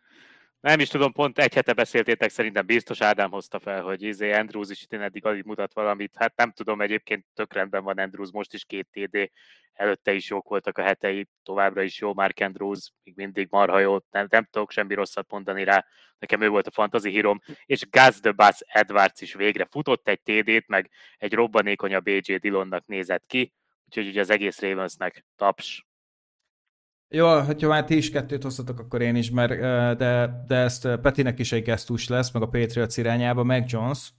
Nem 0.65 0.79
is 0.79 0.87
tudom, 0.87 1.11
pont 1.11 1.39
egy 1.39 1.53
hete 1.53 1.73
beszéltétek, 1.73 2.29
szerintem 2.29 2.65
biztos 2.65 3.01
Ádám 3.01 3.31
hozta 3.31 3.59
fel, 3.59 3.81
hogy 3.81 4.01
izé 4.01 4.31
Andrews 4.31 4.69
is 4.69 4.81
itt 4.81 4.93
eddig 4.93 5.25
alig 5.25 5.43
mutat 5.43 5.73
valamit. 5.73 6.11
Hát 6.15 6.35
nem 6.35 6.51
tudom, 6.51 6.81
egyébként 6.81 7.25
tök 7.33 7.53
rendben 7.53 7.83
van 7.83 7.97
Andrews, 7.97 8.31
most 8.31 8.53
is 8.53 8.65
két 8.65 8.87
TD, 8.91 9.31
előtte 9.73 10.13
is 10.13 10.29
jók 10.29 10.49
voltak 10.49 10.77
a 10.77 10.81
hetei, 10.81 11.27
továbbra 11.43 11.81
is 11.81 11.99
jó 11.99 12.13
Mark 12.13 12.39
Andrews, 12.39 12.91
még 13.03 13.15
mindig 13.15 13.47
marha 13.49 13.79
jó, 13.79 13.97
nem, 14.11 14.27
nem 14.29 14.47
tudok 14.51 14.71
semmi 14.71 14.93
rosszat 14.93 15.31
mondani 15.31 15.63
rá, 15.63 15.85
nekem 16.19 16.41
ő 16.41 16.49
volt 16.49 16.67
a 16.67 16.71
fantasy 16.71 17.09
hírom, 17.09 17.41
és 17.65 17.89
Gaz 17.89 18.19
the 18.19 18.31
Buzz 18.31 18.61
Edwards 18.65 19.21
is 19.21 19.33
végre 19.33 19.67
futott 19.69 20.07
egy 20.07 20.21
TD-t, 20.21 20.67
meg 20.67 20.89
egy 21.17 21.33
robbanékony 21.33 21.93
a 21.93 21.99
BJ 21.99 22.35
Dillonnak 22.35 22.85
nézett 22.85 23.25
ki, 23.25 23.53
úgyhogy 23.85 24.07
ugye 24.07 24.19
az 24.19 24.29
egész 24.29 24.59
Ravensnek 24.59 25.25
taps. 25.35 25.85
Jó, 27.09 27.39
hogyha 27.39 27.67
már 27.67 27.83
ti 27.83 27.97
is 27.97 28.09
kettőt 28.09 28.43
hoztatok, 28.43 28.79
akkor 28.79 29.01
én 29.01 29.15
is, 29.15 29.31
mert, 29.31 29.59
de, 29.97 30.43
de 30.47 30.55
ezt 30.55 30.87
Petinek 31.01 31.39
is 31.39 31.51
egy 31.51 31.63
gesztus 31.63 32.07
lesz, 32.07 32.31
meg 32.31 32.41
a 32.41 32.47
Patriots 32.47 32.97
irányába, 32.97 33.43
meg 33.43 33.65
Jones, 33.67 34.13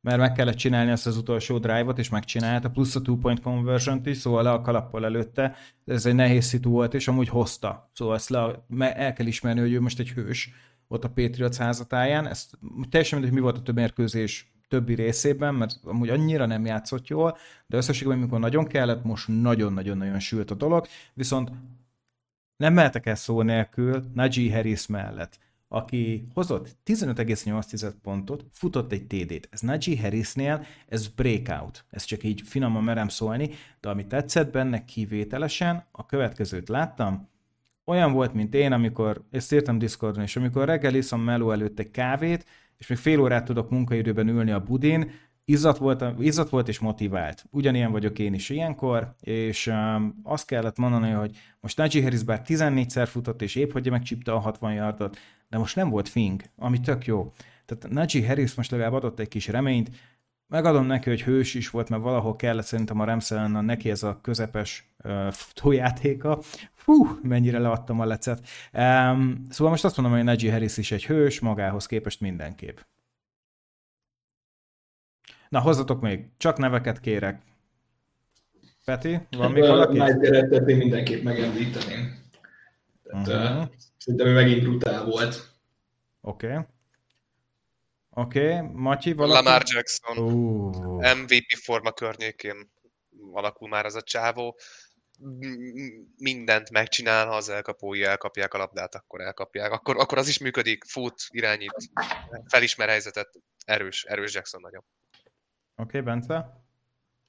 mert 0.00 0.18
meg 0.18 0.32
kellett 0.32 0.54
csinálni 0.54 0.90
ezt 0.90 1.06
az 1.06 1.16
utolsó 1.16 1.58
drive-ot, 1.58 1.98
és 1.98 2.08
megcsinálta, 2.08 2.70
plusz 2.70 2.96
a 2.96 3.02
two-point 3.02 3.40
conversion 3.40 4.00
is, 4.04 4.16
szóval 4.16 4.42
le 4.42 4.50
a 4.50 4.60
kalappal 4.60 5.04
előtte. 5.04 5.56
Ez 5.84 6.06
egy 6.06 6.14
nehéz 6.14 6.44
szitu 6.44 6.70
volt, 6.70 6.94
és 6.94 7.08
amúgy 7.08 7.28
hozta. 7.28 7.90
Szóval 7.92 8.14
ezt 8.14 8.28
le, 8.28 8.94
el 8.94 9.12
kell 9.12 9.26
ismerni, 9.26 9.60
hogy 9.60 9.72
ő 9.72 9.80
most 9.80 9.98
egy 9.98 10.10
hős 10.10 10.50
ott 10.88 11.04
a 11.04 11.08
Patriots 11.08 11.56
házatáján. 11.56 12.26
Ezt 12.26 12.58
teljesen 12.90 13.18
mindegy, 13.18 13.36
mi 13.36 13.42
volt 13.42 13.58
a 13.58 13.62
több 13.62 13.74
mérkőzés 13.74 14.52
többi 14.68 14.94
részében, 14.94 15.54
mert 15.54 15.72
amúgy 15.84 16.08
annyira 16.08 16.46
nem 16.46 16.66
játszott 16.66 17.06
jól, 17.08 17.36
de 17.66 17.76
összességében, 17.76 18.18
amikor 18.18 18.38
nagyon 18.38 18.66
kellett, 18.66 19.04
most 19.04 19.28
nagyon-nagyon-nagyon 19.28 20.18
sült 20.18 20.50
a 20.50 20.54
dolog, 20.54 20.86
viszont 21.14 21.50
nem 22.58 22.72
mehetek 22.72 23.06
el 23.06 23.14
szó 23.14 23.42
nélkül 23.42 24.04
Najee 24.14 24.54
Harris 24.54 24.86
mellett 24.86 25.38
aki 25.68 26.26
hozott 26.34 26.76
15,8 26.86 27.92
pontot, 28.02 28.44
futott 28.52 28.92
egy 28.92 29.06
TD-t. 29.06 29.48
Ez 29.50 29.60
Najee 29.60 30.00
Harrisnél, 30.00 30.64
ez 30.88 31.08
breakout. 31.08 31.84
Ez 31.90 32.04
csak 32.04 32.24
így 32.24 32.42
finoman 32.44 32.84
merem 32.84 33.08
szólni, 33.08 33.50
de 33.80 33.88
ami 33.88 34.06
tetszett 34.06 34.52
benne 34.52 34.84
kivételesen, 34.84 35.86
a 35.90 36.06
következőt 36.06 36.68
láttam, 36.68 37.28
olyan 37.84 38.12
volt, 38.12 38.34
mint 38.34 38.54
én, 38.54 38.72
amikor, 38.72 39.24
ezt 39.30 39.52
írtam 39.52 39.78
Discordon, 39.78 40.22
és 40.22 40.36
amikor 40.36 40.64
reggel 40.64 40.94
iszom 40.94 41.20
meló 41.20 41.50
előtt 41.50 41.78
egy 41.78 41.90
kávét, 41.90 42.44
és 42.76 42.86
még 42.86 42.98
fél 42.98 43.20
órát 43.20 43.44
tudok 43.44 43.70
munkaidőben 43.70 44.28
ülni 44.28 44.50
a 44.50 44.62
budin, 44.62 45.10
izzat 45.48 45.78
volt, 45.78 46.04
izzat 46.18 46.48
volt 46.48 46.68
és 46.68 46.78
motivált. 46.78 47.44
Ugyanilyen 47.50 47.92
vagyok 47.92 48.18
én 48.18 48.34
is 48.34 48.50
ilyenkor, 48.50 49.14
és 49.20 49.66
um, 49.66 50.20
azt 50.22 50.46
kellett 50.46 50.78
mondani, 50.78 51.10
hogy 51.10 51.36
most 51.60 51.76
Najee 51.76 52.02
Harris 52.02 52.22
bár 52.22 52.42
14-szer 52.46 53.06
futott, 53.10 53.42
és 53.42 53.54
épp 53.54 53.72
hogy 53.72 53.90
megcsípte 53.90 54.32
a 54.32 54.38
60 54.38 54.72
yardot, 54.72 55.18
de 55.48 55.58
most 55.58 55.76
nem 55.76 55.90
volt 55.90 56.08
fing, 56.08 56.42
ami 56.56 56.80
tök 56.80 57.06
jó. 57.06 57.32
Tehát 57.66 57.94
Najee 57.94 58.26
Harris 58.26 58.54
most 58.54 58.70
legalább 58.70 58.92
adott 58.92 59.18
egy 59.18 59.28
kis 59.28 59.48
reményt, 59.48 59.90
megadom 60.46 60.86
neki, 60.86 61.08
hogy 61.08 61.22
hős 61.22 61.54
is 61.54 61.70
volt, 61.70 61.88
mert 61.88 62.02
valahol 62.02 62.36
kellett 62.36 62.64
szerintem 62.64 63.00
a 63.00 63.04
Remszelen 63.04 63.64
neki 63.64 63.90
ez 63.90 64.02
a 64.02 64.18
közepes 64.22 64.90
uh, 65.04 65.30
futójátéka. 65.30 66.38
Fú, 66.74 67.18
mennyire 67.22 67.58
leadtam 67.58 68.00
a 68.00 68.04
lecet. 68.04 68.48
Um, 68.72 69.42
szóval 69.50 69.72
most 69.72 69.84
azt 69.84 69.96
mondom, 69.96 70.16
hogy 70.16 70.24
Najee 70.24 70.52
Harris 70.52 70.76
is 70.76 70.92
egy 70.92 71.06
hős, 71.06 71.40
magához 71.40 71.86
képest 71.86 72.20
mindenképp. 72.20 72.76
Na, 75.48 75.60
hozzatok 75.60 76.00
még, 76.00 76.26
csak 76.36 76.58
neveket 76.58 77.00
kérek. 77.00 77.42
Peti, 78.84 79.20
van 79.30 79.52
még 79.52 79.62
valaki? 79.62 79.98
Mike 79.98 80.56
én 80.66 80.76
mindenképp 80.76 81.22
megemlíteném. 81.22 82.18
Tehát, 83.02 83.26
uh-huh. 83.26 83.70
Szerintem 83.98 84.28
ő 84.28 84.34
megint 84.34 84.62
brutál 84.62 85.04
volt. 85.04 85.50
Oké. 86.20 86.46
Okay. 86.46 86.62
Oké, 88.10 88.54
okay. 88.54 88.70
Matyi, 88.72 89.12
valaki? 89.12 89.44
Lamar 89.44 89.62
Jackson. 89.66 90.18
Uh. 90.18 91.14
MVP 91.22 91.54
forma 91.62 91.92
környékén 91.92 92.70
alakul 93.32 93.68
már 93.68 93.84
az 93.84 93.94
a 93.94 94.02
csávó. 94.02 94.58
Mindent 96.16 96.70
megcsinál, 96.70 97.26
ha 97.26 97.36
az 97.36 97.48
elkapói 97.48 98.04
elkapják 98.04 98.54
a 98.54 98.58
labdát, 98.58 98.94
akkor 98.94 99.20
elkapják. 99.20 99.72
Akkor, 99.72 99.96
akkor 99.96 100.18
az 100.18 100.28
is 100.28 100.38
működik, 100.38 100.84
fut, 100.84 101.22
irányít, 101.28 101.90
felismer 102.44 102.88
helyzetet. 102.88 103.28
Erős, 103.64 104.04
erős 104.04 104.34
Jackson 104.34 104.60
nagyon. 104.60 104.84
Oké, 105.80 105.98
okay, 105.98 106.00
Bence? 106.00 106.62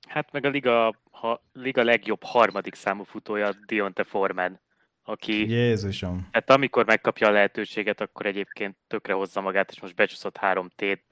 Hát 0.08 0.32
meg 0.32 0.45
a 0.45 0.50
liga, 0.50 0.95
ha, 1.12 1.43
liga 1.54 1.84
legjobb 1.84 2.24
harmadik 2.24 2.76
számú 2.76 3.04
futója 3.04 3.52
Dionte 3.66 4.04
Forman, 4.04 4.60
aki... 5.04 5.50
Jézusom. 5.50 6.28
Hát 6.32 6.50
amikor 6.50 6.86
megkapja 6.86 7.28
a 7.28 7.32
lehetőséget, 7.32 8.02
akkor 8.02 8.26
egyébként 8.26 8.76
tökre 8.88 9.14
hozza 9.14 9.41
magát, 9.41 9.72
és 9.72 9.80
most 9.80 9.95
becsúszott 9.95 10.38
három 10.38 10.70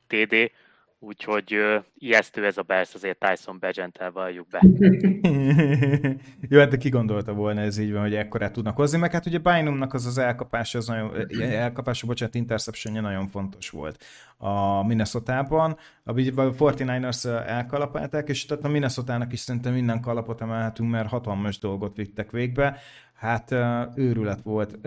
TD, 0.07 0.51
Úgyhogy 0.99 1.55
uh, 1.55 1.83
ijesztő 1.97 2.45
ez 2.45 2.57
a 2.57 2.61
Bears, 2.61 2.93
azért 2.93 3.19
Tyson 3.19 3.59
Begentel 3.59 4.11
valljuk 4.11 4.47
be. 4.47 4.61
Jó, 6.49 6.59
hát 6.59 6.69
de 6.69 6.77
ki 6.77 6.89
gondolta 6.89 7.33
volna 7.33 7.61
ez 7.61 7.77
így 7.77 7.91
van, 7.91 8.01
hogy 8.01 8.15
ekkorát 8.15 8.53
tudnak 8.53 8.75
hozni, 8.75 8.97
meg 8.97 9.11
hát 9.11 9.25
ugye 9.25 9.37
Bynumnak 9.37 9.93
az 9.93 10.05
az 10.05 10.17
elkapása, 10.17 10.77
az 10.77 10.87
nagyon, 10.87 11.27
elkapása, 11.41 12.07
bocsánat, 12.07 12.35
interception 12.35 13.01
nagyon 13.01 13.27
fontos 13.27 13.69
volt 13.69 14.03
a 14.37 14.83
Minnesota-ban. 14.83 15.77
A 16.03 16.13
49ers 16.13 17.25
elkalapálták, 17.47 18.29
és 18.29 18.45
tehát 18.45 18.65
a 18.65 18.69
Minnesota-nak 18.69 19.33
is 19.33 19.39
szerintem 19.39 19.73
minden 19.73 20.01
kalapot 20.01 20.41
emelhetünk, 20.41 20.89
mert 20.89 21.09
hatalmas 21.09 21.59
dolgot 21.59 21.95
vittek 21.95 22.31
végbe. 22.31 22.79
Hát 23.17 23.51
őrület 23.95 24.41
volt. 24.41 24.77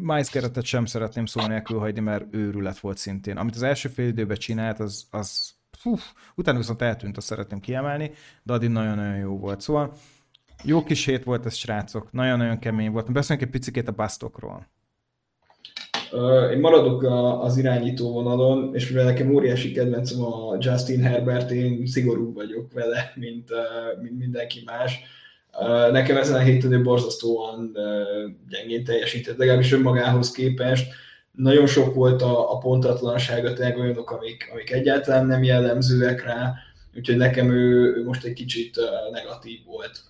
Miles 0.00 0.30
Garrettet 0.32 0.64
sem 0.64 0.84
szeretném 0.84 1.26
szó 1.26 1.46
nélkül 1.46 1.78
hagyni, 1.78 2.00
mert 2.00 2.24
őrület 2.30 2.78
volt 2.78 2.96
szintén. 2.98 3.36
Amit 3.36 3.54
az 3.54 3.62
első 3.62 3.88
fél 3.88 4.06
időben 4.06 4.36
csinált, 4.36 4.80
az, 4.80 5.06
az 5.10 5.50
hú, 5.82 5.96
utána 6.34 6.58
viszont 6.58 6.82
eltűnt, 6.82 7.16
azt 7.16 7.26
szeretném 7.26 7.60
kiemelni, 7.60 8.10
de 8.42 8.52
addig 8.52 8.68
nagyon-nagyon 8.68 9.16
jó 9.16 9.38
volt. 9.38 9.60
Szóval 9.60 9.92
jó 10.64 10.84
kis 10.84 11.04
hét 11.04 11.24
volt 11.24 11.46
ez, 11.46 11.54
srácok. 11.54 12.12
Nagyon-nagyon 12.12 12.58
kemény 12.58 12.90
volt. 12.90 13.12
Beszéljünk 13.12 13.48
egy 13.48 13.60
picit 13.60 13.88
a 13.88 13.92
basztokról. 13.92 14.66
Én 16.52 16.60
maradok 16.60 17.02
az 17.42 17.56
irányító 17.56 18.12
vonalon, 18.12 18.74
és 18.74 18.88
mivel 18.88 19.04
nekem 19.04 19.34
óriási 19.34 19.72
kedvencem 19.72 20.22
a 20.22 20.56
Justin 20.58 21.00
Herbert, 21.00 21.50
én 21.50 21.86
szigorú 21.86 22.32
vagyok 22.32 22.72
vele, 22.72 23.12
mint, 23.14 23.50
mint 24.02 24.18
mindenki 24.18 24.62
más 24.64 25.00
Nekem 25.90 26.16
ezen 26.16 26.34
a 26.34 26.38
héten 26.38 26.72
ő 26.72 26.82
borzasztóan 26.82 27.76
gyengén 28.48 28.84
teljesített, 28.84 29.36
legalábbis 29.36 29.72
önmagához 29.72 30.30
képest. 30.30 30.92
Nagyon 31.32 31.66
sok 31.66 31.94
volt 31.94 32.22
a, 32.22 32.52
a 32.52 32.58
pontatlansága, 32.58 33.52
tényleg 33.52 33.78
olyanok, 33.78 34.10
amik, 34.10 34.48
amik 34.52 34.70
egyáltalán 34.70 35.26
nem 35.26 35.42
jellemzőek 35.42 36.24
rá, 36.24 36.54
úgyhogy 36.96 37.16
nekem 37.16 37.50
ő, 37.50 37.94
ő 37.96 38.04
most 38.04 38.24
egy 38.24 38.32
kicsit 38.32 38.80
negatív 39.12 39.58
volt. 39.64 40.00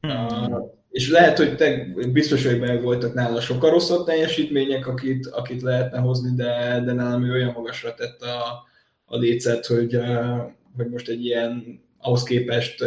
Hmm. 0.00 0.52
Uh, 0.52 0.68
és 0.90 1.10
lehet, 1.10 1.36
hogy 1.36 1.56
te 1.56 1.86
biztos, 2.12 2.46
hogy 2.46 2.58
meg 2.60 2.82
voltak 2.82 3.14
nála 3.14 3.40
sokkal 3.40 3.70
rosszabb 3.70 4.06
teljesítmények, 4.06 4.86
akit, 4.86 5.26
akit 5.26 5.62
lehetne 5.62 5.98
hozni, 5.98 6.34
de, 6.36 6.82
de 6.84 6.92
nálam 6.92 7.24
ő 7.24 7.32
olyan 7.32 7.52
magasra 7.52 7.94
tette 7.94 8.26
a, 8.32 8.66
a 9.04 9.16
lécet, 9.16 9.66
hogy, 9.66 9.96
uh, 9.96 10.38
hogy 10.76 10.88
most 10.88 11.08
egy 11.08 11.24
ilyen 11.24 11.80
ahhoz 12.00 12.22
képest 12.22 12.80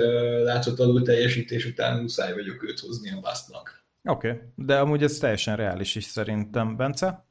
látszott 0.44 0.80
alul 0.80 1.02
teljesítés 1.02 1.66
után 1.66 2.02
muszáj 2.02 2.34
vagyok 2.34 2.64
őt 2.64 2.80
hozni 2.80 3.12
a 3.12 3.20
basztnak. 3.20 3.86
Oké, 4.04 4.30
okay. 4.30 4.42
de 4.56 4.80
amúgy 4.80 5.04
ez 5.04 5.18
teljesen 5.18 5.56
reális 5.56 5.96
is 5.96 6.04
szerintem. 6.04 6.76
Bence? 6.76 7.26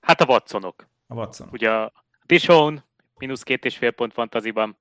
Hát 0.00 0.20
a 0.20 0.24
Watsonok. 0.24 0.88
A 1.06 1.14
Watson. 1.14 1.48
Ugye 1.52 1.70
a 1.70 1.92
Dishon, 2.26 2.84
mínusz 3.18 3.42
két 3.42 3.64
és 3.64 3.76
fél 3.76 3.90
pont 3.90 4.12
fantaziban. 4.12 4.78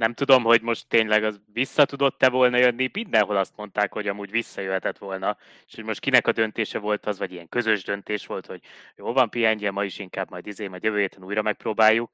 Nem 0.00 0.14
tudom, 0.14 0.42
hogy 0.42 0.62
most 0.62 0.88
tényleg 0.88 1.24
az 1.24 1.40
vissza 1.52 1.84
tudott-e 1.84 2.28
volna 2.28 2.56
jönni. 2.56 2.90
Mindenhol 2.92 3.36
azt 3.36 3.56
mondták, 3.56 3.92
hogy 3.92 4.08
amúgy 4.08 4.30
visszajöhetett 4.30 4.98
volna, 4.98 5.36
és 5.66 5.74
hogy 5.74 5.84
most 5.84 6.00
kinek 6.00 6.26
a 6.26 6.32
döntése 6.32 6.78
volt 6.78 7.06
az, 7.06 7.18
vagy 7.18 7.32
ilyen 7.32 7.48
közös 7.48 7.84
döntés 7.84 8.26
volt, 8.26 8.46
hogy 8.46 8.60
jó 8.96 9.12
van, 9.12 9.30
pihenje, 9.30 9.70
ma 9.70 9.84
is 9.84 9.98
inkább 9.98 10.30
majd 10.30 10.46
izé, 10.46 10.66
majd 10.66 10.82
jövő 10.82 10.98
héten 10.98 11.24
újra 11.24 11.42
megpróbáljuk. 11.42 12.10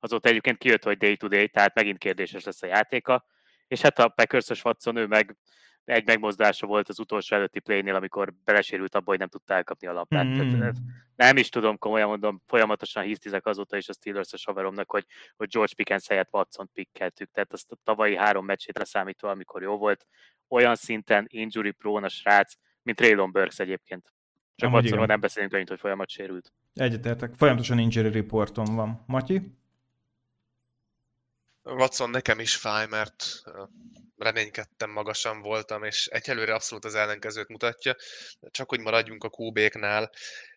Azóta 0.00 0.28
egyébként 0.28 0.58
kijött, 0.58 0.82
hogy 0.82 0.96
day 0.96 1.16
to 1.16 1.28
day, 1.28 1.48
tehát 1.48 1.74
megint 1.74 1.98
kérdéses 1.98 2.44
lesz 2.44 2.62
a 2.62 2.66
játéka. 2.66 3.26
És 3.68 3.80
hát 3.80 3.98
a 3.98 4.08
packers 4.08 4.64
Watson, 4.64 4.96
ő 4.96 5.06
meg 5.06 5.36
egy 5.90 6.06
megmozdása 6.06 6.66
volt 6.66 6.88
az 6.88 6.98
utolsó 6.98 7.36
előtti 7.36 7.60
playnél, 7.60 7.94
amikor 7.94 8.32
belesérült 8.44 8.94
abba, 8.94 9.10
hogy 9.10 9.18
nem 9.18 9.28
tudta 9.28 9.54
elkapni 9.54 9.86
a 9.86 9.92
labdát. 9.92 10.24
Mm. 10.24 10.58
Tehát, 10.58 10.76
nem 11.16 11.36
is 11.36 11.48
tudom, 11.48 11.78
komolyan 11.78 12.08
mondom, 12.08 12.42
folyamatosan 12.46 13.02
hisztizek 13.02 13.46
azóta 13.46 13.76
is 13.76 13.88
a 13.88 13.92
Steelers-es 13.92 14.44
haveromnak, 14.44 14.90
hogy, 14.90 15.06
hogy 15.36 15.48
George 15.48 15.74
Pickens 15.74 16.08
helyett 16.08 16.28
Watson 16.32 16.70
pickeltük. 16.72 17.30
Tehát 17.30 17.52
azt 17.52 17.72
a 17.72 17.76
tavalyi 17.84 18.16
három 18.16 18.44
meccsét 18.44 18.84
számítva, 18.84 19.30
amikor 19.30 19.62
jó 19.62 19.76
volt, 19.76 20.06
olyan 20.48 20.74
szinten 20.74 21.26
injury 21.28 21.70
prone 21.70 22.06
a 22.06 22.08
srác, 22.08 22.54
mint 22.82 23.00
Raylon 23.00 23.32
Burks 23.32 23.58
egyébként. 23.58 24.12
Csak 24.56 24.72
Watsonról 24.72 25.06
nem 25.06 25.20
beszélünk 25.20 25.52
annyit, 25.52 25.68
hogy 25.68 25.78
folyamat 25.78 26.08
sérült. 26.08 26.52
Egyetértek, 26.74 27.34
folyamatosan 27.34 27.78
injury 27.78 28.10
reporton 28.10 28.74
van. 28.74 29.04
Matyi? 29.06 29.58
Watson 31.62 32.10
nekem 32.10 32.40
is 32.40 32.56
fáj, 32.56 32.86
mert 32.86 33.42
reménykedtem, 34.16 34.90
magasan 34.90 35.40
voltam, 35.40 35.84
és 35.84 36.06
egyelőre 36.06 36.54
abszolút 36.54 36.84
az 36.84 36.94
ellenkezőt 36.94 37.48
mutatja. 37.48 37.96
Csak 38.50 38.68
hogy 38.68 38.80
maradjunk 38.80 39.24
a 39.24 39.30
QB-knál, 39.36 40.10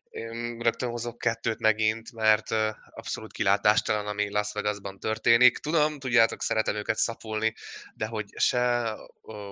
én 0.09 0.59
rögtön 0.59 0.89
hozok 0.89 1.17
kettőt 1.17 1.59
megint, 1.59 2.11
mert 2.11 2.51
abszolút 2.89 3.31
kilátástalan, 3.31 4.07
ami 4.07 4.29
Las 4.29 4.53
Vegasban 4.53 4.99
történik. 4.99 5.57
Tudom, 5.57 5.99
tudjátok, 5.99 6.41
szeretem 6.41 6.75
őket 6.75 6.97
szapulni, 6.97 7.53
de 7.93 8.05
hogy 8.05 8.25
se 8.35 8.95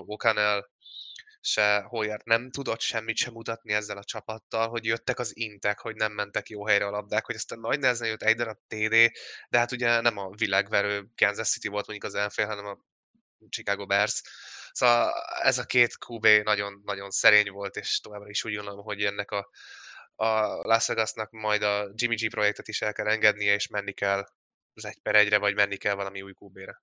O'Connell, 0.06 0.64
se 1.44 1.80
Hoyer 1.80 2.20
nem 2.24 2.50
tudott 2.50 2.80
semmit 2.80 3.16
sem 3.16 3.32
mutatni 3.32 3.72
ezzel 3.72 3.96
a 3.96 4.04
csapattal, 4.04 4.68
hogy 4.68 4.84
jöttek 4.84 5.18
az 5.18 5.36
intek, 5.36 5.78
hogy 5.78 5.94
nem 5.94 6.12
mentek 6.12 6.48
jó 6.48 6.66
helyre 6.66 6.86
a 6.86 6.90
labdák, 6.90 7.24
hogy 7.26 7.34
aztán 7.34 7.60
nagy 7.60 7.78
nehezen 7.78 8.08
jött 8.08 8.22
egy 8.22 8.36
darab 8.36 8.58
TD, 8.66 9.10
de 9.48 9.58
hát 9.58 9.72
ugye 9.72 10.00
nem 10.00 10.16
a 10.16 10.30
világverő 10.30 11.10
Kansas 11.16 11.50
City 11.50 11.68
volt 11.68 11.86
mondjuk 11.86 12.12
az 12.12 12.18
elfél, 12.18 12.46
hanem 12.46 12.66
a 12.66 12.78
Chicago 13.48 13.86
Bears. 13.86 14.22
Szóval 14.72 15.12
ez 15.42 15.58
a 15.58 15.64
két 15.64 15.96
QB 16.08 16.26
nagyon-nagyon 16.26 17.10
szerény 17.10 17.50
volt, 17.50 17.76
és 17.76 18.00
továbbra 18.00 18.28
is 18.28 18.44
úgy 18.44 18.54
gondolom, 18.54 18.84
hogy 18.84 19.04
ennek 19.04 19.30
a, 19.30 19.50
a 20.14 20.28
Las 20.68 20.86
Vegasnak 20.86 21.30
majd 21.30 21.62
a 21.62 21.90
Jimmy 21.94 22.14
G 22.14 22.30
projektet 22.30 22.68
is 22.68 22.82
el 22.82 22.92
kell 22.92 23.06
engednie, 23.06 23.54
és 23.54 23.66
menni 23.66 23.92
kell 23.92 24.24
az 24.74 24.84
egy 24.84 24.98
per 25.02 25.16
egyre, 25.16 25.38
vagy 25.38 25.54
menni 25.54 25.76
kell 25.76 25.94
valami 25.94 26.22
új 26.22 26.32
QB-re. 26.38 26.82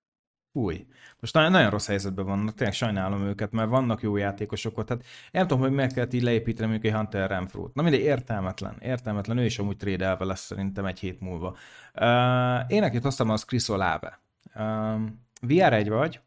Új. 0.52 0.86
Most 1.20 1.34
nagyon, 1.34 1.70
rossz 1.70 1.86
helyzetben 1.86 2.24
vannak, 2.24 2.54
tényleg 2.54 2.74
sajnálom 2.74 3.22
őket, 3.22 3.52
mert 3.52 3.68
vannak 3.68 4.02
jó 4.02 4.16
játékosok 4.16 4.78
ott. 4.78 4.86
Tehát 4.86 5.04
nem 5.30 5.46
tudom, 5.46 5.62
hogy 5.62 5.72
meg 5.72 5.92
kellett 5.92 6.12
így 6.12 6.22
leépíteni 6.22 6.70
mondjuk 6.70 6.92
egy 6.92 6.98
Hunter 6.98 7.28
Renfro-t. 7.28 7.74
Na 7.74 7.82
mindegy, 7.82 8.00
értelmetlen, 8.00 8.76
értelmetlen. 8.80 9.38
Ő 9.38 9.44
is 9.44 9.58
amúgy 9.58 9.76
trédelve 9.76 10.24
lesz 10.24 10.44
szerintem 10.44 10.86
egy 10.86 10.98
hét 10.98 11.20
múlva. 11.20 11.56
Uh, 11.94 12.72
én 12.72 12.82
akit 12.82 13.02
hoztam, 13.02 13.30
az 13.30 13.44
Chris 13.44 13.68
Olave. 13.68 14.20
Uh, 14.54 15.00
VR1 15.42 15.86
vagy, 15.88 16.20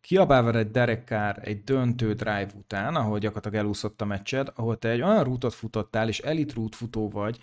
kiabálva 0.00 0.58
egy 0.58 0.70
Derek 0.70 1.06
Carr 1.06 1.38
egy 1.40 1.64
döntő 1.64 2.12
drive 2.12 2.50
után, 2.54 2.94
ahol 2.94 3.18
gyakorlatilag 3.18 3.64
elúszott 3.64 4.00
a 4.00 4.04
meccsed, 4.04 4.52
ahol 4.54 4.78
te 4.78 4.88
egy 4.88 5.02
olyan 5.02 5.24
rútot 5.24 5.54
futottál, 5.54 6.08
és 6.08 6.18
elit 6.18 6.54
rút 6.54 6.74
futó 6.74 7.10
vagy, 7.10 7.38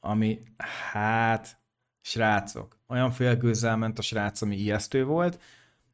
ami, 0.00 0.38
hát, 0.92 1.58
srácok, 2.00 2.78
olyan 2.88 3.10
félgőzzel 3.10 3.76
ment 3.76 3.98
a 3.98 4.02
srác, 4.02 4.42
ami 4.42 4.56
ijesztő 4.56 5.04
volt, 5.04 5.38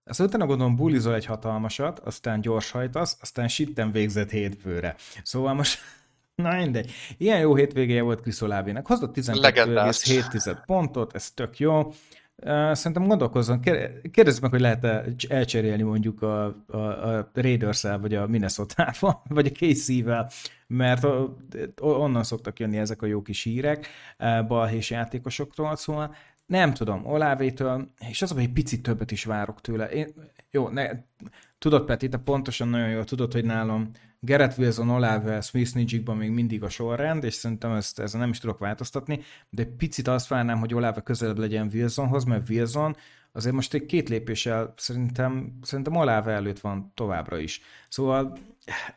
azt 0.09 0.21
utána 0.21 0.47
gondolom 0.47 0.77
bulizol 0.77 1.15
egy 1.15 1.27
hatalmasat, 1.27 1.99
aztán 1.99 2.41
gyors 2.41 2.71
hajtasz, 2.71 3.17
aztán 3.21 3.49
sitten 3.49 3.93
végzett 3.93 4.31
hétfőre. 4.31 4.95
Szóval 5.23 5.55
most 5.55 5.79
Na 6.37 6.57
mindegy. 6.57 6.91
Ilyen 7.17 7.39
jó 7.39 7.55
hétvégéje 7.55 8.03
volt 8.03 8.21
Chris 8.21 8.41
Olavének. 8.41 8.87
Hozott 8.87 9.17
12,7 9.17 10.57
pontot, 10.67 11.15
ez 11.15 11.31
tök 11.31 11.59
jó. 11.59 11.93
Szerintem 12.73 13.07
gondolkozzon, 13.07 13.61
kérdezzük 14.11 14.43
meg, 14.43 14.51
hogy 14.51 14.61
lehet-e 14.61 15.05
elcserélni 15.29 15.83
mondjuk 15.83 16.23
a, 16.23 16.45
a, 16.67 16.77
a 16.77 17.31
raiders 17.35 17.83
vagy 17.83 18.15
a 18.15 18.27
minnesota 18.27 18.95
vagy 19.29 19.47
a 19.47 19.67
KC-vel, 19.67 20.31
mert 20.67 21.07
onnan 21.81 22.23
szoktak 22.23 22.59
jönni 22.59 22.79
ezek 22.79 23.03
a 23.03 23.07
jó 23.07 23.23
kis 23.23 23.43
hírek 23.43 23.87
balhés 24.47 24.91
játékosoktól, 24.91 25.77
szóval 25.77 26.15
nem 26.47 26.75
tudom, 26.75 27.07
Olávétől, 27.07 27.91
és 28.09 28.23
az, 28.23 28.31
hogy 28.31 28.53
picit 28.53 28.83
többet 28.83 29.11
is 29.11 29.25
várok 29.25 29.61
tőle. 29.61 29.89
Én, 29.89 30.15
jó, 30.51 30.69
ne, 30.69 30.89
tudod, 31.59 31.85
Peti, 31.85 32.09
te 32.09 32.19
pontosan 32.19 32.69
nagyon 32.69 32.89
jól 32.89 33.05
tudod, 33.05 33.33
hogy 33.33 33.45
nálam 33.45 33.91
Gerett 34.21 34.59
Wilson, 34.59 34.91
Olave, 34.91 35.41
Smith 35.41 35.75
Nijikban 35.75 36.17
még 36.17 36.31
mindig 36.31 36.63
a 36.63 36.69
sorrend, 36.69 37.25
és 37.25 37.35
szerintem 37.35 37.73
ezt, 37.73 37.99
ezzel 37.99 38.21
nem 38.21 38.31
is 38.31 38.39
tudok 38.39 38.59
változtatni, 38.59 39.21
de 39.51 39.65
picit 39.65 40.09
azt 40.09 40.29
várnám, 40.29 40.59
hogy 40.59 40.75
Olave 40.75 41.01
közelebb 41.01 41.39
legyen 41.39 41.71
Wilsonhoz, 41.73 42.25
mert 42.25 42.49
Wilson 42.49 42.97
azért 43.37 43.55
most 43.55 43.75
egy 43.75 43.87
két 43.87 44.09
lépéssel 44.09 44.75
szerintem, 44.77 45.59
szerintem 45.63 45.97
Olave 45.97 46.33
előtt 46.33 46.59
van 46.59 46.93
továbbra 46.95 47.39
is. 47.39 47.61
Szóval 47.89 48.39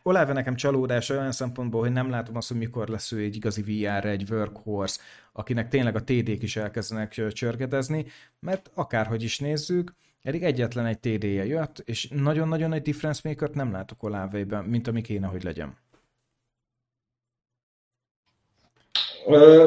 Olave 0.04 0.34
nekem 0.34 0.56
csalódás 0.56 1.10
olyan 1.10 1.32
szempontból, 1.32 1.82
hogy 1.82 1.92
nem 1.92 2.10
látom 2.10 2.36
azt, 2.36 2.48
hogy 2.48 2.58
mikor 2.58 2.88
lesz 2.88 3.12
ő 3.12 3.20
egy 3.20 3.36
igazi 3.36 3.62
VR, 3.62 4.06
egy 4.06 4.26
workhorse, 4.30 5.02
akinek 5.32 5.68
tényleg 5.68 5.96
a 5.96 6.04
TD-k 6.04 6.44
is 6.44 6.56
elkezdenek 6.56 7.32
csörgedezni, 7.34 8.06
mert 8.40 8.72
akárhogy 8.74 9.24
is 9.24 9.40
nézzük, 9.40 9.94
Eddig 10.22 10.44
egyetlen 10.44 10.86
egy 10.86 11.00
TD-je 11.00 11.46
jött, 11.46 11.80
és 11.80 12.08
nagyon-nagyon 12.08 12.74
egy 12.74 12.82
difference 12.82 13.22
maker 13.24 13.50
nem 13.50 13.72
látok 13.72 14.04
Oláveiben, 14.04 14.64
mint 14.64 14.88
ami 14.88 15.02
kéne, 15.02 15.28
hogy 15.28 15.44
legyen. 15.44 15.78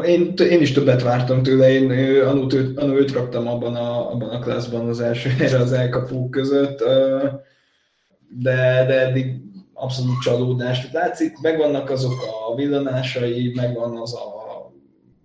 Én, 0.04 0.34
én 0.50 0.60
is 0.60 0.72
többet 0.72 1.02
vártam 1.02 1.42
tőle, 1.42 1.70
én 1.70 1.90
anult 2.22 2.52
őt, 2.52 2.78
anult 2.78 2.98
őt 2.98 3.12
raktam 3.12 3.48
abban 3.48 3.74
a, 3.76 4.10
abban 4.10 4.28
a 4.28 4.38
klaszban 4.38 4.88
az 4.88 5.00
első 5.00 5.28
helyre 5.38 5.58
az 5.58 5.72
elkapók 5.72 6.30
között, 6.30 6.78
de, 8.28 8.84
de 8.86 9.06
eddig 9.06 9.40
abszolút 9.74 10.20
csalódás. 10.20 10.88
Látszik, 10.92 11.40
megvannak 11.40 11.90
azok 11.90 12.12
a 12.12 12.54
villanásai, 12.54 13.52
megvan 13.54 13.96
az 13.96 14.14
a... 14.14 14.20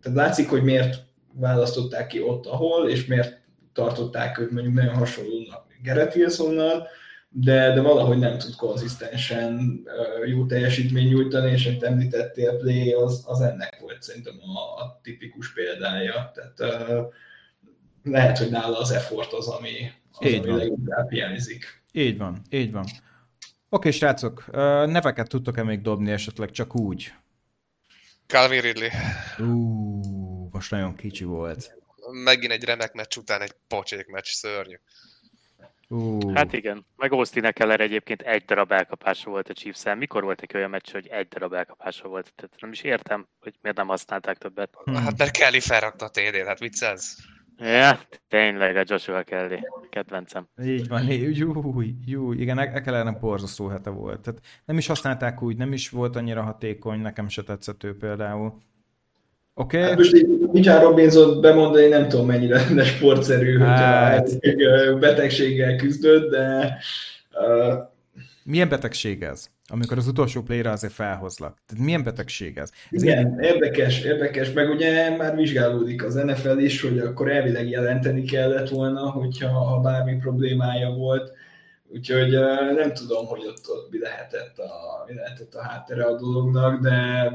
Tehát 0.02 0.18
látszik, 0.18 0.50
hogy 0.50 0.64
miért 0.64 0.96
választották 1.34 2.08
ki 2.08 2.22
ott, 2.22 2.46
ahol, 2.46 2.90
és 2.90 3.06
miért 3.06 3.42
tartották 3.74 4.40
őt 4.40 4.52
mondjuk 4.52 4.74
nagyon 4.74 4.94
hasonlónak 4.94 5.68
Gerett 5.84 6.16
Wilsonnal, 6.16 6.88
de, 7.30 7.74
de 7.74 7.82
valahogy 7.82 8.18
nem 8.18 8.38
tud 8.38 8.56
konzisztensen 8.56 9.84
jó 10.26 10.46
teljesítmény 10.46 11.08
nyújtani, 11.08 11.52
és 11.52 11.66
amit 11.66 11.84
említettél, 11.84 12.58
Play 12.58 12.94
az, 12.94 13.24
az 13.26 13.42
ennek 13.42 13.80
volt 13.80 14.02
szerintem 14.02 14.34
a, 14.40 14.82
a 14.82 15.00
tipikus 15.04 15.54
példája. 15.54 16.32
Tehát 16.34 16.84
lehet, 18.04 18.38
hogy 18.38 18.50
nála 18.50 18.78
az 18.78 18.92
effort 18.92 19.34
az, 19.34 19.48
ami, 19.48 19.92
az, 20.12 20.28
így 20.28 20.38
ami 20.38 20.48
van. 20.48 20.58
leginkább 20.58 21.10
hiányzik. 21.10 21.84
Így 21.92 22.18
van, 22.18 22.42
így 22.50 22.72
van. 22.72 22.86
Oké, 23.70 23.92
srácok, 23.92 24.46
neveket 24.86 25.30
tudtok-e 25.30 25.64
még 25.64 25.82
dobni 25.82 26.12
esetleg 26.12 26.52
csak 26.52 26.76
úgy? 26.76 27.14
Calvin 28.28 28.62
Ridley. 28.62 28.90
Ú, 29.40 30.50
most 30.52 30.72
nagyon 30.72 30.96
kicsi 30.96 31.24
volt 31.24 31.78
megint 32.12 32.52
egy 32.52 32.64
remek 32.64 32.94
meccs 32.94 33.18
után 33.18 33.42
egy 33.42 33.54
pocsék 33.68 34.08
meccs, 34.08 34.28
szörnyű. 34.28 34.76
Uh. 35.90 36.34
Hát 36.34 36.54
igen, 36.54 36.86
meg 36.96 37.12
Austin 37.12 37.52
Keller 37.52 37.80
egyébként 37.80 38.22
egy 38.22 38.46
darab 38.46 38.72
elkapása 38.72 39.30
volt 39.30 39.50
a 39.50 39.54
chiefs 39.54 39.86
-en. 39.86 39.98
Mikor 39.98 40.24
volt 40.24 40.42
egy 40.42 40.56
olyan 40.56 40.70
meccs, 40.70 40.92
hogy 40.92 41.08
egy 41.08 41.28
darab 41.28 41.54
elkapása 41.54 42.08
volt? 42.08 42.34
Tehát 42.36 42.56
nem 42.62 42.72
is 42.72 42.82
értem, 42.82 43.28
hogy 43.40 43.54
miért 43.62 43.78
nem 43.78 43.88
használták 43.88 44.38
többet. 44.38 44.78
Hmm. 44.84 44.96
Hát 44.96 45.18
mert 45.18 45.38
Kelly 45.38 45.60
felrakta 45.60 46.06
a 46.06 46.10
TD-t, 46.10 46.46
hát 46.46 46.60
viccelsz? 46.60 47.18
Ja, 47.60 48.00
tényleg 48.28 48.76
a 48.76 48.84
Joshua 48.86 49.24
Kelly, 49.24 49.60
kedvencem. 49.90 50.48
Így 50.64 50.88
van, 50.88 51.04
jó, 51.12 51.82
jó, 52.06 52.32
igen, 52.34 52.60
Ekelernek 52.60 53.20
borzasztó 53.20 53.68
hete 53.68 53.90
volt. 53.90 54.22
Tehát 54.22 54.42
nem 54.66 54.78
is 54.78 54.88
használták 54.88 55.42
úgy, 55.42 55.58
nem 55.58 55.74
is 55.74 55.90
volt 55.90 56.16
annyira 56.16 56.42
hatékony, 56.42 57.00
nekem 57.00 57.28
se 57.28 57.44
tetszett 57.44 57.84
ő 57.84 57.98
például. 57.98 58.58
Oké. 59.60 59.78
Okay. 59.78 59.90
Hát 59.90 59.98
most 59.98 60.26
Richard 60.54 60.82
Robinson 60.82 61.42
bemondani 61.42 61.88
nem 61.88 62.08
tudom 62.08 62.26
mennyire 62.26 62.56
lenne 62.56 62.84
sportszerű, 62.84 63.58
hát. 63.58 64.30
hogy 64.30 65.00
betegséggel 65.00 65.76
küzdött, 65.76 66.32
de... 66.32 66.78
Uh... 67.32 67.74
Milyen 68.44 68.70
betegség 68.70 69.24
ez? 69.24 69.50
Amikor 69.70 69.98
az 69.98 70.08
utolsó 70.08 70.42
playre 70.42 70.72
azért 70.72 70.94
felhozlak. 70.94 71.58
Tehát 71.66 71.84
milyen 71.84 72.04
betegség 72.04 72.58
ez? 72.58 72.72
ez 72.92 73.04
Igen, 73.04 73.18
én... 73.18 73.40
érdekes, 73.40 74.04
érdekes, 74.04 74.52
meg 74.52 74.70
ugye 74.70 75.16
már 75.18 75.36
vizsgálódik 75.36 76.04
az 76.04 76.14
NFL 76.14 76.58
is, 76.58 76.82
hogy 76.82 77.00
akkor 77.00 77.32
elvileg 77.32 77.70
jelenteni 77.70 78.24
kellett 78.24 78.70
volna, 78.70 79.10
hogyha 79.10 79.50
ha 79.50 79.80
bármi 79.80 80.16
problémája 80.16 80.90
volt. 80.90 81.32
Úgyhogy 81.94 82.32
nem 82.76 82.94
tudom, 82.94 83.26
hogy 83.26 83.46
ott, 83.48 83.70
ott 83.70 83.92
mi, 83.92 84.00
lehetett 84.00 84.58
a, 84.58 85.04
mi 85.08 85.14
lehetett 85.14 85.54
a 85.54 85.64
háttere 85.64 86.04
a 86.04 86.18
dolognak, 86.18 86.82
de 86.82 87.32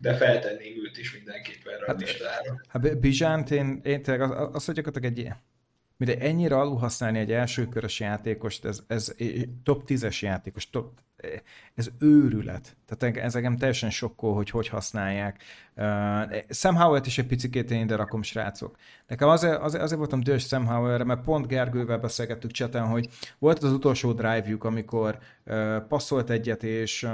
de 0.00 0.14
feltenném 0.14 0.72
őt 0.84 0.98
is 0.98 1.14
mindenképpen 1.14 1.80
a 1.82 1.86
hát, 1.86 2.00
listára. 2.00 2.60
Hát 2.68 3.00
Bizsánt, 3.00 3.50
én, 3.50 3.80
én 3.84 4.02
tényleg 4.02 4.30
az, 4.30 4.48
az, 4.52 4.64
hogy 4.64 4.74
gyakorlatilag 4.74 5.18
egy 5.18 5.32
mire 5.98 6.18
ennyire 6.18 6.56
alul 6.56 6.76
használni 6.76 7.18
egy 7.18 7.32
elsőkörös 7.32 8.00
játékost, 8.00 8.64
ez, 8.64 8.82
ez 8.86 9.14
top 9.62 9.82
10-es 9.86 10.18
játékos, 10.18 10.70
top, 10.70 10.98
ez 11.74 11.90
őrület. 11.98 12.76
Tehát 12.86 13.16
ez 13.16 13.34
engem 13.34 13.56
teljesen 13.56 13.90
sokkol, 13.90 14.34
hogy 14.34 14.50
hogy 14.50 14.68
használják. 14.68 15.42
Uh, 15.76 16.36
Sam 16.48 16.76
Howell-t 16.76 17.06
is 17.06 17.18
egy 17.18 17.26
picit 17.26 17.70
én 17.70 17.80
ide 17.80 17.96
rakom, 17.96 18.22
srácok. 18.22 18.76
Nekem 19.06 19.28
azért, 19.28 19.60
azért, 19.60 19.82
azért 19.82 19.98
voltam 19.98 20.20
dühös 20.20 20.46
Sam 20.46 20.66
Howell-re, 20.66 21.04
mert 21.04 21.20
pont 21.20 21.46
Gergővel 21.46 21.98
beszélgettük 21.98 22.50
cseten, 22.50 22.86
hogy 22.86 23.08
volt 23.38 23.62
az 23.62 23.72
utolsó 23.72 24.12
drive-juk, 24.12 24.64
amikor 24.64 25.18
uh, 25.46 25.76
passzolt 25.86 26.30
egyet, 26.30 26.62
és 26.62 27.02
uh, 27.02 27.10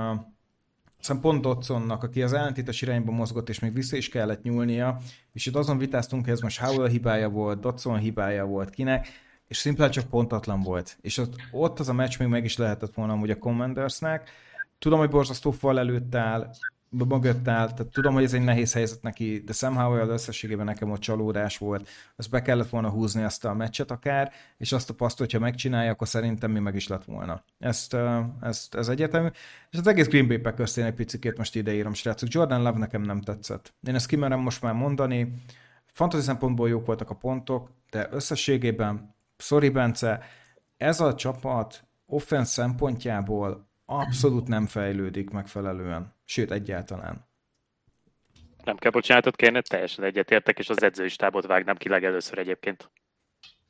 aztán 1.04 1.20
pont 1.20 1.42
Dotsonnak, 1.42 2.02
aki 2.02 2.22
az 2.22 2.32
ellentétes 2.32 2.82
irányba 2.82 3.12
mozgott, 3.12 3.48
és 3.48 3.58
még 3.58 3.72
vissza 3.72 3.96
is 3.96 4.08
kellett 4.08 4.42
nyúlnia, 4.42 4.98
és 5.32 5.46
itt 5.46 5.54
azon 5.54 5.78
vitáztunk, 5.78 6.24
hogy 6.24 6.32
ez 6.32 6.40
most 6.40 6.60
Howell 6.60 6.88
hibája 6.88 7.28
volt, 7.28 7.60
Dotson 7.60 7.98
hibája 7.98 8.44
volt, 8.44 8.70
kinek, 8.70 9.08
és 9.48 9.56
szimplán 9.56 9.90
csak 9.90 10.08
pontatlan 10.08 10.60
volt. 10.60 10.96
És 11.00 11.18
ott, 11.18 11.34
ott 11.52 11.78
az 11.78 11.88
a 11.88 11.92
meccs 11.92 12.18
még 12.18 12.28
meg 12.28 12.44
is 12.44 12.56
lehetett 12.56 12.94
volna 12.94 13.12
amúgy 13.12 13.30
a 13.30 13.38
Commandersnek. 13.38 14.30
Tudom, 14.78 14.98
hogy 14.98 15.08
borzasztó 15.08 15.50
fal 15.50 15.78
előtt 15.78 16.14
áll, 16.14 16.50
mögött 17.08 17.48
áll, 17.48 17.72
tehát 17.72 17.92
tudom, 17.92 18.14
hogy 18.14 18.22
ez 18.22 18.34
egy 18.34 18.44
nehéz 18.44 18.72
helyzet 18.72 19.02
neki, 19.02 19.42
de 19.46 19.52
somehow 19.52 19.92
olyan 19.92 20.08
összességében 20.08 20.64
nekem 20.64 20.90
ott 20.90 21.00
csalódás 21.00 21.58
volt, 21.58 21.88
azt 22.16 22.30
be 22.30 22.42
kellett 22.42 22.68
volna 22.68 22.88
húzni 22.88 23.22
azt 23.22 23.44
a 23.44 23.54
meccset 23.54 23.90
akár, 23.90 24.32
és 24.58 24.72
azt 24.72 24.90
a 24.90 24.94
paszt, 24.94 25.18
hogyha 25.18 25.38
megcsinálja, 25.38 25.90
akkor 25.90 26.08
szerintem 26.08 26.50
mi 26.50 26.58
meg 26.58 26.74
is 26.74 26.88
lett 26.88 27.04
volna. 27.04 27.44
Ezt, 27.58 27.96
ezt 28.40 28.74
ez 28.74 28.88
egyetemű. 28.88 29.28
És 29.70 29.78
az 29.78 29.86
egész 29.86 30.08
Green 30.08 30.28
Bay 30.28 30.38
Packers 30.38 30.76
egy 30.76 30.94
picit 30.94 31.38
most 31.38 31.56
ideírom, 31.56 31.94
srácok. 31.94 32.28
Jordan 32.28 32.62
Love 32.62 32.78
nekem 32.78 33.02
nem 33.02 33.20
tetszett. 33.20 33.74
Én 33.88 33.94
ezt 33.94 34.06
kimerem 34.06 34.40
most 34.40 34.62
már 34.62 34.74
mondani. 34.74 35.32
Fantasy 35.86 36.22
szempontból 36.22 36.68
jók 36.68 36.86
voltak 36.86 37.10
a 37.10 37.14
pontok, 37.14 37.70
de 37.90 38.08
összességében, 38.10 39.14
sorry 39.36 39.68
Bence, 39.68 40.20
ez 40.76 41.00
a 41.00 41.14
csapat 41.14 41.84
offense 42.06 42.50
szempontjából 42.50 43.66
abszolút 43.84 44.48
nem 44.48 44.66
fejlődik 44.66 45.30
megfelelően. 45.30 46.14
Sőt, 46.24 46.50
egyáltalán. 46.50 47.26
Nem 48.64 48.76
kell 48.76 48.90
bocsánatot 48.90 49.36
kérni, 49.36 49.62
teljesen 49.62 50.04
egyetértek, 50.04 50.58
és 50.58 50.68
az 50.68 50.82
edzői 50.82 51.08
stábot 51.08 51.46
vágnám 51.46 51.76
ki 51.76 51.88
legelőször 51.88 52.38
egyébként. 52.38 52.90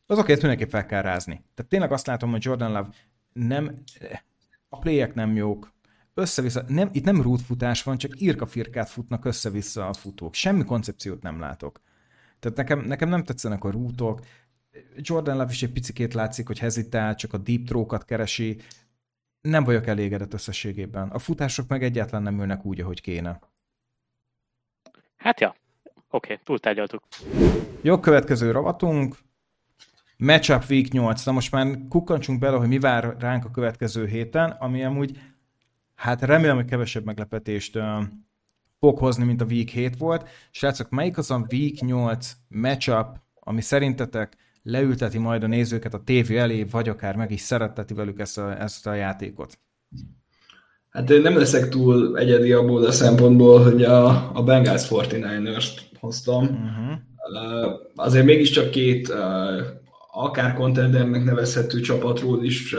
Az 0.06 0.18
oké, 0.18 0.32
ezt 0.32 0.40
mindenképp 0.40 0.70
fel 0.70 0.86
kell 0.86 1.02
rázni. 1.02 1.44
Tehát 1.54 1.70
tényleg 1.70 1.92
azt 1.92 2.06
látom, 2.06 2.30
hogy 2.30 2.44
Jordan 2.44 2.72
Love 2.72 2.88
nem, 3.32 3.74
a 4.68 4.78
playek 4.78 5.14
nem 5.14 5.36
jók, 5.36 5.72
össze-vissza, 6.14 6.64
nem, 6.68 6.88
itt 6.92 7.04
nem 7.04 7.22
rútfutás 7.22 7.82
van, 7.82 7.98
csak 7.98 8.20
irka-firkát 8.20 8.88
futnak 8.88 9.24
össze-vissza 9.24 9.88
a 9.88 9.92
futók. 9.92 10.34
Semmi 10.34 10.64
koncepciót 10.64 11.22
nem 11.22 11.40
látok. 11.40 11.80
Tehát 12.38 12.56
nekem, 12.56 12.80
nekem 12.80 13.08
nem 13.08 13.24
tetszenek 13.24 13.64
a 13.64 13.70
rútok. 13.70 14.20
Jordan 14.96 15.36
Love 15.36 15.52
is 15.52 15.62
egy 15.62 15.72
picikét 15.72 16.14
látszik, 16.14 16.46
hogy 16.46 16.58
hezitál, 16.58 17.14
csak 17.14 17.32
a 17.32 17.38
deep 17.38 17.64
throw 17.64 17.86
keresi, 17.86 18.60
nem 19.44 19.64
vagyok 19.64 19.86
elégedett 19.86 20.32
összességében. 20.32 21.08
A 21.08 21.18
futások 21.18 21.68
meg 21.68 21.82
egyáltalán 21.82 22.22
nem 22.22 22.40
ülnek 22.40 22.64
úgy, 22.64 22.80
ahogy 22.80 23.00
kéne. 23.00 23.40
Hát 25.16 25.40
ja, 25.40 25.56
oké, 25.84 26.32
okay, 26.32 26.38
túltárgyaltuk. 26.44 27.02
Jó, 27.80 28.00
következő 28.00 28.50
rovatunk. 28.50 29.16
Matchup 30.16 30.64
Week 30.68 30.88
8. 30.88 31.24
Na 31.24 31.32
most 31.32 31.52
már 31.52 31.78
kukkancsunk 31.88 32.38
bele, 32.38 32.56
hogy 32.56 32.68
mi 32.68 32.78
vár 32.78 33.16
ránk 33.18 33.44
a 33.44 33.50
következő 33.50 34.06
héten, 34.06 34.50
ami 34.50 34.84
amúgy, 34.84 35.18
hát 35.94 36.22
remélem, 36.22 36.56
hogy 36.56 36.68
kevesebb 36.68 37.04
meglepetést 37.04 37.78
fog 38.78 38.98
hozni, 38.98 39.24
mint 39.24 39.40
a 39.40 39.44
Week 39.44 39.68
7 39.68 39.96
volt. 39.96 40.28
Srácok, 40.50 40.90
melyik 40.90 41.18
az 41.18 41.30
a 41.30 41.46
Week 41.50 41.80
8 41.80 42.32
matchup, 42.48 43.20
ami 43.34 43.60
szerintetek 43.60 44.36
leülteti 44.64 45.18
majd 45.18 45.42
a 45.42 45.46
nézőket 45.46 45.94
a 45.94 46.02
tévé 46.04 46.36
elé, 46.36 46.62
vagy 46.70 46.88
akár 46.88 47.16
meg 47.16 47.30
is 47.30 47.40
szeretteti 47.40 47.94
velük 47.94 48.18
ezt 48.18 48.38
a, 48.38 48.60
ezt 48.60 48.86
a 48.86 48.94
játékot? 48.94 49.58
Hát 50.90 51.10
én 51.10 51.20
nem 51.20 51.36
leszek 51.36 51.68
túl 51.68 52.18
egyedi 52.18 52.52
abból 52.52 52.84
a 52.84 52.92
szempontból, 52.92 53.62
hogy 53.62 53.82
a, 53.82 54.30
a 54.36 54.42
Bengals 54.42 54.86
49ers-t 54.88 55.80
hoztam. 56.00 56.44
Uh-huh. 56.44 57.80
Azért 57.94 58.24
mégiscsak 58.24 58.70
két 58.70 59.12
akár 60.12 60.54
contendernek 60.54 61.24
nevezhető 61.24 61.80
csapatról 61.80 62.44
is 62.44 62.76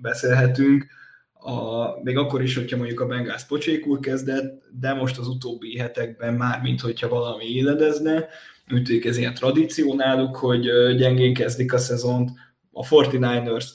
beszélhetünk, 0.00 0.86
a, 1.32 2.02
még 2.02 2.16
akkor 2.16 2.42
is, 2.42 2.56
hogyha 2.56 2.76
mondjuk 2.76 3.00
a 3.00 3.06
Bengals 3.06 3.44
pocsékul 3.44 4.00
kezdett, 4.00 4.62
de 4.80 4.94
most 4.94 5.18
az 5.18 5.28
utóbbi 5.28 5.78
hetekben 5.78 6.34
már, 6.34 6.60
mint 6.62 6.80
hogyha 6.80 7.08
valami 7.08 7.44
éledezne, 7.44 8.28
tűnik 8.68 9.04
ez 9.04 9.16
ilyen 9.16 9.34
tradíció 9.34 9.94
náluk, 9.94 10.36
hogy 10.36 10.62
gyengén 10.96 11.34
kezdik 11.34 11.72
a 11.72 11.78
szezont, 11.78 12.30
a 12.72 12.86
49ers 12.86 13.66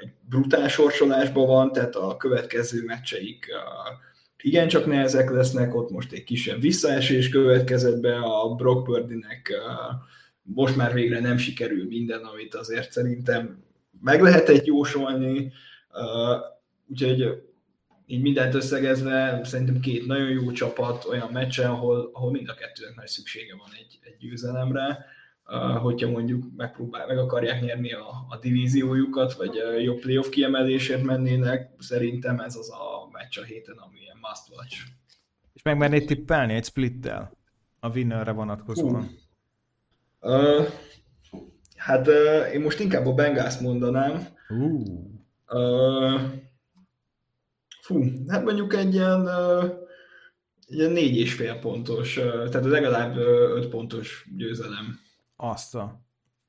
egy 0.00 0.10
brutál 0.28 0.68
sorsolásban 0.68 1.46
van, 1.46 1.72
tehát 1.72 1.94
a 1.94 2.16
következő 2.16 2.84
meccseik 2.84 3.46
igencsak 4.42 4.86
nehezek 4.86 5.30
lesznek, 5.30 5.74
ott 5.74 5.90
most 5.90 6.12
egy 6.12 6.24
kisebb 6.24 6.60
visszaesés 6.60 7.28
következett 7.28 8.00
be, 8.00 8.16
a 8.16 8.54
Brock 8.54 8.84
Purdy-nek 8.84 9.52
most 10.42 10.76
már 10.76 10.92
végre 10.92 11.20
nem 11.20 11.36
sikerül 11.36 11.86
minden, 11.86 12.20
amit 12.20 12.54
azért 12.54 12.92
szerintem 12.92 13.64
meg 14.00 14.22
lehet 14.22 14.48
egy 14.48 14.66
jósolni, 14.66 15.52
úgyhogy 16.86 17.47
így 18.10 18.22
mindent 18.22 18.54
összegezve 18.54 19.40
szerintem 19.44 19.80
két 19.80 20.06
nagyon 20.06 20.28
jó 20.28 20.50
csapat 20.50 21.04
olyan 21.04 21.28
meccsen, 21.32 21.70
ahol, 21.70 22.10
ahol 22.12 22.30
mind 22.30 22.48
a 22.48 22.54
kettőnek 22.54 22.96
nagy 22.96 23.06
szüksége 23.06 23.56
van 23.56 23.68
egy, 23.78 23.98
egy 24.02 24.16
győzelemre, 24.18 25.06
uh, 25.46 25.76
hogyha 25.76 26.10
mondjuk 26.10 26.44
megpróbál, 26.56 27.06
meg 27.06 27.18
akarják 27.18 27.60
nyerni 27.60 27.92
a, 27.92 28.26
a 28.28 28.38
divíziójukat, 28.40 29.32
vagy 29.32 29.58
uh, 29.58 29.82
jobb 29.82 30.00
playoff 30.00 30.28
kiemelésért 30.28 31.02
mennének, 31.02 31.70
szerintem 31.78 32.40
ez 32.40 32.56
az 32.56 32.70
a 32.70 33.08
meccs 33.12 33.38
a 33.38 33.44
héten, 33.44 33.76
ami 33.76 33.98
ilyen 34.00 34.18
must 34.20 34.56
watch. 34.56 34.76
És 35.54 35.62
megmernéd 35.62 36.06
tippelni 36.06 36.54
egy 36.54 36.64
splittel 36.64 37.32
a 37.80 37.88
winnerre 37.88 38.32
vonatkozóan? 38.32 39.10
Uh, 40.20 40.66
hát 41.76 42.06
uh, 42.06 42.54
én 42.54 42.60
most 42.60 42.80
inkább 42.80 43.06
a 43.06 43.14
Bengals 43.14 43.58
mondanám. 43.58 44.26
Uh. 44.48 44.82
Uh, 45.48 46.20
fú, 47.88 48.28
hát 48.28 48.44
mondjuk 48.44 48.74
egy 48.74 48.94
ilyen, 48.94 49.28
egy 50.66 50.76
ilyen 50.76 50.90
négy 50.90 51.16
és 51.16 51.34
fél 51.34 51.58
pontos, 51.58 52.14
tehát 52.14 52.64
legalább 52.64 53.16
öt 53.56 53.68
pontos 53.68 54.26
győzelem. 54.36 55.00
Azt 55.36 55.74
a... 55.74 56.00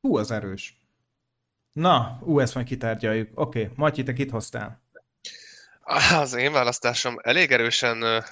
Hú, 0.01 0.17
az 0.17 0.31
erős. 0.31 0.81
Na, 1.71 2.19
ú, 2.23 2.39
ezt 2.39 2.55
majd 2.55 2.67
kitárgyaljuk. 2.67 3.39
Oké, 3.39 3.61
okay, 3.61 3.73
Matyi, 3.75 4.03
te 4.03 4.13
kit 4.13 4.31
hoztál? 4.31 4.81
Az 6.11 6.33
én 6.33 6.51
választásom 6.51 7.15
elég 7.21 7.51
erősen 7.51 8.23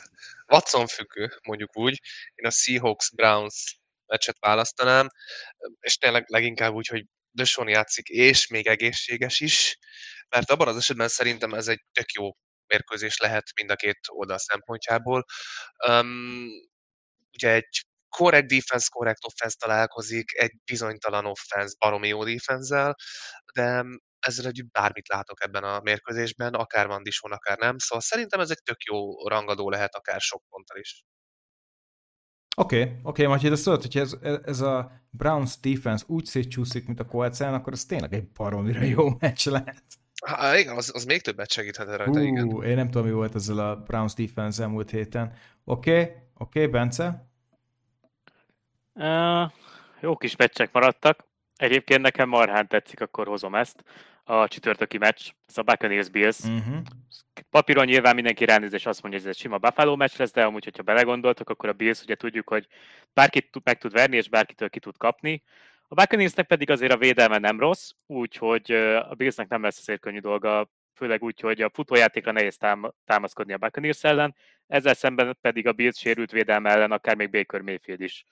Watson 0.47 0.87
függő, 0.87 1.29
mondjuk 1.47 1.77
úgy. 1.77 2.01
Én 2.35 2.45
a 2.45 2.51
Seahawks-Browns 2.51 3.79
meccset 4.05 4.37
választanám, 4.39 5.07
és 5.79 5.97
tényleg 5.97 6.23
leginkább 6.27 6.73
úgy, 6.73 6.87
hogy 6.87 7.05
Deshaun 7.31 7.67
játszik, 7.69 8.07
és 8.07 8.47
még 8.47 8.67
egészséges 8.67 9.39
is, 9.39 9.77
mert 10.29 10.51
abban 10.51 10.67
az 10.67 10.77
esetben 10.77 11.07
szerintem 11.07 11.53
ez 11.53 11.67
egy 11.67 11.83
tök 11.91 12.11
jó 12.11 12.31
mérkőzés 12.67 13.17
lehet 13.17 13.43
mind 13.55 13.71
a 13.71 13.75
két 13.75 13.99
oldal 14.07 14.37
szempontjából. 14.37 15.25
Um, 15.87 16.47
ugye 17.33 17.51
egy 17.51 17.85
korrekt 18.09 18.47
defense, 18.47 18.87
korrekt 18.89 19.25
offense 19.25 19.55
találkozik, 19.59 20.37
egy 20.37 20.53
bizonytalan 20.65 21.25
offense, 21.25 21.75
baromi 21.79 22.07
jó 22.07 22.23
defense 22.23 22.95
de 23.53 23.85
ezzel 24.19 24.45
együtt 24.45 24.71
bármit 24.71 25.07
látok 25.07 25.43
ebben 25.43 25.63
a 25.63 25.79
mérkőzésben, 25.79 26.53
akár 26.53 26.87
van 26.87 27.03
Dishon, 27.03 27.31
akár 27.31 27.57
nem, 27.57 27.77
szóval 27.77 28.03
szerintem 28.03 28.39
ez 28.39 28.49
egy 28.49 28.61
tök 28.63 28.83
jó 28.83 29.27
rangadó 29.27 29.69
lehet, 29.69 29.95
akár 29.95 30.21
sok 30.21 30.43
ponttal 30.49 30.77
is. 30.77 31.05
Oké, 32.55 32.81
okay, 32.81 32.91
oké, 32.91 33.01
okay, 33.03 33.25
Matyi, 33.25 33.49
de 33.49 33.55
szóval, 33.55 33.79
hogyha 33.81 33.99
ez, 33.99 34.15
ez 34.43 34.61
a 34.61 34.91
Browns 35.09 35.59
defense 35.59 36.05
úgy 36.07 36.25
szétcsúszik, 36.25 36.85
mint 36.85 36.99
a 36.99 37.05
colts 37.05 37.39
akkor 37.39 37.73
ez 37.73 37.85
tényleg 37.85 38.13
egy 38.13 38.31
baromira 38.31 38.81
jó 38.81 39.09
meccs 39.19 39.47
lehet. 39.47 39.83
Há, 40.25 40.57
igen, 40.57 40.75
az, 40.75 40.91
az 40.93 41.05
még 41.05 41.21
többet 41.21 41.51
segíthet 41.51 41.87
rajta, 41.87 42.19
uh, 42.19 42.25
igen. 42.25 42.63
Én 42.63 42.75
nem 42.75 42.89
tudom, 42.89 43.07
mi 43.07 43.13
volt 43.13 43.35
ezzel 43.35 43.57
a 43.57 43.75
Browns 43.75 44.13
defense 44.13 44.63
elmúlt 44.63 44.89
héten. 44.89 45.33
Oké, 45.63 45.91
okay, 45.91 46.03
oké, 46.37 46.59
okay, 46.59 46.67
Bence? 46.67 47.29
Uh, 48.93 49.51
jó 49.99 50.17
kis 50.17 50.35
meccsek 50.35 50.71
maradtak. 50.71 51.25
Egyébként 51.55 52.01
nekem 52.01 52.29
marhán 52.29 52.67
tetszik, 52.67 53.01
akkor 53.01 53.27
hozom 53.27 53.55
ezt. 53.55 53.83
A 54.23 54.47
csütörtöki 54.47 54.97
meccs, 54.97 55.29
ez 55.47 55.57
a 55.57 55.61
Buccaneers 55.61 56.09
Bills. 56.09 56.39
Uh-huh. 56.39 56.77
Papíron 57.49 57.85
nyilván 57.85 58.15
mindenki 58.15 58.45
ránéz, 58.45 58.73
és 58.73 58.85
azt 58.85 59.01
mondja, 59.01 59.19
hogy 59.19 59.29
ez 59.29 59.35
egy 59.35 59.41
sima 59.41 59.57
Buffalo 59.57 59.95
meccs 59.95 60.17
lesz, 60.17 60.31
de 60.31 60.43
amúgy, 60.43 60.63
hogyha 60.63 60.83
belegondoltok, 60.83 61.49
akkor 61.49 61.69
a 61.69 61.73
Bills 61.73 62.01
ugye 62.01 62.15
tudjuk, 62.15 62.49
hogy 62.49 62.67
bárkit 63.13 63.49
meg 63.63 63.77
tud 63.77 63.91
verni, 63.91 64.15
és 64.15 64.29
bárkitől 64.29 64.69
ki 64.69 64.79
tud 64.79 64.97
kapni. 64.97 65.43
A 65.87 65.95
Buccaneersnek 65.95 66.47
pedig 66.47 66.69
azért 66.69 66.91
a 66.91 66.97
védelme 66.97 67.37
nem 67.37 67.59
rossz, 67.59 67.91
úgyhogy 68.05 68.71
a 69.09 69.13
Billsnek 69.13 69.47
nem 69.47 69.61
lesz 69.61 69.79
azért 69.79 69.99
könnyű 69.99 70.19
dolga, 70.19 70.69
főleg 70.93 71.23
úgy, 71.23 71.39
hogy 71.39 71.61
a 71.61 71.69
futójátékra 71.73 72.31
nehéz 72.31 72.57
támaszkodni 73.05 73.53
a 73.53 73.57
Buccaneers 73.57 74.03
ellen, 74.03 74.35
ezzel 74.67 74.93
szemben 74.93 75.37
pedig 75.41 75.67
a 75.67 75.71
Bills 75.71 75.97
sérült 75.97 76.31
védelme 76.31 76.69
ellen 76.69 76.91
akár 76.91 77.15
még 77.15 77.29
Baker 77.29 77.61
Mayfield 77.61 78.01
is 78.01 78.25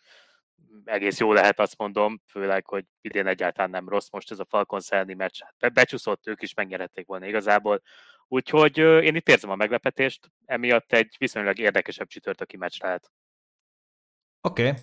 egész 0.85 1.19
jó 1.19 1.33
lehet, 1.33 1.59
azt 1.59 1.77
mondom, 1.77 2.21
főleg, 2.27 2.67
hogy 2.67 2.85
idén 3.01 3.27
egyáltalán 3.27 3.69
nem 3.69 3.89
rossz 3.89 4.09
most 4.09 4.31
ez 4.31 4.39
a 4.39 4.45
Falcons 4.45 4.91
elleni 4.91 5.13
meccs. 5.13 5.39
Hát 5.59 5.73
becsúszott, 5.73 6.27
ők 6.27 6.41
is 6.41 6.53
megnyerhették 6.53 7.07
volna 7.07 7.25
igazából. 7.25 7.81
Úgyhogy 8.27 8.77
én 8.77 9.15
itt 9.15 9.29
érzem 9.29 9.49
a 9.49 9.55
meglepetést, 9.55 10.31
emiatt 10.45 10.91
egy 10.91 11.15
viszonylag 11.17 11.59
érdekesebb 11.59 12.07
csütörtöki 12.07 12.57
meccs 12.57 12.81
lehet. 12.81 13.11
Oké, 14.41 14.67
okay. 14.67 14.81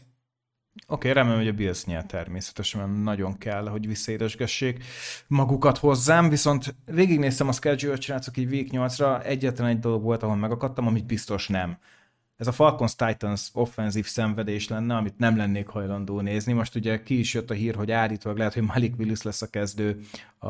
Oké, 0.74 1.10
okay, 1.10 1.12
remélem, 1.12 1.38
hogy 1.38 1.48
a 1.48 1.52
Bills 1.52 1.84
nyer 1.84 2.06
természetesen, 2.06 2.88
mert 2.88 3.02
nagyon 3.02 3.38
kell, 3.38 3.68
hogy 3.68 3.86
visszaédesgessék 3.86 4.84
magukat 5.26 5.78
hozzám, 5.78 6.28
viszont 6.28 6.74
végignéztem 6.84 7.48
a 7.48 7.52
schedule-t, 7.52 8.00
srácok, 8.00 8.36
így 8.36 8.52
week 8.52 8.66
8-ra, 8.70 9.24
egyetlen 9.24 9.68
egy 9.68 9.78
dolog 9.78 10.02
volt, 10.02 10.22
ahol 10.22 10.36
megakadtam, 10.36 10.86
amit 10.86 11.06
biztos 11.06 11.48
nem. 11.48 11.78
Ez 12.36 12.46
a 12.46 12.52
Falcons 12.52 12.94
Titans 12.94 13.48
offenzív 13.52 14.06
szenvedés 14.06 14.68
lenne, 14.68 14.96
amit 14.96 15.18
nem 15.18 15.36
lennék 15.36 15.66
hajlandó 15.66 16.20
nézni. 16.20 16.52
Most 16.52 16.74
ugye 16.74 17.02
ki 17.02 17.18
is 17.18 17.34
jött 17.34 17.50
a 17.50 17.54
hír, 17.54 17.74
hogy 17.74 17.90
állítólag 17.90 18.38
lehet, 18.38 18.54
hogy 18.54 18.62
Malik 18.62 18.98
Willis 18.98 19.22
lesz 19.22 19.42
a 19.42 19.50
kezdő 19.50 20.00
a, 20.38 20.48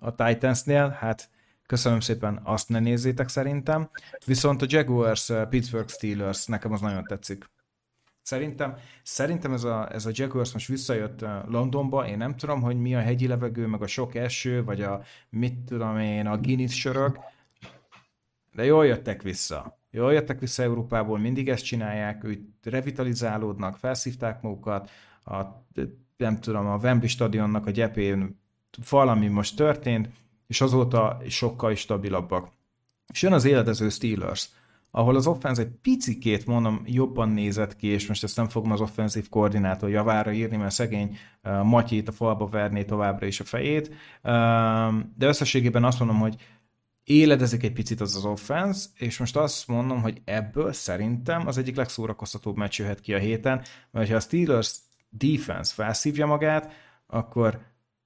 a 0.00 0.14
Titansnél, 0.16 0.88
hát 0.88 1.30
köszönöm 1.66 2.00
szépen, 2.00 2.40
azt 2.44 2.68
ne 2.68 2.78
nézzétek 2.78 3.28
szerintem. 3.28 3.88
Viszont 4.24 4.62
a 4.62 4.66
Jaguars 4.68 5.32
Pittsburgh 5.48 5.90
Steelers 5.90 6.46
nekem 6.46 6.72
az 6.72 6.80
nagyon 6.80 7.04
tetszik. 7.04 7.48
Szerintem, 8.22 8.76
szerintem 9.02 9.52
ez 9.52 9.64
a, 9.64 9.92
ez 9.92 10.06
a 10.06 10.10
Jaguars 10.12 10.52
most 10.52 10.68
visszajött 10.68 11.24
Londonba, 11.46 12.06
én 12.06 12.16
nem 12.16 12.36
tudom, 12.36 12.60
hogy 12.62 12.80
mi 12.80 12.94
a 12.94 13.00
hegyi 13.00 13.26
levegő, 13.26 13.66
meg 13.66 13.82
a 13.82 13.86
sok 13.86 14.14
eső, 14.14 14.64
vagy 14.64 14.82
a 14.82 15.02
mit 15.28 15.58
tudom 15.58 15.98
én, 15.98 16.26
a 16.26 16.38
Guinness 16.38 16.74
sörök, 16.74 17.18
de 18.52 18.64
jól 18.64 18.86
jöttek 18.86 19.22
vissza. 19.22 19.78
Jól 19.90 20.12
jöttek 20.12 20.40
vissza 20.40 20.62
Európából, 20.62 21.18
mindig 21.18 21.48
ezt 21.48 21.64
csinálják, 21.64 22.24
ők 22.24 22.40
revitalizálódnak, 22.62 23.76
felszívták 23.76 24.42
magukat, 24.42 24.90
a, 25.24 25.42
nem 26.16 26.40
tudom, 26.40 26.66
a 26.66 26.76
Wembley 26.76 27.08
stadionnak 27.08 27.66
a 27.66 27.70
gyepén 27.70 28.40
valami 28.90 29.28
most 29.28 29.56
történt, 29.56 30.08
és 30.46 30.60
azóta 30.60 31.20
sokkal 31.28 31.74
stabilabbak. 31.74 32.50
És 33.12 33.22
jön 33.22 33.32
az 33.32 33.44
életező 33.44 33.88
Steelers, 33.88 34.48
ahol 34.90 35.16
az 35.16 35.26
offenz 35.26 35.58
egy 35.58 35.70
picikét, 35.82 36.46
mondom, 36.46 36.82
jobban 36.84 37.28
nézett 37.28 37.76
ki, 37.76 37.86
és 37.86 38.06
most 38.06 38.22
ezt 38.22 38.36
nem 38.36 38.48
fogom 38.48 38.72
az 38.72 38.80
offenzív 38.80 39.28
koordinátor 39.28 39.90
javára 39.90 40.32
írni, 40.32 40.56
mert 40.56 40.74
szegény 40.74 41.16
uh, 41.42 41.62
Matyét 41.62 42.08
a 42.08 42.12
falba 42.12 42.46
verné 42.46 42.84
továbbra 42.84 43.26
is 43.26 43.40
a 43.40 43.44
fejét, 43.44 43.88
uh, 43.88 43.92
de 45.16 45.26
összességében 45.26 45.84
azt 45.84 45.98
mondom, 45.98 46.18
hogy 46.18 46.36
éledezik 47.04 47.62
egy 47.62 47.72
picit 47.72 48.00
az 48.00 48.16
az 48.16 48.24
offense, 48.24 48.88
és 48.94 49.18
most 49.18 49.36
azt 49.36 49.68
mondom, 49.68 50.02
hogy 50.02 50.20
ebből 50.24 50.72
szerintem 50.72 51.46
az 51.46 51.58
egyik 51.58 51.76
legszórakoztatóbb 51.76 52.56
meccs 52.56 52.78
jöhet 52.78 53.00
ki 53.00 53.14
a 53.14 53.18
héten, 53.18 53.62
mert 53.90 54.08
ha 54.08 54.16
a 54.16 54.20
Steelers 54.20 54.74
defense 55.08 55.74
felszívja 55.74 56.26
magát, 56.26 56.72
akkor 57.06 57.60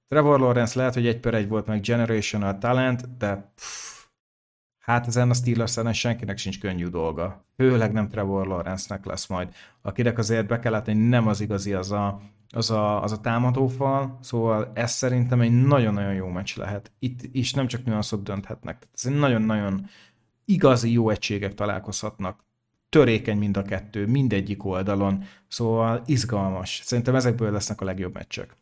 Trevor 0.07 0.39
Lawrence 0.39 0.79
lehet, 0.79 0.93
hogy 0.93 1.07
egy 1.07 1.19
per 1.19 1.33
egy 1.33 1.47
volt 1.47 1.65
meg 1.65 1.81
generational 1.81 2.57
talent, 2.57 3.17
de 3.17 3.51
pff, 3.55 4.04
hát 4.85 5.07
ezen 5.07 5.29
a 5.29 5.33
Steelers 5.33 5.79
senkinek 5.91 6.37
sincs 6.37 6.59
könnyű 6.59 6.87
dolga. 6.87 7.45
Főleg 7.55 7.91
nem 7.91 8.09
Trevor 8.09 8.47
Lawrence-nek 8.47 9.05
lesz 9.05 9.27
majd, 9.27 9.53
akinek 9.81 10.17
azért 10.17 10.47
be 10.47 10.59
kell 10.59 10.81
hogy 10.81 10.95
nem 10.95 11.27
az 11.27 11.41
igazi 11.41 11.73
az 11.73 11.91
a, 11.91 12.21
az 12.49 12.71
a, 12.71 13.03
az 13.03 13.11
a 13.11 13.21
támadófal, 13.21 14.17
szóval 14.21 14.71
ez 14.73 14.91
szerintem 14.91 15.41
egy 15.41 15.65
nagyon-nagyon 15.65 16.13
jó 16.13 16.27
meccs 16.27 16.57
lehet. 16.57 16.91
Itt 16.99 17.19
is 17.31 17.53
nem 17.53 17.67
csak 17.67 17.85
nüanszok 17.85 18.23
dönthetnek. 18.23 18.87
Ez 18.93 19.05
egy 19.05 19.19
nagyon-nagyon 19.19 19.85
igazi 20.45 20.91
jó 20.91 21.09
egységek 21.09 21.53
találkozhatnak. 21.53 22.39
Törékeny 22.89 23.37
mind 23.37 23.57
a 23.57 23.61
kettő, 23.61 24.05
mindegyik 24.05 24.65
oldalon, 24.65 25.23
szóval 25.47 26.01
izgalmas. 26.05 26.81
Szerintem 26.83 27.15
ezekből 27.15 27.51
lesznek 27.51 27.81
a 27.81 27.85
legjobb 27.85 28.13
meccsek. 28.13 28.57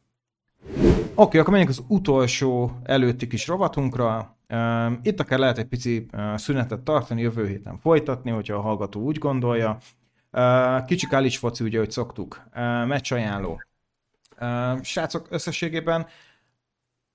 Oké, 0.66 0.82
okay, 1.16 1.40
akkor 1.40 1.52
menjünk 1.52 1.72
az 1.72 1.84
utolsó 1.88 2.80
előtti 2.84 3.28
kis 3.28 3.48
rovatunkra, 3.48 4.33
Itt 5.02 5.20
akár 5.20 5.40
lehet 5.40 5.58
egy 5.58 5.66
pici 5.68 6.06
szünetet 6.36 6.80
tartani, 6.80 7.22
jövő 7.22 7.48
héten 7.48 7.78
folytatni, 7.78 8.32
hogyha 8.32 8.56
a 8.56 8.62
hallgató 8.62 9.02
úgy 9.02 9.18
gondolja. 9.18 9.78
Kicsi 10.86 11.08
kális 11.08 11.38
foci, 11.38 11.64
ugye, 11.64 11.78
hogy 11.80 11.92
szoktuk. 11.92 12.44
Meccs 12.86 13.14
ajánló. 13.14 13.62
Srácok, 14.82 15.28
összességében 15.30 16.06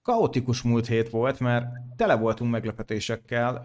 kaotikus 0.02 0.62
múlt 0.62 0.86
hét 0.86 1.10
volt, 1.10 1.40
mert 1.40 1.66
tele 1.96 2.14
voltunk 2.14 2.50
meglepetésekkel. 2.50 3.62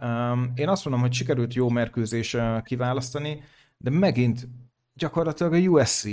Én 0.55 0.68
azt 0.68 0.86
mondom, 0.86 1.01
hogy 1.01 1.14
sikerült 1.14 1.53
jó 1.53 1.70
merkőzés 1.70 2.38
kiválasztani, 2.64 3.43
de 3.78 3.89
megint 3.89 4.47
gyakorlatilag 4.93 5.53
a 5.53 5.57
USC 5.57 6.05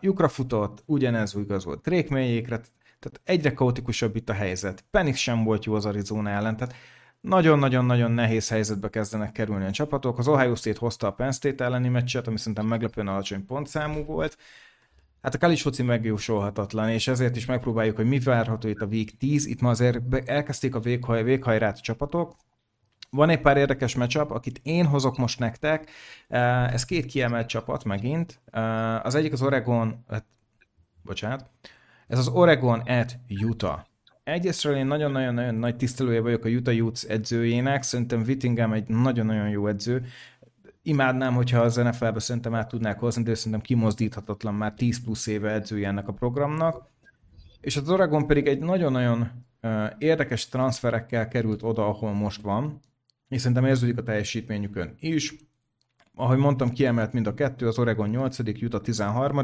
lyukra 0.00 0.28
futott, 0.28 0.82
ugyanez 0.86 1.34
igaz 1.34 1.64
volt 1.64 1.80
Drake 1.80 2.14
mélyékre, 2.14 2.60
tehát 3.00 3.20
egyre 3.24 3.54
kaotikusabb 3.54 4.16
itt 4.16 4.28
a 4.28 4.32
helyzet. 4.32 4.84
Penix 4.90 5.18
sem 5.18 5.44
volt 5.44 5.64
jó 5.64 5.74
az 5.74 5.86
Arizona 5.86 6.30
ellen, 6.30 6.56
tehát 6.56 6.74
nagyon-nagyon-nagyon 7.20 8.10
nehéz 8.10 8.48
helyzetbe 8.48 8.90
kezdenek 8.90 9.32
kerülni 9.32 9.64
a 9.64 9.70
csapatok. 9.70 10.18
Az 10.18 10.28
Ohio 10.28 10.54
State 10.54 10.78
hozta 10.78 11.06
a 11.06 11.12
Penn 11.12 11.30
State 11.30 11.64
elleni 11.64 11.88
meccset, 11.88 12.26
ami 12.26 12.38
szerintem 12.38 12.66
meglepően 12.66 13.08
alacsony 13.08 13.46
pontszámú 13.46 14.04
volt. 14.04 14.36
Hát 15.22 15.34
a 15.34 15.38
college 15.38 15.60
foci 15.60 15.82
megjósolhatatlan, 15.82 16.88
és 16.88 17.08
ezért 17.08 17.36
is 17.36 17.46
megpróbáljuk, 17.46 17.96
hogy 17.96 18.06
mi 18.06 18.18
várható 18.18 18.68
itt 18.68 18.80
a 18.80 18.86
Week 18.86 19.16
10. 19.18 19.46
Itt 19.46 19.60
ma 19.60 19.70
azért 19.70 20.28
elkezdték 20.28 20.74
a 20.74 20.80
véghaj, 20.80 21.22
véghajrát 21.22 21.76
a 21.76 21.80
csapatok. 21.80 22.36
Van 23.10 23.28
egy 23.28 23.40
pár 23.40 23.56
érdekes 23.56 23.94
meccsap, 23.94 24.30
akit 24.30 24.60
én 24.62 24.86
hozok 24.86 25.16
most 25.16 25.38
nektek. 25.38 25.90
Eh, 26.28 26.72
ez 26.72 26.84
két 26.84 27.06
kiemelt 27.06 27.48
csapat 27.48 27.84
megint. 27.84 28.40
Eh, 28.50 29.04
az 29.04 29.14
egyik 29.14 29.32
az 29.32 29.42
Oregon, 29.42 30.04
hát, 30.08 30.24
bocsánat, 31.02 31.50
ez 32.10 32.18
az 32.18 32.28
Oregon 32.28 32.80
at 32.80 33.18
Utah. 33.42 33.80
Egyrésztről 34.22 34.76
én 34.76 34.86
nagyon-nagyon-nagyon 34.86 35.54
nagy 35.54 35.76
tisztelője 35.76 36.20
vagyok 36.20 36.44
a 36.44 36.48
Utah 36.48 36.74
Utes 36.74 37.02
edzőjének, 37.02 37.82
szerintem 37.82 38.20
Whittingham 38.20 38.72
egy 38.72 38.88
nagyon-nagyon 38.88 39.48
jó 39.48 39.66
edző. 39.66 40.04
Imádnám, 40.82 41.34
hogyha 41.34 41.60
az 41.60 41.76
NFL-be 41.76 42.18
szerintem 42.18 42.54
át 42.54 42.68
tudnák 42.68 42.98
hozni, 42.98 43.22
de 43.22 43.34
szerintem 43.34 43.60
kimozdíthatatlan 43.60 44.54
már 44.54 44.74
10 44.74 45.04
plusz 45.04 45.26
éve 45.26 45.50
edzője 45.50 45.88
ennek 45.88 46.08
a 46.08 46.12
programnak. 46.12 46.88
És 47.60 47.76
az 47.76 47.90
Oregon 47.90 48.26
pedig 48.26 48.46
egy 48.46 48.58
nagyon-nagyon 48.58 49.30
érdekes 49.98 50.48
transferekkel 50.48 51.28
került 51.28 51.62
oda, 51.62 51.86
ahol 51.86 52.12
most 52.12 52.42
van, 52.42 52.80
és 53.28 53.40
szerintem 53.40 53.64
érződik 53.64 53.98
a 53.98 54.02
teljesítményükön 54.02 54.94
is. 54.98 55.34
Ahogy 56.14 56.38
mondtam, 56.38 56.70
kiemelt 56.70 57.12
mind 57.12 57.26
a 57.26 57.34
kettő, 57.34 57.66
az 57.66 57.78
Oregon 57.78 58.08
8 58.08 58.38
Utah 58.62 58.80
13 58.80 59.42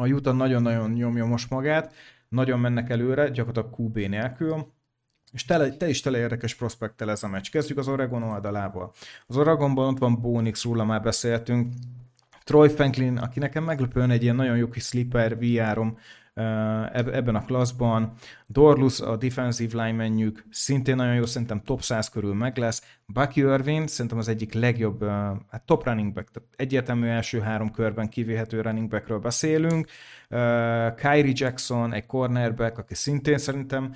A 0.00 0.06
Utah 0.06 0.36
nagyon-nagyon 0.36 0.90
nyomja 0.90 1.24
most 1.24 1.50
magát, 1.50 1.94
nagyon 2.28 2.60
mennek 2.60 2.90
előre, 2.90 3.28
gyakorlatilag 3.28 3.80
QB 3.80 3.96
nélkül, 3.96 4.72
és 5.32 5.44
tele, 5.44 5.70
te 5.70 5.88
is 5.88 6.00
tele 6.00 6.18
érdekes 6.18 6.54
prospektel 6.54 7.10
ez 7.10 7.22
a 7.22 7.28
meccs. 7.28 7.50
Kezdjük 7.50 7.78
az 7.78 7.88
Oregon 7.88 8.22
oldalával. 8.22 8.92
Az 9.26 9.36
Oregonban 9.36 9.88
ott 9.88 9.98
van 9.98 10.20
Bonix, 10.20 10.64
róla 10.64 10.84
már 10.84 11.02
beszéltünk, 11.02 11.72
Troy 12.44 12.68
Franklin, 12.68 13.16
aki 13.16 13.38
nekem 13.38 13.64
meglepően 13.64 14.10
egy 14.10 14.22
ilyen 14.22 14.36
nagyon 14.36 14.56
jó 14.56 14.68
kis 14.68 14.84
sleeper 14.84 15.38
VR-om 15.38 15.98
ebben 16.92 17.34
a 17.34 17.44
klaszban. 17.44 18.12
Dorlus, 18.46 19.00
a 19.00 19.16
defensive 19.16 19.84
linemenjük, 19.84 20.44
szintén 20.50 20.96
nagyon 20.96 21.14
jó, 21.14 21.26
szerintem 21.26 21.62
top 21.62 21.82
100 21.82 22.08
körül 22.08 22.34
meg 22.34 22.56
lesz. 22.56 22.98
Bucky 23.06 23.40
Irvin, 23.40 23.86
szerintem 23.86 24.18
az 24.18 24.28
egyik 24.28 24.52
legjobb, 24.52 25.04
hát 25.50 25.62
top 25.64 25.84
running 25.84 26.12
back, 26.12 26.30
tehát 26.30 26.48
egyértelmű 26.56 27.06
első 27.06 27.40
három 27.40 27.70
körben 27.70 28.08
kivéhető 28.08 28.60
running 28.60 28.88
backről 28.88 29.18
beszélünk. 29.18 29.88
Kyrie 30.96 31.32
Jackson, 31.34 31.92
egy 31.92 32.06
cornerback, 32.06 32.78
aki 32.78 32.94
szintén 32.94 33.38
szerintem 33.38 33.94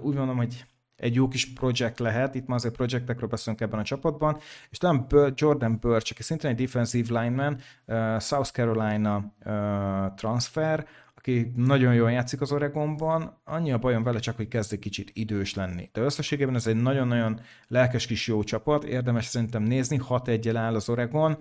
úgy 0.00 0.14
mondom, 0.14 0.36
hogy 0.36 0.64
egy 0.96 1.14
jó 1.14 1.28
kis 1.28 1.52
projekt 1.52 1.98
lehet, 1.98 2.34
itt 2.34 2.46
ma 2.46 2.54
azért 2.54 2.74
projektekről 2.74 3.28
beszélünk 3.28 3.60
ebben 3.60 3.78
a 3.80 3.82
csapatban, 3.82 4.38
és 4.70 4.78
talán 4.78 5.06
Jordan 5.34 5.78
Birch, 5.80 6.12
aki 6.12 6.22
szintén 6.22 6.50
egy 6.50 6.56
defensive 6.56 7.20
lineman, 7.20 7.58
uh, 7.86 8.20
South 8.20 8.50
Carolina 8.50 9.16
uh, 9.16 10.14
transfer, 10.14 10.86
aki 11.14 11.52
nagyon 11.56 11.94
jól 11.94 12.10
játszik 12.10 12.40
az 12.40 12.52
Oregonban, 12.52 13.40
annyi 13.44 13.72
a 13.72 13.78
bajom 13.78 14.02
vele 14.02 14.18
csak, 14.18 14.36
hogy 14.36 14.48
kezd 14.48 14.72
egy 14.72 14.78
kicsit 14.78 15.10
idős 15.12 15.54
lenni. 15.54 15.90
De 15.92 16.00
összességében 16.00 16.54
ez 16.54 16.66
egy 16.66 16.82
nagyon-nagyon 16.82 17.40
lelkes 17.68 18.06
kis 18.06 18.26
jó 18.26 18.42
csapat, 18.42 18.84
érdemes 18.84 19.24
szerintem 19.24 19.62
nézni, 19.62 19.96
6 19.96 20.28
1 20.28 20.48
áll 20.48 20.74
az 20.74 20.88
Oregon, 20.88 21.38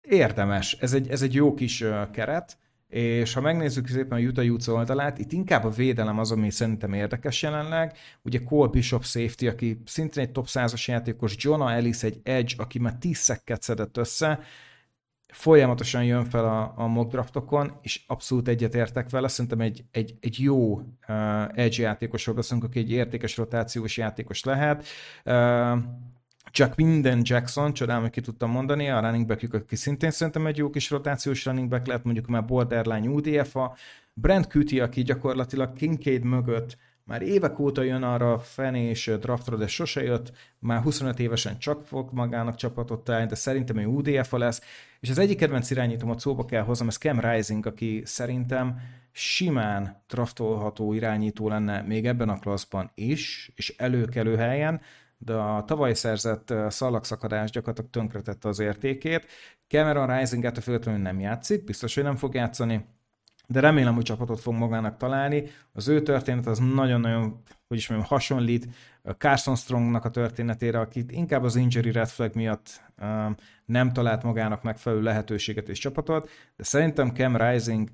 érdemes, 0.00 0.72
ez 0.80 0.92
egy, 0.92 1.08
ez 1.08 1.22
egy 1.22 1.34
jó 1.34 1.54
kis 1.54 1.80
uh, 1.80 2.10
keret, 2.10 2.58
és 2.92 3.32
ha 3.32 3.40
megnézzük 3.40 3.88
szépen 3.88 4.18
a 4.18 4.20
Utah 4.20 4.44
Utes 4.44 4.66
oldalát, 4.66 5.18
itt 5.18 5.32
inkább 5.32 5.64
a 5.64 5.70
védelem 5.70 6.18
az, 6.18 6.30
ami 6.30 6.50
szerintem 6.50 6.92
érdekes 6.92 7.42
jelenleg. 7.42 7.96
Ugye 8.22 8.38
Cole 8.38 8.70
Bishop 8.70 9.04
safety, 9.04 9.46
aki 9.46 9.82
szintén 9.84 10.22
egy 10.22 10.32
top 10.32 10.46
100-as 10.48 10.84
játékos, 10.84 11.34
Jonah 11.38 11.72
Ellis 11.72 12.02
egy 12.02 12.20
edge, 12.22 12.54
aki 12.56 12.78
már 12.78 12.94
10 12.94 13.16
szekket 13.16 13.62
szedett 13.62 13.96
össze, 13.96 14.40
folyamatosan 15.28 16.04
jön 16.04 16.24
fel 16.24 16.44
a, 16.44 16.72
a 16.76 16.86
mock 16.86 17.10
draftokon, 17.10 17.72
és 17.82 18.02
abszolút 18.06 18.48
egyetértek 18.48 19.10
vele, 19.10 19.28
szerintem 19.28 19.60
egy, 19.60 19.84
egy, 19.90 20.14
egy 20.20 20.40
jó 20.40 20.72
uh, 20.74 20.84
edge 21.54 21.82
játékosról 21.82 22.34
beszélünk, 22.34 22.64
aki 22.64 22.78
egy 22.78 22.90
értékes 22.90 23.36
rotációs 23.36 23.96
játékos 23.96 24.44
lehet. 24.44 24.86
Uh, 25.24 25.78
csak 26.52 26.76
minden 26.76 27.20
Jackson, 27.22 27.72
csodálom, 27.72 28.02
hogy 28.02 28.10
ki 28.10 28.20
tudtam 28.20 28.50
mondani, 28.50 28.90
a 28.90 29.00
running 29.00 29.26
back 29.26 29.54
aki 29.54 29.76
szintén 29.76 30.10
szerintem 30.10 30.46
egy 30.46 30.56
jó 30.56 30.70
kis 30.70 30.90
rotációs 30.90 31.44
running 31.44 31.68
back 31.68 31.86
lehet, 31.86 32.04
mondjuk 32.04 32.26
már 32.26 32.44
borderline 32.44 33.08
UDF-a, 33.08 33.76
Brent 34.14 34.46
Cutie, 34.46 34.82
aki 34.82 35.02
gyakorlatilag 35.02 35.72
Kincaid 35.72 36.22
mögött 36.22 36.76
már 37.04 37.22
évek 37.22 37.58
óta 37.58 37.82
jön 37.82 38.02
arra 38.02 38.32
a 38.32 38.38
fenés 38.38 39.10
draftra, 39.20 39.56
de 39.56 39.66
sose 39.66 40.02
jött, 40.02 40.32
már 40.58 40.82
25 40.82 41.18
évesen 41.18 41.58
csak 41.58 41.82
fog 41.82 42.08
magának 42.12 42.54
csapatot 42.54 43.08
állni, 43.08 43.26
de 43.26 43.34
szerintem 43.34 43.76
ő 43.76 43.86
UDF-a 43.86 44.38
lesz, 44.38 44.60
és 45.00 45.10
az 45.10 45.18
egyik 45.18 45.38
kedvenc 45.38 45.70
irányítom 45.70 46.16
szóba 46.16 46.44
kell 46.44 46.62
hoznom, 46.62 46.88
ez 46.88 46.96
Cam 46.96 47.20
Rising, 47.20 47.66
aki 47.66 48.02
szerintem 48.04 48.80
simán 49.12 50.02
draftolható 50.08 50.92
irányító 50.92 51.48
lenne 51.48 51.80
még 51.80 52.06
ebben 52.06 52.28
a 52.28 52.38
klasszban 52.38 52.90
is, 52.94 53.52
és 53.54 53.74
előkelő 53.76 54.36
helyen, 54.36 54.80
de 55.24 55.34
a 55.34 55.64
tavaly 55.64 55.94
szerzett 55.94 56.54
szalagszakadás 56.68 57.50
gyakorlatilag 57.50 57.90
tönkretette 57.90 58.48
az 58.48 58.58
értékét. 58.58 59.26
Cameron 59.68 60.18
Rising 60.18 60.44
ettől 60.44 60.62
függetlenül 60.62 61.00
nem 61.00 61.20
játszik, 61.20 61.64
biztos, 61.64 61.94
hogy 61.94 62.04
nem 62.04 62.16
fog 62.16 62.34
játszani, 62.34 62.84
de 63.46 63.60
remélem, 63.60 63.94
hogy 63.94 64.04
csapatot 64.04 64.40
fog 64.40 64.54
magának 64.54 64.96
találni. 64.96 65.44
Az 65.72 65.88
ő 65.88 66.02
történet 66.02 66.46
az 66.46 66.58
nagyon-nagyon, 66.58 67.42
hogy 67.68 67.76
is 67.76 67.88
mondjam, 67.88 68.10
hasonlít 68.10 68.68
Carson 69.18 69.56
Strongnak 69.56 70.04
a 70.04 70.10
történetére, 70.10 70.80
akit 70.80 71.12
inkább 71.12 71.42
az 71.42 71.56
injury 71.56 71.92
red 71.92 72.08
flag 72.08 72.34
miatt 72.34 72.80
um, 73.02 73.34
nem 73.64 73.92
talált 73.92 74.22
magának 74.22 74.62
megfelelő 74.62 75.02
lehetőséget 75.02 75.68
és 75.68 75.78
csapatot, 75.78 76.30
de 76.56 76.64
szerintem 76.64 77.14
Cam 77.14 77.36
Rising 77.36 77.88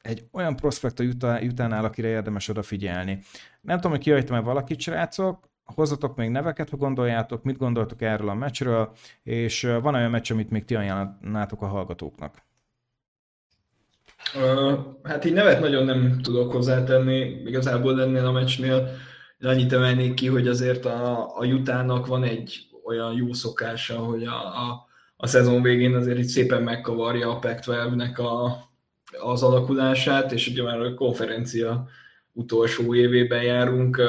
egy 0.00 0.24
olyan 0.32 0.56
prospekt 0.56 1.00
a 1.00 1.04
Utah-nál, 1.40 1.84
akire 1.84 2.08
érdemes 2.08 2.48
odafigyelni. 2.48 3.22
Nem 3.60 3.76
tudom, 3.76 3.92
hogy 3.92 4.00
kihagytam-e 4.00 4.40
valakit, 4.40 4.80
srácok, 4.80 5.48
hozzatok 5.64 6.16
még 6.16 6.30
neveket, 6.30 6.70
ha 6.70 6.76
gondoljátok, 6.76 7.42
mit 7.42 7.58
gondoltok 7.58 8.02
erről 8.02 8.28
a 8.28 8.34
meccsről, 8.34 8.92
és 9.22 9.62
van 9.82 9.94
olyan 9.94 10.10
meccs, 10.10 10.32
amit 10.32 10.50
még 10.50 10.64
ti 10.64 10.74
ajánlanátok 10.74 11.62
a 11.62 11.66
hallgatóknak? 11.66 12.42
Hát 15.02 15.24
így 15.24 15.32
nevet 15.32 15.60
nagyon 15.60 15.84
nem 15.84 16.20
tudok 16.22 16.52
hozzátenni, 16.52 17.18
igazából 17.44 18.02
ennél 18.02 18.26
a 18.26 18.32
meccsnél 18.32 18.88
annyit 19.40 19.72
emelnék 19.72 20.14
ki, 20.14 20.26
hogy 20.26 20.48
azért 20.48 20.84
a, 20.84 21.30
a 21.38 21.44
Jutának 21.44 22.06
van 22.06 22.24
egy 22.24 22.68
olyan 22.84 23.14
jó 23.14 23.32
szokása, 23.32 23.98
hogy 23.98 24.24
a, 24.24 24.46
a, 24.46 24.86
a 25.16 25.26
szezon 25.26 25.62
végén 25.62 25.94
azért 25.94 26.18
itt 26.18 26.28
szépen 26.28 26.62
megkavarja 26.62 27.30
a 27.30 27.38
Pac-12-nek 27.38 28.16
a, 28.18 28.58
az 29.30 29.42
alakulását, 29.42 30.32
és 30.32 30.48
ugye 30.48 30.62
már 30.62 30.80
a 30.80 30.94
konferencia 30.94 31.88
utolsó 32.34 32.94
évében 32.94 33.42
járunk, 33.42 34.02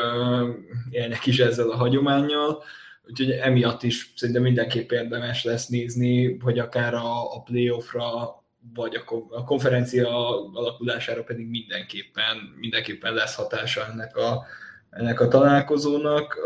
élnek 0.89 1.25
is 1.25 1.39
ezzel 1.39 1.69
a 1.69 1.75
hagyományjal, 1.75 2.63
úgyhogy 3.07 3.29
emiatt 3.29 3.83
is 3.83 4.13
szerintem 4.15 4.43
mindenképp 4.43 4.91
érdemes 4.91 5.43
lesz 5.43 5.67
nézni, 5.67 6.37
hogy 6.39 6.59
akár 6.59 6.93
a, 6.93 7.35
a 7.35 7.41
playoffra, 7.41 8.43
vagy 8.73 8.95
a 9.29 9.43
konferencia 9.43 10.09
alakulására 10.53 11.23
pedig 11.23 11.47
mindenképpen, 11.47 12.37
mindenképpen 12.59 13.13
lesz 13.13 13.35
hatása 13.35 13.85
ennek 13.85 14.17
a, 14.17 14.45
ennek 14.89 15.19
a 15.19 15.27
találkozónak. 15.27 16.37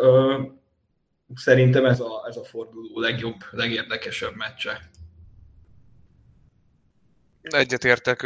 Szerintem 1.35 1.85
ez 1.85 1.99
a, 1.99 2.25
ez 2.27 2.37
a 2.37 2.43
forduló 2.43 2.99
legjobb, 2.99 3.35
legérdekesebb 3.51 4.35
meccse. 4.35 4.89
Egyetértek, 7.41 8.23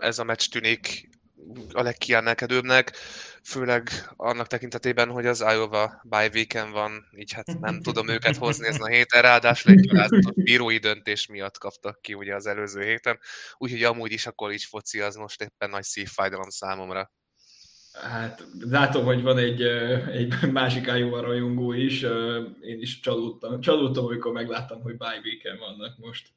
ez 0.00 0.18
a 0.18 0.24
meccs 0.24 0.48
tűnik 0.48 1.09
a 1.72 1.82
legkiemelkedőbbnek, 1.82 2.96
főleg 3.42 3.90
annak 4.16 4.46
tekintetében, 4.46 5.10
hogy 5.10 5.26
az 5.26 5.40
Iowa 5.40 6.00
bye 6.04 6.28
weekend 6.34 6.72
van, 6.72 7.08
így 7.16 7.32
hát 7.32 7.58
nem 7.60 7.80
tudom 7.86 8.08
őket 8.08 8.36
hozni 8.36 8.66
ezen 8.66 8.82
a 8.82 8.86
héten, 8.86 9.22
ráadásul 9.22 9.72
egy 9.72 9.80
gyalázatos 9.80 10.34
bírói 10.34 10.78
döntés 10.78 11.26
miatt 11.26 11.58
kaptak 11.58 12.02
ki 12.02 12.14
ugye 12.14 12.34
az 12.34 12.46
előző 12.46 12.82
héten, 12.82 13.18
úgyhogy 13.58 13.82
amúgy 13.82 14.12
is 14.12 14.26
a 14.26 14.32
college 14.32 14.64
foci 14.68 15.00
az 15.00 15.14
most 15.14 15.42
éppen 15.42 15.70
nagy 15.70 15.82
szívfájdalom 15.82 16.48
számomra. 16.48 17.10
Hát 17.92 18.44
látom, 18.60 19.04
hogy 19.04 19.22
van 19.22 19.38
egy, 19.38 19.62
egy 20.12 20.34
másik 20.52 20.86
Iowa 20.86 21.20
rajongó 21.20 21.72
is. 21.72 22.02
Én 22.60 22.80
is 22.80 23.00
csalódtam, 23.00 23.60
csalódtam, 23.60 24.04
amikor 24.04 24.32
megláttam, 24.32 24.82
hogy 24.82 24.96
bye 24.96 25.20
weekend 25.24 25.58
vannak 25.58 25.98
most. 25.98 26.28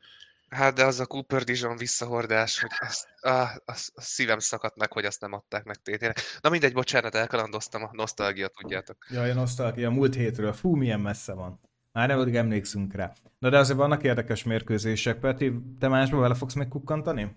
Hát 0.54 0.74
de 0.74 0.86
az 0.86 1.00
a 1.00 1.06
Cooper 1.06 1.44
Dijon 1.44 1.78
visszahordás, 1.78 2.60
hogy 2.60 2.70
azt, 2.80 3.08
ah, 3.22 3.50
az, 3.66 3.92
az 3.96 4.04
szívem 4.04 4.40
szakadt 4.40 4.78
meg, 4.78 4.92
hogy 4.92 5.06
azt 5.06 5.22
nem 5.22 5.34
adták 5.34 5.64
meg 5.64 5.76
tétére. 5.76 6.14
Na 6.42 6.50
mindegy, 6.50 6.74
bocsánat, 6.74 7.16
elkalandoztam 7.16 7.84
a 7.84 7.90
nosztalgia, 7.92 8.48
tudjátok. 8.48 8.98
Jaj, 9.10 9.32
a 9.32 9.34
nosztalgia 9.34 9.90
múlt 9.90 10.16
hétről. 10.16 10.54
Fú, 10.54 10.76
milyen 10.76 11.00
messze 11.00 11.34
van. 11.34 11.60
Már 11.92 12.08
nem 12.08 12.20
úgy 12.20 12.36
emlékszünk 12.36 12.94
rá. 12.94 13.14
Na 13.40 13.50
de 13.50 13.58
azért 13.58 13.78
vannak 13.78 14.04
érdekes 14.04 14.44
mérkőzések. 14.44 15.20
Peti, 15.20 15.54
te 15.80 15.88
másba 15.88 16.20
vele 16.20 16.34
fogsz 16.34 16.54
még 16.54 16.68
kukkantani? 16.68 17.36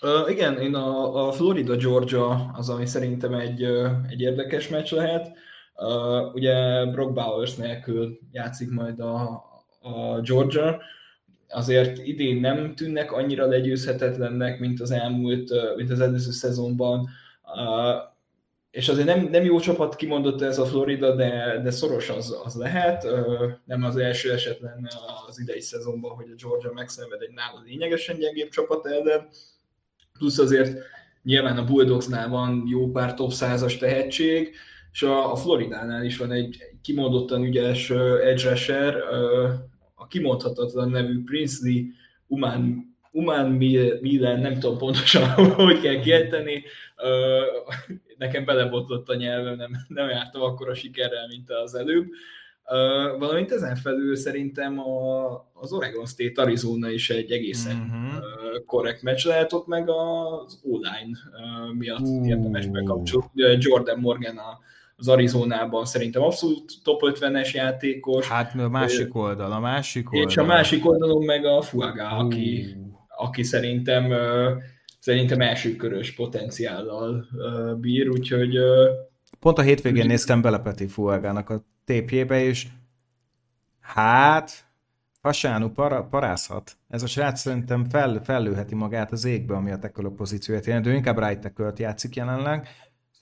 Uh, 0.00 0.30
igen, 0.30 0.58
én 0.58 0.74
a, 0.74 1.26
a 1.26 1.32
Florida-Georgia 1.32 2.50
az, 2.54 2.68
ami 2.68 2.86
szerintem 2.86 3.34
egy, 3.34 3.62
egy 4.08 4.20
érdekes 4.20 4.68
meccs 4.68 4.92
lehet. 4.92 5.32
Uh, 5.74 6.34
ugye 6.34 6.86
Brock 6.86 7.12
Bowers 7.12 7.54
nélkül 7.54 8.18
játszik 8.30 8.70
majd 8.70 9.00
a, 9.00 9.44
a 9.80 10.20
Georgia, 10.20 10.80
azért 11.48 12.06
idén 12.06 12.40
nem 12.40 12.74
tűnnek 12.74 13.12
annyira 13.12 13.46
legyőzhetetlennek, 13.46 14.58
mint 14.58 14.80
az 14.80 14.90
elmúlt, 14.90 15.50
mint 15.76 15.90
az 15.90 16.00
előző 16.00 16.30
szezonban. 16.30 17.08
És 18.70 18.88
azért 18.88 19.06
nem, 19.06 19.28
nem 19.30 19.44
jó 19.44 19.60
csapat 19.60 19.96
kimondott 19.96 20.42
ez 20.42 20.58
a 20.58 20.64
Florida, 20.64 21.14
de, 21.14 21.60
de 21.62 21.70
szoros 21.70 22.08
az, 22.08 22.36
az 22.44 22.54
lehet. 22.54 23.06
Nem 23.64 23.82
az 23.82 23.96
első 23.96 24.32
eset 24.32 24.60
lenne 24.60 24.88
az 25.26 25.40
idei 25.40 25.60
szezonban, 25.60 26.14
hogy 26.14 26.26
a 26.30 26.42
Georgia 26.42 26.72
megszenved 26.72 27.20
egy 27.20 27.34
nála 27.34 27.62
lényegesen 27.64 28.18
gyengébb 28.18 28.48
csapat 28.48 28.86
ellen. 28.86 29.28
Plusz 30.18 30.38
azért 30.38 30.78
nyilván 31.22 31.56
a 31.56 31.64
Bulldogsnál 31.64 32.28
van 32.28 32.64
jó 32.66 32.90
pár 32.90 33.14
top 33.14 33.30
100-as 33.32 33.78
tehetség, 33.78 34.54
és 34.92 35.02
a, 35.02 35.32
a 35.32 35.36
Floridánál 35.36 36.04
is 36.04 36.16
van 36.16 36.32
egy 36.32 36.56
kimondottan 36.82 37.44
ügyes 37.44 37.90
edge 37.90 38.54
a 40.04 40.06
kimondhatatlan 40.06 40.90
nevű 40.90 41.24
Princely 41.24 41.86
Uman 42.26 42.92
Uman 43.16 43.50
Milen, 44.00 44.40
nem 44.40 44.58
tudom 44.58 44.78
pontosan, 44.78 45.28
hogy 45.54 45.80
kell 45.80 45.98
kiejteni, 45.98 46.62
nekem 48.18 48.44
belebotlott 48.44 49.08
a 49.08 49.14
nyelvem, 49.14 49.56
nem, 49.56 49.70
nem 49.88 50.08
jártam 50.08 50.42
akkor 50.42 50.68
a 50.68 50.74
sikerrel, 50.74 51.26
mint 51.26 51.50
az 51.50 51.74
előbb. 51.74 52.06
Valamint 53.18 53.52
ezen 53.52 53.76
felül 53.76 54.16
szerintem 54.16 54.78
a, 54.78 55.34
az 55.52 55.72
Oregon 55.72 56.06
State 56.06 56.42
Arizona 56.42 56.90
is 56.90 57.10
egy 57.10 57.30
egészen 57.30 57.76
uh-huh. 57.76 58.24
uh, 58.24 58.64
korrekt 58.64 59.02
meccs 59.02 59.26
lehet 59.26 59.52
ott 59.52 59.66
meg 59.66 59.88
az 59.88 60.60
online 60.62 61.18
miatt 61.72 62.00
uh. 62.00 62.28
érdemes 62.28 62.66
bekapcsolni. 62.66 63.28
Jordan 63.58 63.98
Morgan 63.98 64.36
a, 64.36 64.58
az 64.96 65.08
Arizonában 65.08 65.84
szerintem 65.84 66.22
abszolút 66.22 66.72
top 66.82 67.00
50-es 67.04 67.52
játékos. 67.52 68.28
Hát 68.28 68.54
a 68.54 68.68
másik 68.68 69.14
oldal, 69.14 69.52
a 69.52 69.60
másik 69.60 70.12
oldal. 70.12 70.28
És 70.28 70.36
a 70.36 70.44
másik 70.44 70.86
oldalon 70.86 71.24
meg 71.24 71.44
a 71.44 71.62
Fuaga, 71.62 72.04
uh. 72.04 72.18
aki, 72.18 72.76
aki 73.08 73.42
szerintem 73.42 74.12
szerintem 74.98 75.40
első 75.40 75.76
körös 75.76 76.14
potenciállal 76.14 77.26
bír, 77.80 78.08
úgyhogy... 78.08 78.56
Pont 79.40 79.58
a 79.58 79.62
hétvégén 79.62 80.02
úgy... 80.02 80.08
néztem 80.08 80.42
bele 80.42 80.58
Peti 80.58 80.86
Fuagának 80.86 81.50
a 81.50 81.64
tépjébe, 81.84 82.42
és 82.42 82.66
hát 83.80 84.64
Fasánú 85.20 85.68
para, 85.68 86.02
parázhat. 86.02 86.76
Ez 86.88 87.02
a 87.02 87.06
srác 87.06 87.40
szerintem 87.40 87.84
fel, 87.84 88.20
fellőheti 88.24 88.74
magát 88.74 89.12
az 89.12 89.24
égbe, 89.24 89.54
ami 89.54 89.70
a 89.70 89.78
tackle 89.78 90.08
pozícióját 90.16 90.66
jelent. 90.66 90.86
Ő 90.86 90.94
inkább 90.94 91.18
right 91.18 91.78
játszik 91.78 92.16
jelenleg, 92.16 92.68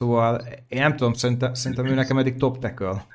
Szóval 0.03 0.41
én 0.69 0.81
nem 0.81 0.97
tudom, 0.97 1.13
szerintem, 1.13 1.55
szerintem 1.55 1.87
ő 1.87 1.95
nekem 1.95 2.19
eddig 2.19 2.37
top 2.37 2.59
tackle. 2.59 3.07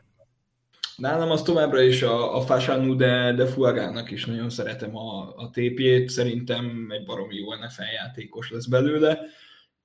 Nálam 0.95 1.31
az 1.31 1.41
továbbra 1.41 1.81
is 1.81 2.01
a, 2.01 2.35
a 2.35 2.41
Fasanu, 2.41 2.95
de, 2.95 3.33
de 3.33 3.45
Fuagának 3.45 4.11
is 4.11 4.25
nagyon 4.25 4.49
szeretem 4.49 4.95
a, 4.97 5.33
a 5.35 5.49
tépjét, 5.49 6.09
szerintem 6.09 6.87
egy 6.89 7.05
baromi 7.05 7.35
jó 7.35 7.53
NFL 7.53 7.81
játékos 7.93 8.51
lesz 8.51 8.65
belőle, 8.65 9.19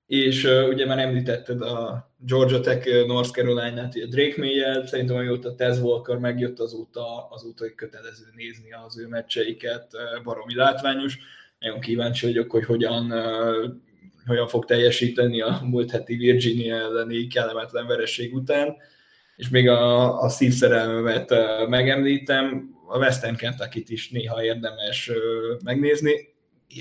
és 0.06 0.44
uh, 0.44 0.68
ugye 0.68 0.86
már 0.86 0.98
említetted 0.98 1.60
a 1.60 2.10
Georgia 2.18 2.60
Tech 2.60 3.06
North 3.06 3.30
Carolina-t, 3.30 3.94
a 3.94 4.06
Drake 4.06 4.34
may 4.36 4.86
szerintem 4.86 5.16
amióta 5.16 5.54
Tez 5.54 5.80
Walker 5.80 6.16
megjött 6.16 6.58
azóta, 6.58 7.28
azóta 7.30 7.64
hogy 7.64 7.74
kötelező 7.74 8.24
nézni 8.36 8.72
az 8.86 8.98
ő 8.98 9.06
meccseiket, 9.06 9.90
baromi 10.24 10.54
látványos. 10.54 11.18
Nagyon 11.58 11.80
kíváncsi 11.80 12.26
vagyok, 12.26 12.50
hogy 12.50 12.64
hogyan 12.64 13.12
uh, 13.12 13.74
hogyan 14.26 14.48
fog 14.48 14.64
teljesíteni 14.64 15.40
a 15.40 15.60
múlt 15.64 15.90
heti 15.90 16.16
Virginia 16.16 16.76
elleni 16.76 17.26
kellemetlen 17.26 17.86
vereség 17.86 18.34
után. 18.34 18.76
És 19.36 19.48
még 19.48 19.68
a, 19.68 20.20
a 20.20 20.28
szívszerelmemet 20.28 21.34
megemlítem, 21.68 22.70
a 22.88 22.98
Western 22.98 23.36
kentucky 23.36 23.84
is 23.86 24.10
néha 24.10 24.44
érdemes 24.44 25.10
megnézni. 25.64 26.12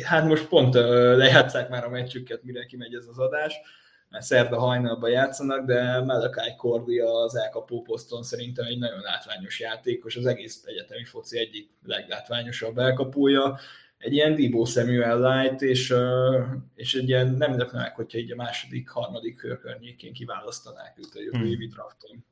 Hát 0.04 0.26
most 0.26 0.48
pont 0.48 0.74
lejátszák 0.74 1.70
már 1.70 1.86
a 1.86 1.90
meccsüket, 1.90 2.44
mire 2.44 2.66
kimegy 2.66 2.94
ez 2.94 3.06
az 3.10 3.20
adás, 3.20 3.54
mert 4.10 4.26
szerda 4.26 4.60
hajnalban 4.60 5.10
játszanak, 5.10 5.66
de 5.66 6.02
Malakai 6.02 6.56
Cordia 6.58 7.14
az 7.14 7.36
elkapó 7.36 7.82
poszton 7.82 8.24
szerintem 8.24 8.66
egy 8.66 8.78
nagyon 8.78 9.00
látványos 9.00 9.60
játékos, 9.60 10.16
az 10.16 10.26
egész 10.26 10.64
egyetemi 10.66 11.04
foci 11.04 11.40
egyik 11.40 11.70
leglátványosabb 11.86 12.78
elkapója, 12.78 13.60
egy 14.02 14.14
ilyen 14.14 14.36
Dibó 14.36 14.66
Samuel 14.66 15.56
és, 15.60 15.94
és 16.76 16.94
egy 16.94 17.08
ilyen 17.08 17.28
nem 17.28 17.58
lepne 17.58 17.80
meg, 17.80 17.96
hogyha 17.96 18.18
így 18.18 18.32
a 18.32 18.36
második, 18.36 18.90
harmadik 18.90 19.36
kör 19.36 19.60
környékén 19.60 20.14
kiválasztanák 20.14 20.96
őt 20.98 21.16
a 21.16 21.22
jövő 21.22 21.38
hmm. 21.38 21.48
évi 21.48 21.68
drafton. 21.68 22.26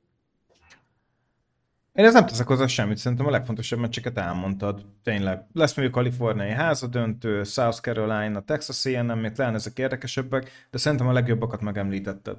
Én 1.93 2.05
ez 2.05 2.13
nem 2.13 2.25
teszek 2.25 2.47
hozzá 2.47 2.67
semmit, 2.67 2.97
szerintem 2.97 3.27
a 3.27 3.29
legfontosabb 3.29 3.79
meccseket 3.79 4.17
elmondtad. 4.17 4.85
Tényleg. 5.03 5.45
Lesz 5.53 5.77
a 5.77 5.89
kaliforniai 5.89 6.51
házadöntő, 6.51 7.43
South 7.43 7.79
Carolina, 7.81 8.43
Texas 8.43 8.85
A&M, 8.85 9.19
még 9.19 9.31
talán 9.31 9.53
ezek 9.53 9.77
érdekesebbek, 9.77 10.67
de 10.69 10.77
szerintem 10.77 11.07
a 11.07 11.11
legjobbakat 11.11 11.61
megemlítetted. 11.61 12.37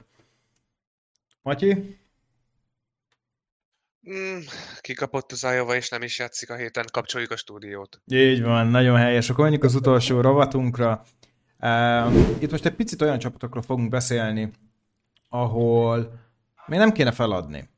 Matyi? 1.43 2.00
Mm, 4.09 4.39
kikapott 4.81 5.33
az 5.33 5.43
Iowa, 5.43 5.75
és 5.75 5.89
nem 5.89 6.03
is 6.03 6.19
játszik 6.19 6.51
a 6.51 6.57
héten, 6.57 6.87
kapcsoljuk 6.93 7.31
a 7.31 7.37
stúdiót. 7.37 8.01
Így 8.07 8.43
van, 8.43 8.67
nagyon 8.67 8.97
helyes. 8.97 9.31
Akkor 9.31 9.43
menjünk 9.43 9.65
az 9.65 9.75
utolsó 9.75 10.21
rovatunkra. 10.21 11.03
Itt 12.39 12.51
most 12.51 12.67
egy 12.67 12.75
picit 12.75 13.03
olyan 13.03 13.19
csapatokról 13.19 13.63
fogunk 13.63 13.89
beszélni, 13.89 14.51
ahol 15.29 16.21
még 16.67 16.79
nem 16.79 16.93
kéne 16.93 17.13
feladni. 17.13 17.69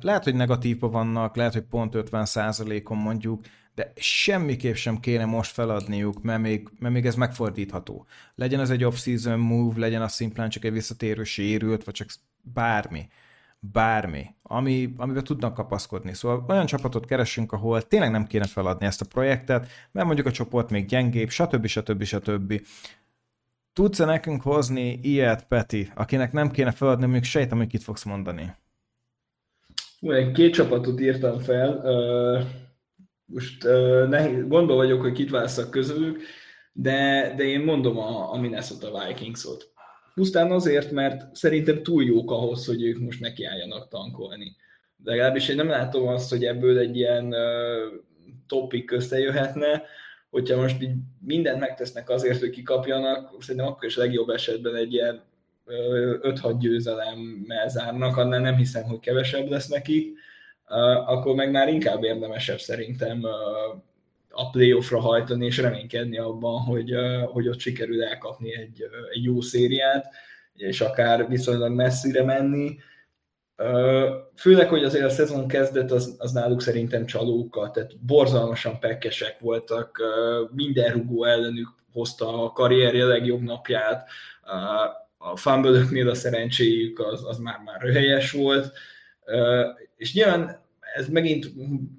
Lehet, 0.00 0.24
hogy 0.24 0.34
negatívban 0.34 0.90
vannak, 0.90 1.36
lehet, 1.36 1.52
hogy 1.52 1.62
pont 1.62 1.92
50%-on 1.96 2.96
mondjuk, 2.96 3.44
de 3.74 3.92
semmiképp 3.96 4.74
sem 4.74 5.00
kéne 5.00 5.24
most 5.24 5.52
feladniuk, 5.52 6.22
mert 6.22 6.40
még, 6.40 6.68
mert 6.78 6.94
még 6.94 7.06
ez 7.06 7.14
megfordítható. 7.14 8.06
Legyen 8.34 8.60
ez 8.60 8.70
egy 8.70 8.84
off-season 8.84 9.38
move, 9.38 9.80
legyen 9.80 10.02
az 10.02 10.12
szimplán 10.12 10.48
csak 10.48 10.64
egy 10.64 10.72
visszatérő 10.72 11.24
sérült, 11.24 11.84
vagy 11.84 11.94
csak 11.94 12.08
bármi 12.42 13.08
bármi, 13.72 14.34
ami, 14.42 14.94
amiben 14.96 15.24
tudnak 15.24 15.54
kapaszkodni. 15.54 16.14
Szóval 16.14 16.44
olyan 16.48 16.66
csapatot 16.66 17.06
keresünk, 17.06 17.52
ahol 17.52 17.82
tényleg 17.82 18.10
nem 18.10 18.26
kéne 18.26 18.46
feladni 18.46 18.86
ezt 18.86 19.00
a 19.00 19.06
projektet, 19.08 19.68
mert 19.92 20.06
mondjuk 20.06 20.26
a 20.26 20.30
csoport 20.30 20.70
még 20.70 20.86
gyengébb, 20.86 21.28
stb. 21.28 21.66
stb. 21.66 22.02
stb. 22.02 22.62
Tudsz-e 23.72 24.04
nekünk 24.04 24.42
hozni 24.42 24.98
ilyet, 25.02 25.46
Peti, 25.46 25.90
akinek 25.94 26.32
nem 26.32 26.50
kéne 26.50 26.70
feladni, 26.70 27.06
még 27.06 27.24
sejtem, 27.24 27.58
hogy 27.58 27.66
kit 27.66 27.82
fogsz 27.82 28.04
mondani? 28.04 28.54
Két 30.34 30.52
csapatot 30.52 31.00
írtam 31.00 31.38
fel. 31.38 31.82
Most 33.24 33.62
gondol 34.48 34.76
vagyok, 34.76 35.00
hogy 35.00 35.12
kit 35.12 35.30
válaszok 35.30 35.70
közülük, 35.70 36.20
de, 36.72 37.32
de 37.36 37.44
én 37.44 37.60
mondom 37.60 37.98
a, 37.98 38.32
a 38.32 38.40
Minnesota 38.40 39.06
Vikings-ot. 39.06 39.72
Pusztán 40.16 40.50
azért, 40.50 40.90
mert 40.90 41.34
szerintem 41.34 41.82
túl 41.82 42.04
jók 42.04 42.30
ahhoz, 42.30 42.66
hogy 42.66 42.82
ők 42.82 42.98
most 42.98 43.20
nekiálljanak 43.20 43.88
tankolni. 43.88 44.56
De 44.96 45.10
legalábbis 45.10 45.48
én 45.48 45.56
nem 45.56 45.68
látom 45.68 46.06
azt, 46.06 46.30
hogy 46.30 46.44
ebből 46.44 46.78
egy 46.78 46.96
ilyen 46.96 47.34
topik 48.46 48.90
összejöhetne, 48.90 49.82
hogyha 50.30 50.60
most 50.60 50.82
így 50.82 50.94
mindent 51.20 51.60
megtesznek 51.60 52.10
azért, 52.10 52.40
hogy 52.40 52.50
kikapjanak, 52.50 53.42
szerintem 53.42 53.70
akkor 53.70 53.84
is 53.84 53.96
legjobb 53.96 54.28
esetben 54.28 54.74
egy 54.74 54.92
ilyen 54.92 55.22
5-6 55.66 56.56
győzelemmel 56.58 57.68
zárnak, 57.68 58.16
annál 58.16 58.40
nem 58.40 58.56
hiszem, 58.56 58.82
hogy 58.82 58.98
kevesebb 58.98 59.48
lesz 59.48 59.68
nekik, 59.68 60.18
akkor 61.06 61.34
meg 61.34 61.50
már 61.50 61.68
inkább 61.68 62.04
érdemesebb 62.04 62.58
szerintem 62.58 63.26
a 64.36 64.50
playoffra 64.50 65.00
hajtani, 65.00 65.46
és 65.46 65.58
reménykedni 65.58 66.18
abban, 66.18 66.60
hogy, 66.60 66.94
hogy 67.32 67.48
ott 67.48 67.58
sikerül 67.58 68.04
elkapni 68.04 68.54
egy, 68.54 68.82
egy 69.12 69.24
jó 69.24 69.40
szériát, 69.40 70.14
és 70.54 70.80
akár 70.80 71.28
viszonylag 71.28 71.72
messzire 71.72 72.24
menni. 72.24 72.76
Főleg, 74.36 74.68
hogy 74.68 74.84
azért 74.84 75.04
a 75.04 75.08
szezon 75.10 75.48
kezdet 75.48 75.90
az, 75.90 76.14
az 76.18 76.32
náluk 76.32 76.62
szerintem 76.62 77.06
csalóka, 77.06 77.70
tehát 77.70 77.98
borzalmasan 77.98 78.78
pekkesek 78.80 79.40
voltak, 79.40 80.00
minden 80.54 80.92
rugó 80.92 81.24
ellenük 81.24 81.68
hozta 81.92 82.44
a 82.44 82.52
karrierje 82.52 83.04
legjobb 83.04 83.42
napját, 83.42 84.08
a 85.18 85.36
fumble 85.36 86.10
a 86.10 86.14
szerencséjük 86.14 86.98
az, 86.98 87.24
az 87.24 87.38
már, 87.38 87.60
már 87.64 87.80
röhelyes 87.80 88.30
volt, 88.30 88.72
és 89.96 90.14
nyilván 90.14 90.65
ez 90.96 91.08
megint 91.08 91.52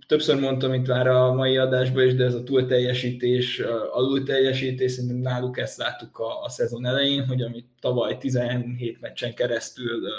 többször 0.08 0.39
mondtam 0.39 0.74
itt 0.74 0.88
már 0.88 1.08
a 1.08 1.34
mai 1.34 1.58
adásban 1.58 2.06
is, 2.06 2.16
de 2.16 2.24
ez 2.26 2.34
a 2.34 2.43
túlteljesítés, 2.43 3.60
alul 3.91 4.24
teljesítés, 4.24 4.91
szerintem 4.91 5.18
náluk 5.18 5.58
ezt 5.58 5.78
láttuk 5.78 6.20
a, 6.20 6.43
a 6.43 6.50
szezon 6.50 6.86
elején, 6.86 7.26
hogy 7.28 7.41
amit 7.41 7.66
tavaly 7.80 8.18
17 8.18 9.02
meccsen 9.02 9.34
keresztül 9.34 10.02
uh, 10.02 10.10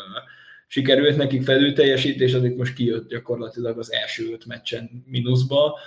sikerült 0.66 1.16
nekik 1.16 1.42
felül 1.42 1.72
teljesítés, 1.72 2.34
az 2.34 2.42
most 2.56 2.74
kijött 2.74 3.08
gyakorlatilag 3.08 3.78
az 3.78 3.92
első 3.92 4.32
öt 4.32 4.46
meccsen 4.46 5.04
mínuszba. 5.06 5.78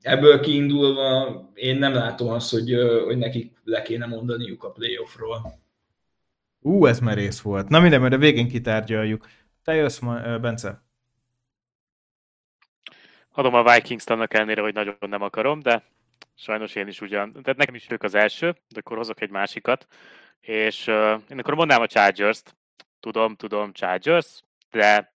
Ebből 0.00 0.40
kiindulva 0.40 1.50
én 1.54 1.76
nem 1.76 1.94
látom 1.94 2.28
azt, 2.28 2.50
hogy, 2.50 2.74
hogy 3.04 3.18
nekik 3.18 3.52
le 3.64 3.82
kéne 3.82 4.06
mondaniuk 4.06 4.64
a 4.64 4.70
playoffról. 4.70 5.60
Ú, 6.60 6.86
ez 6.86 7.00
merész 7.00 7.40
volt. 7.40 7.68
Na 7.68 7.80
minden, 7.80 8.00
mert 8.00 8.14
a 8.14 8.18
végén 8.18 8.48
kitárgyaljuk. 8.48 9.26
Te 9.64 9.74
jössz, 9.74 10.00
Bence? 10.40 10.82
Adom 13.32 13.54
a 13.54 13.72
Vikings 13.72 14.06
annak 14.06 14.34
ellenére, 14.34 14.60
hogy 14.60 14.74
nagyon 14.74 14.96
nem 15.00 15.22
akarom, 15.22 15.60
de 15.60 15.82
sajnos 16.34 16.74
én 16.74 16.86
is 16.86 17.00
ugyan. 17.00 17.32
Tehát 17.32 17.56
nekem 17.56 17.74
is 17.74 17.86
ők 17.90 18.02
az 18.02 18.14
első, 18.14 18.56
de 18.68 18.80
akkor 18.80 18.96
hozok 18.96 19.20
egy 19.20 19.30
másikat. 19.30 19.86
És 20.40 20.86
uh, 20.86 21.20
én 21.30 21.38
akkor 21.38 21.54
mondnám 21.54 21.80
a 21.80 21.86
Chargers-t. 21.86 22.56
Tudom, 23.00 23.36
tudom, 23.36 23.72
Chargers, 23.72 24.42
de 24.70 25.14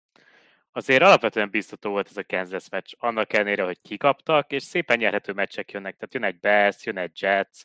azért 0.71 1.03
alapvetően 1.03 1.49
biztató 1.49 1.89
volt 1.89 2.07
ez 2.09 2.17
a 2.17 2.23
Kansas 2.27 2.69
meccs, 2.69 2.93
annak 2.97 3.33
ellenére, 3.33 3.63
hogy 3.63 3.81
kikaptak, 3.81 4.51
és 4.51 4.63
szépen 4.63 4.97
nyerhető 4.97 5.33
meccsek 5.33 5.71
jönnek. 5.71 5.95
Tehát 5.95 6.13
jön 6.13 6.23
egy 6.23 6.39
Bears, 6.39 6.85
jön 6.85 6.97
egy 6.97 7.21
Jets, 7.21 7.59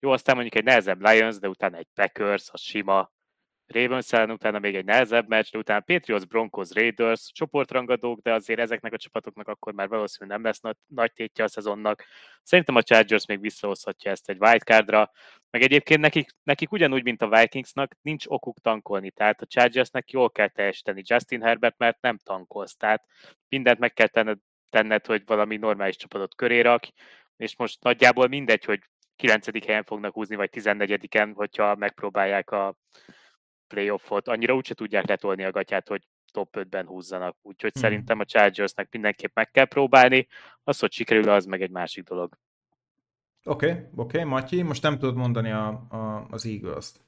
jó, 0.00 0.10
aztán 0.10 0.34
mondjuk 0.34 0.56
egy 0.56 0.64
nehezebb 0.64 1.06
Lions, 1.06 1.38
de 1.38 1.48
utána 1.48 1.76
egy 1.76 1.86
Packers, 1.94 2.48
az 2.52 2.60
sima, 2.60 3.12
Ravens 3.72 4.12
utána 4.12 4.58
még 4.58 4.74
egy 4.74 4.84
nehezebb 4.84 5.28
meccs, 5.28 5.50
de 5.50 5.58
utána 5.58 5.80
Patriots, 5.80 6.24
Broncos, 6.24 6.68
Raiders, 6.72 7.30
csoportrangadók, 7.32 8.20
de 8.20 8.32
azért 8.32 8.60
ezeknek 8.60 8.92
a 8.92 8.96
csapatoknak 8.96 9.48
akkor 9.48 9.72
már 9.72 9.88
valószínűleg 9.88 10.38
nem 10.38 10.46
lesz 10.46 10.60
nagy, 10.60 10.76
nagy 10.86 11.12
tétje 11.12 11.44
a 11.44 11.48
szezonnak. 11.48 12.04
Szerintem 12.42 12.74
a 12.74 12.82
Chargers 12.82 13.26
még 13.26 13.40
visszahozhatja 13.40 14.10
ezt 14.10 14.28
egy 14.28 14.36
wildcardra, 14.40 15.10
meg 15.50 15.62
egyébként 15.62 16.00
nekik, 16.00 16.30
nekik 16.42 16.72
ugyanúgy, 16.72 17.02
mint 17.02 17.22
a 17.22 17.28
Vikingsnak, 17.28 17.96
nincs 18.02 18.24
okuk 18.26 18.60
tankolni, 18.60 19.10
tehát 19.10 19.40
a 19.40 19.46
Chargersnek 19.46 20.10
jól 20.10 20.30
kell 20.30 20.48
teljesíteni 20.48 21.02
Justin 21.04 21.42
Herbert, 21.42 21.78
mert 21.78 22.00
nem 22.00 22.18
tankolsz, 22.24 22.76
tehát 22.76 23.04
mindent 23.48 23.78
meg 23.78 23.92
kell 23.92 24.08
tenned, 24.08 24.38
tenned 24.70 25.06
hogy 25.06 25.22
valami 25.26 25.56
normális 25.56 25.96
csapatot 25.96 26.34
köré 26.34 26.60
rak, 26.60 26.84
és 27.36 27.56
most 27.56 27.82
nagyjából 27.82 28.28
mindegy, 28.28 28.64
hogy 28.64 28.80
9. 29.16 29.64
helyen 29.66 29.84
fognak 29.84 30.12
húzni, 30.12 30.36
vagy 30.36 30.50
14-en, 30.52 31.30
hogyha 31.34 31.74
megpróbálják 31.74 32.50
a 32.50 32.76
playoffot, 33.72 34.28
annyira 34.28 34.54
úgyse 34.54 34.74
tudják 34.74 35.06
letolni 35.06 35.44
a 35.44 35.50
gatyát, 35.50 35.88
hogy 35.88 36.02
top 36.32 36.56
5-ben 36.58 36.86
húzzanak. 36.86 37.36
Úgyhogy 37.42 37.72
hmm. 37.72 37.82
szerintem 37.82 38.20
a 38.20 38.24
Chargersnek 38.24 38.88
mindenképp 38.90 39.34
meg 39.34 39.50
kell 39.50 39.64
próbálni. 39.64 40.26
Az, 40.64 40.78
hogy 40.78 40.92
sikerül, 40.92 41.28
az 41.28 41.44
meg 41.44 41.62
egy 41.62 41.70
másik 41.70 42.04
dolog. 42.04 42.38
Oké, 43.44 43.70
okay, 43.70 43.80
oké, 43.80 44.18
okay, 44.18 44.30
Matyi, 44.30 44.62
most 44.62 44.82
nem 44.82 44.98
tudod 44.98 45.16
mondani 45.16 45.50
a, 45.50 45.66
a, 45.68 46.26
az 46.30 46.46
Eagles-t. 46.46 47.00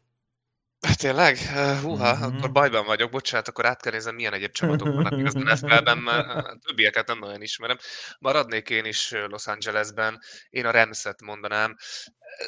Tényleg? 0.93 1.39
Húha, 1.83 2.15
mm-hmm. 2.15 2.37
akkor 2.37 2.53
bajban 2.53 2.85
vagyok, 2.85 3.11
bocsánat, 3.11 3.49
akkor 3.49 3.67
át 3.67 3.83
kell 3.83 3.93
nézem, 3.93 4.15
milyen 4.15 4.33
egyéb 4.33 4.53
csapatok 4.53 4.95
vannak 4.95 5.17
még 5.17 5.27
az 5.27 5.35
NFL-ben, 5.35 5.99
mert 5.99 6.59
többieket 6.61 7.07
nem 7.07 7.19
nagyon 7.19 7.43
ismerem. 7.43 7.79
Maradnék 8.19 8.71
én 8.71 8.85
is 8.85 9.11
Los 9.11 9.47
Angelesben, 9.47 10.19
én 10.51 10.67
a 10.67 10.71
Rams-et 10.71 11.21
mondanám. 11.21 11.77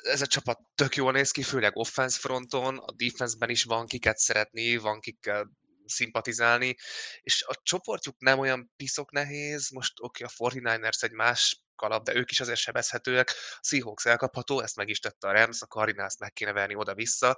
Ez 0.03 0.23
a 0.23 0.27
csapat 0.27 0.59
tök 0.75 0.97
jól 0.97 1.13
néz 1.13 1.31
ki, 1.31 1.43
főleg 1.43 1.77
offense 1.77 2.19
fronton, 2.19 2.77
a 2.77 2.93
defense-ben 2.93 3.51
is 3.51 3.65
van 3.65 3.87
kiket 3.87 4.19
szeretni, 4.19 4.77
van 4.77 5.01
kikkel 5.01 5.51
szimpatizálni, 5.87 6.77
és 7.21 7.45
a 7.49 7.61
csoportjuk 7.63 8.15
nem 8.19 8.39
olyan 8.39 8.73
piszok 8.77 9.13
nehéz, 9.13 9.71
most 9.71 9.93
oké, 10.01 10.25
okay, 10.25 10.49
a 10.49 10.51
49ers 10.51 11.03
egy 11.03 11.13
más 11.13 11.61
kalap, 11.77 12.05
de 12.05 12.15
ők 12.15 12.31
is 12.31 12.41
azért 12.41 12.59
sebezhetőek. 12.59 13.31
A 13.31 13.61
Seahawks 13.63 14.05
elkapható, 14.05 14.61
ezt 14.61 14.77
meg 14.77 14.89
is 14.89 14.99
tette 14.99 15.29
a 15.29 15.33
Rams, 15.33 15.63
a 15.63 15.67
Cardinals 15.67 16.17
meg 16.19 16.33
kéne 16.33 16.53
verni 16.53 16.75
oda-vissza. 16.75 17.37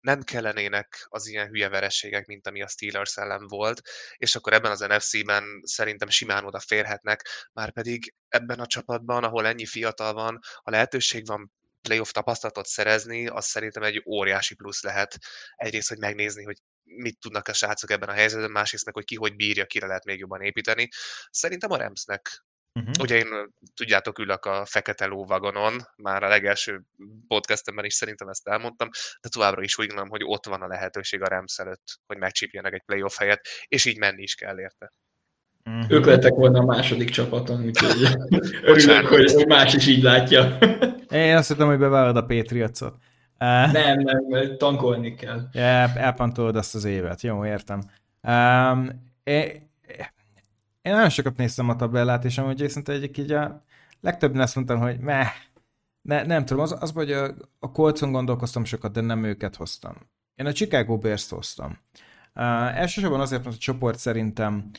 Nem 0.00 0.22
kellenének 0.22 1.06
az 1.08 1.26
ilyen 1.26 1.48
hülye 1.48 1.68
verességek, 1.68 2.26
mint 2.26 2.46
ami 2.46 2.62
a 2.62 2.68
Steelers 2.68 3.16
ellen 3.16 3.46
volt, 3.46 3.82
és 4.16 4.34
akkor 4.36 4.52
ebben 4.52 4.70
az 4.70 4.80
NFC-ben 4.80 5.60
szerintem 5.62 6.08
simán 6.08 6.44
odaférhetnek, 6.44 7.28
már 7.52 7.72
pedig 7.72 8.14
ebben 8.28 8.60
a 8.60 8.66
csapatban, 8.66 9.24
ahol 9.24 9.46
ennyi 9.46 9.66
fiatal 9.66 10.12
van, 10.12 10.38
a 10.62 10.70
lehetőség 10.70 11.26
van 11.26 11.52
playoff 11.82 12.10
tapasztalatot 12.10 12.66
szerezni, 12.66 13.26
az 13.26 13.46
szerintem 13.46 13.82
egy 13.82 14.02
óriási 14.06 14.54
plusz 14.54 14.82
lehet. 14.82 15.18
Egyrészt, 15.56 15.88
hogy 15.88 15.98
megnézni, 15.98 16.44
hogy 16.44 16.58
mit 16.82 17.18
tudnak 17.18 17.48
a 17.48 17.52
srácok 17.52 17.90
ebben 17.90 18.08
a 18.08 18.12
helyzetben, 18.12 18.50
másrészt 18.50 18.84
meg, 18.84 18.94
hogy 18.94 19.04
ki 19.04 19.14
hogy 19.14 19.36
bírja, 19.36 19.66
kire 19.66 19.86
lehet 19.86 20.04
még 20.04 20.18
jobban 20.18 20.42
építeni. 20.42 20.88
Szerintem 21.30 21.70
a 21.70 21.76
Ramsnek 21.76 22.44
Uh-huh. 22.80 22.92
Ugye 23.00 23.16
én, 23.16 23.26
tudjátok, 23.74 24.18
ülök 24.18 24.44
a 24.44 24.64
fekete 24.64 25.06
lóvagonon, 25.06 25.72
már 25.96 26.22
a 26.22 26.28
legelső 26.28 26.82
podcastemben 27.28 27.84
is 27.84 27.94
szerintem 27.94 28.28
ezt 28.28 28.48
elmondtam, 28.48 28.88
de 29.20 29.28
továbbra 29.28 29.62
is 29.62 29.78
úgy 29.78 29.86
gondolom, 29.86 30.10
hogy 30.10 30.22
ott 30.24 30.46
van 30.46 30.62
a 30.62 30.66
lehetőség 30.66 31.22
a 31.22 31.28
Rams 31.28 31.58
előtt, 31.58 32.00
hogy 32.06 32.16
megcsípjenek 32.16 32.72
egy 32.72 32.82
playoff 32.86 33.18
helyet, 33.18 33.46
és 33.68 33.84
így 33.84 33.98
menni 33.98 34.22
is 34.22 34.34
kell 34.34 34.60
érte. 34.60 34.92
Uh-huh. 35.64 35.90
Ők 35.90 36.04
lettek 36.04 36.34
volna 36.34 36.58
a 36.58 36.64
második 36.64 37.10
csapaton, 37.10 37.64
úgyhogy 37.64 38.08
örülök, 38.62 39.06
hogy 39.06 39.44
más 39.46 39.74
is 39.74 39.86
így 39.86 40.02
látja. 40.02 40.58
Én 41.10 41.36
azt 41.36 41.48
hittem, 41.48 41.66
hogy 41.66 41.78
bevárod 41.78 42.16
a 42.16 42.24
Patriotsot. 42.24 42.94
Uh, 43.38 43.72
nem, 43.72 43.98
nem, 43.98 44.56
tankolni 44.58 45.14
kell. 45.14 45.48
Yeah, 45.52 45.96
elpantolod 45.96 46.56
azt 46.56 46.74
az 46.74 46.84
évet, 46.84 47.22
jó, 47.22 47.46
értem. 47.46 47.80
Um, 48.22 49.12
én, 49.22 49.63
én 50.84 50.92
nagyon 50.92 51.08
sokat 51.08 51.36
néztem 51.36 51.68
a 51.68 51.76
tabellát, 51.76 52.24
és 52.24 52.38
amúgy 52.38 52.68
szerintem 52.68 52.94
egyik 52.94 53.18
így 53.18 53.32
a 53.32 53.64
legtöbben 54.00 54.40
azt 54.40 54.54
mondtam, 54.54 54.80
hogy 54.80 54.98
meh, 54.98 55.28
ne, 56.02 56.22
nem 56.22 56.44
tudom, 56.44 56.62
az, 56.62 56.76
az 56.80 56.92
hogy 56.92 57.12
a, 57.12 57.34
a 57.58 57.72
Colcon 57.72 58.12
gondolkoztam 58.12 58.64
sokat, 58.64 58.92
de 58.92 59.00
nem 59.00 59.24
őket 59.24 59.56
hoztam. 59.56 59.94
Én 60.34 60.46
a 60.46 60.52
Chicago 60.52 60.98
Bears-t 60.98 61.30
hoztam. 61.30 61.78
Uh, 62.34 62.78
elsősorban 62.78 63.20
azért, 63.20 63.44
mert 63.44 63.56
a 63.56 63.58
csoport 63.58 63.98
szerintem 63.98 64.70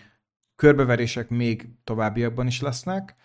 körbeverések 0.56 1.30
még 1.30 1.70
továbbiakban 1.84 2.47
is 2.47 2.62
lesznek. 2.62 3.16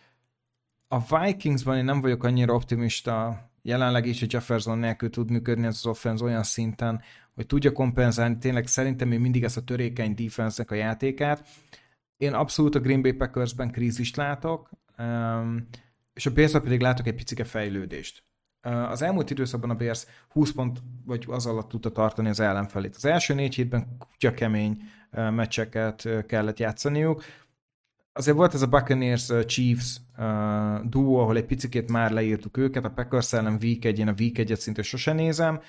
A 0.88 1.18
Vikingsban 1.18 1.76
én 1.76 1.84
nem 1.84 2.00
vagyok 2.00 2.24
annyira 2.24 2.54
optimista, 2.54 3.48
jelenleg 3.62 4.06
is, 4.06 4.20
hogy 4.20 4.32
Jefferson 4.32 4.78
nélkül 4.78 5.10
tud 5.10 5.30
működni 5.30 5.66
az 5.66 5.86
offense 5.86 6.24
olyan 6.24 6.42
szinten, 6.42 7.02
hogy 7.34 7.46
tudja 7.46 7.72
kompenzálni 7.72 8.38
tényleg 8.38 8.66
szerintem 8.66 9.08
még 9.08 9.18
mindig 9.18 9.44
ezt 9.44 9.56
a 9.56 9.64
törékeny 9.64 10.14
defense 10.14 10.64
a 10.68 10.74
játékát. 10.74 11.48
Én 12.20 12.32
abszolút 12.32 12.74
a 12.74 12.80
Green 12.80 13.02
Bay 13.02 13.12
Packersben 13.12 13.70
krízist 13.70 14.16
látok, 14.16 14.70
és 16.14 16.26
a 16.26 16.30
bears 16.30 16.52
pedig 16.52 16.80
látok 16.80 17.06
egy 17.06 17.14
picike 17.14 17.44
fejlődést. 17.44 18.22
Az 18.62 19.02
elmúlt 19.02 19.30
időszakban 19.30 19.70
a 19.70 19.74
Bears 19.74 20.06
20 20.28 20.52
pont 20.52 20.82
vagy 21.04 21.24
az 21.28 21.46
alatt 21.46 21.68
tudta 21.68 21.92
tartani 21.92 22.28
az 22.28 22.40
ellenfelét. 22.40 22.96
Az 22.96 23.04
első 23.04 23.34
négy 23.34 23.54
hétben 23.54 23.96
kutya 23.98 24.34
kemény 24.34 24.82
meccseket 25.10 26.08
kellett 26.26 26.58
játszaniuk. 26.58 27.24
Azért 28.12 28.36
volt 28.36 28.54
ez 28.54 28.62
a 28.62 28.66
Buccaneers 28.68 29.30
Chiefs 29.46 30.00
duo, 30.84 31.18
ahol 31.20 31.36
egy 31.36 31.46
picikét 31.46 31.90
már 31.90 32.10
leírtuk 32.10 32.56
őket, 32.56 32.84
a 32.84 32.90
Packers 32.90 33.32
ellen 33.32 33.58
Week 33.62 33.84
1, 33.84 33.98
én 33.98 34.08
a 34.08 34.14
Week 34.18 34.34
1-et 34.36 34.58
szinte 34.58 34.82
sose 34.82 35.12
nézem, 35.12 35.60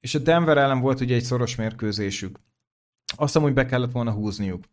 és 0.00 0.14
a 0.14 0.18
Denver 0.18 0.58
ellen 0.58 0.80
volt 0.80 1.00
ugye 1.00 1.14
egy 1.14 1.22
szoros 1.22 1.56
mérkőzésük. 1.56 2.38
Azt 3.16 3.38
hogy 3.38 3.54
be 3.54 3.66
kellett 3.66 3.92
volna 3.92 4.12
húzniuk 4.12 4.64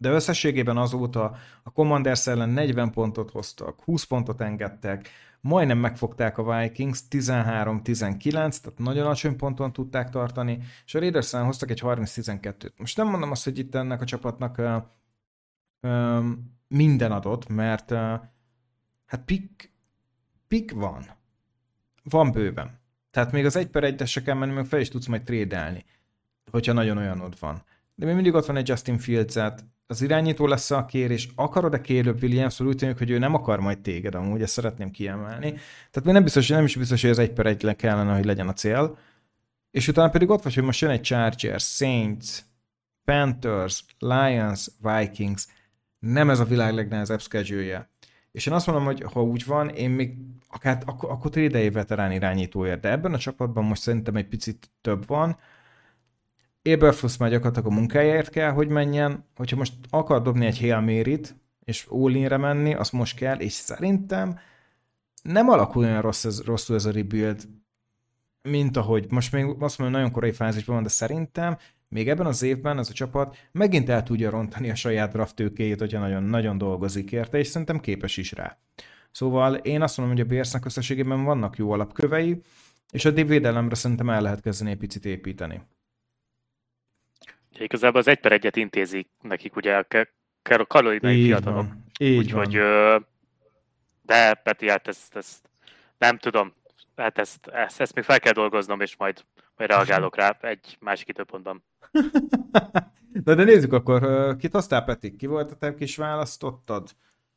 de 0.00 0.10
összességében 0.10 0.76
azóta 0.76 1.36
a 1.62 1.70
Commanders 1.70 2.26
ellen 2.26 2.48
40 2.48 2.90
pontot 2.90 3.30
hoztak, 3.30 3.82
20 3.82 4.04
pontot 4.04 4.40
engedtek, 4.40 5.08
majdnem 5.40 5.78
megfogták 5.78 6.38
a 6.38 6.58
Vikings 6.58 7.00
13-19, 7.10 8.32
tehát 8.32 8.72
nagyon 8.76 9.04
alacsony 9.04 9.36
ponton 9.36 9.72
tudták 9.72 10.10
tartani, 10.10 10.58
és 10.84 10.94
a 10.94 10.98
Raiders 10.98 11.32
ellen 11.32 11.46
hoztak 11.46 11.70
egy 11.70 11.80
30-12-t. 11.84 12.76
Most 12.76 12.96
nem 12.96 13.08
mondom 13.08 13.30
azt, 13.30 13.44
hogy 13.44 13.58
itt 13.58 13.74
ennek 13.74 14.00
a 14.00 14.04
csapatnak 14.04 14.58
uh, 14.58 14.82
uh, 15.80 16.24
minden 16.68 17.12
adott, 17.12 17.48
mert 17.48 17.90
uh, 17.90 17.98
hát 19.06 19.24
pick, 19.24 19.72
pick 20.48 20.72
van. 20.72 21.06
Van 22.02 22.32
bőven. 22.32 22.80
Tehát 23.10 23.32
még 23.32 23.44
az 23.44 23.56
egy 23.56 23.68
per 23.68 23.84
egyre 23.84 24.04
se 24.04 24.22
kell 24.22 24.34
menni, 24.34 24.52
meg 24.52 24.66
fel 24.66 24.80
is 24.80 24.88
tudsz 24.88 25.06
majd 25.06 25.22
trédelni, 25.22 25.84
hogyha 26.50 26.72
nagyon 26.72 26.98
olyanod 26.98 27.38
van. 27.38 27.62
De 27.94 28.06
még 28.06 28.14
mindig 28.14 28.34
ott 28.34 28.46
van 28.46 28.56
egy 28.56 28.68
Justin 28.68 28.98
fields 28.98 29.36
az 29.90 30.02
irányító 30.02 30.46
lesz 30.46 30.70
a 30.70 30.84
kérés, 30.84 31.28
akarod-e 31.34 31.80
Caleb 31.80 32.22
williams 32.22 32.60
úgy 32.60 32.76
tűnik, 32.76 32.98
hogy 32.98 33.10
ő 33.10 33.18
nem 33.18 33.34
akar 33.34 33.60
majd 33.60 33.78
téged, 33.78 34.14
amúgy 34.14 34.42
ezt 34.42 34.52
szeretném 34.52 34.90
kiemelni. 34.90 35.50
Tehát 35.90 36.04
még 36.04 36.12
nem 36.12 36.22
biztos, 36.22 36.48
nem 36.48 36.64
is 36.64 36.76
biztos, 36.76 37.00
hogy 37.00 37.10
ez 37.10 37.18
egy 37.18 37.32
per 37.32 37.46
egy 37.46 37.76
kellene, 37.76 38.14
hogy 38.14 38.24
legyen 38.24 38.48
a 38.48 38.52
cél. 38.52 38.98
És 39.70 39.88
utána 39.88 40.10
pedig 40.10 40.30
ott 40.30 40.42
vagy, 40.42 40.54
hogy 40.54 40.64
most 40.64 40.80
jön 40.80 40.90
egy 40.90 41.00
Chargers, 41.00 41.64
Saints, 41.64 42.38
Panthers, 43.04 43.84
Lions, 43.98 44.68
Vikings. 44.82 45.46
Nem 45.98 46.30
ez 46.30 46.40
a 46.40 46.44
világ 46.44 46.74
legnehezebb 46.74 47.20
schedule 47.20 47.90
És 48.32 48.46
én 48.46 48.54
azt 48.54 48.66
mondom, 48.66 48.84
hogy 48.84 49.02
ha 49.12 49.22
úgy 49.22 49.44
van, 49.44 49.68
én 49.68 49.90
még 49.90 50.14
akár, 50.48 50.82
akkor, 50.86 51.10
akkor 51.10 51.30
trédei 51.30 51.70
veterán 51.70 52.12
irányítóért, 52.12 52.80
de 52.80 52.90
ebben 52.90 53.14
a 53.14 53.18
csapatban 53.18 53.64
most 53.64 53.82
szerintem 53.82 54.16
egy 54.16 54.28
picit 54.28 54.70
több 54.80 55.06
van, 55.06 55.38
Eberfluss 56.70 57.16
már 57.16 57.30
gyakorlatilag 57.30 57.72
a 57.72 57.74
munkájáért 57.74 58.30
kell, 58.30 58.50
hogy 58.50 58.68
menjen. 58.68 59.24
Hogyha 59.36 59.56
most 59.56 59.72
akar 59.90 60.22
dobni 60.22 60.46
egy 60.46 60.58
Hail 60.58 60.80
Mary-t, 60.80 61.36
és 61.64 61.86
all 61.90 62.38
menni, 62.38 62.74
az 62.74 62.90
most 62.90 63.16
kell, 63.16 63.38
és 63.38 63.52
szerintem 63.52 64.38
nem 65.22 65.48
alakul 65.48 65.84
olyan 65.84 66.02
rossz 66.02 66.24
ez, 66.24 66.42
rosszul 66.44 66.76
ez 66.76 66.84
a 66.84 66.90
rebuild, 66.90 67.48
mint 68.42 68.76
ahogy 68.76 69.06
most 69.10 69.32
még 69.32 69.44
azt 69.58 69.78
mondom, 69.78 69.96
nagyon 69.96 70.12
korai 70.12 70.32
fázisban 70.32 70.74
van, 70.74 70.84
de 70.84 70.90
szerintem 70.90 71.56
még 71.88 72.08
ebben 72.08 72.26
az 72.26 72.42
évben 72.42 72.78
ez 72.78 72.88
a 72.90 72.92
csapat 72.92 73.36
megint 73.52 73.88
el 73.88 74.02
tudja 74.02 74.30
rontani 74.30 74.70
a 74.70 74.74
saját 74.74 75.12
draft 75.12 75.34
tőkéjét, 75.34 75.78
hogyha 75.78 76.00
nagyon, 76.00 76.22
nagyon 76.22 76.58
dolgozik 76.58 77.12
érte, 77.12 77.38
és 77.38 77.46
szerintem 77.46 77.80
képes 77.80 78.16
is 78.16 78.32
rá. 78.32 78.56
Szóval 79.10 79.54
én 79.54 79.82
azt 79.82 79.96
mondom, 79.96 80.16
hogy 80.16 80.24
a 80.24 80.28
Bearsnak 80.28 80.64
összességében 80.64 81.24
vannak 81.24 81.56
jó 81.56 81.70
alapkövei, 81.70 82.42
és 82.90 83.04
a 83.04 83.12
védelemre 83.12 83.74
szerintem 83.74 84.10
el 84.10 84.22
lehet 84.22 84.40
kezdeni 84.40 84.70
egy 84.70 84.76
picit 84.76 85.04
építeni. 85.04 85.62
Igazából 87.58 88.00
az 88.00 88.08
egy 88.08 88.20
per 88.20 88.32
egyet 88.32 88.56
intézik 88.56 89.08
nekik 89.22 89.56
ugye 89.56 89.84
a 90.42 90.66
karolinai 90.66 91.24
fiatalok. 91.24 91.66
Úgyhogy, 92.00 92.60
de 94.02 94.34
Peti, 94.34 94.68
hát 94.68 94.88
ezt, 94.88 95.16
ezt 95.16 95.50
nem 95.98 96.18
tudom, 96.18 96.54
hát 96.96 97.18
ezt, 97.18 97.46
ezt, 97.46 97.80
ezt 97.80 97.94
még 97.94 98.04
fel 98.04 98.20
kell 98.20 98.32
dolgoznom, 98.32 98.80
és 98.80 98.96
majd, 98.96 99.24
majd 99.56 99.70
reagálok 99.70 100.16
rá 100.16 100.36
egy 100.40 100.76
másik 100.80 101.08
időpontban. 101.08 101.64
Na 103.24 103.34
de 103.34 103.44
nézzük 103.44 103.72
akkor, 103.72 104.36
kit 104.36 104.54
aztán 104.54 104.84
Peti, 104.84 105.16
ki 105.16 105.26
volt 105.26 105.50
a 105.50 105.56
te 105.56 105.74
kis 105.74 105.96
választottad? 105.96 106.90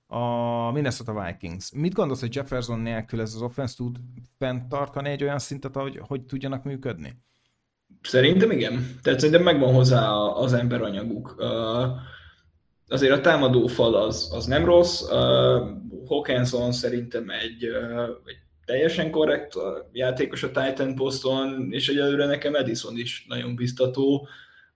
A 0.07 0.72
Minnesota 0.72 1.26
Vikings. 1.26 1.72
Mit 1.72 1.93
gondolsz, 1.93 2.19
hogy 2.19 2.36
Jefferson 2.36 2.80
nélkül 2.80 3.22
ez 3.22 3.34
az 3.34 3.41
offense 3.41 3.76
tud 3.76 3.97
tartani 4.69 5.09
egy 5.09 5.24
olyan 5.24 5.39
szintet, 5.39 5.76
hogy, 5.76 5.99
hogy 6.07 6.22
tudjanak 6.22 6.63
működni? 6.63 7.17
Szerintem 8.01 8.51
igen. 8.51 8.99
Tehát 9.01 9.19
szerintem 9.19 9.43
megvan 9.43 9.73
hozzá 9.73 10.09
az 10.15 10.53
emberanyaguk. 10.53 11.35
Azért 12.87 13.13
a 13.13 13.21
támadó 13.21 13.67
fal 13.67 13.95
az, 13.95 14.29
az 14.33 14.45
nem 14.45 14.65
rossz. 14.65 15.01
Hawkinson 16.05 16.71
szerintem 16.71 17.29
egy, 17.29 17.63
egy 18.25 18.37
teljesen 18.65 19.11
korrekt 19.11 19.53
játékos 19.91 20.43
a 20.43 20.51
Titan 20.51 20.95
poszton, 20.95 21.67
és 21.71 21.89
egyelőre 21.89 22.25
nekem 22.25 22.55
Edison 22.55 22.97
is 22.97 23.25
nagyon 23.27 23.55
biztató. 23.55 24.27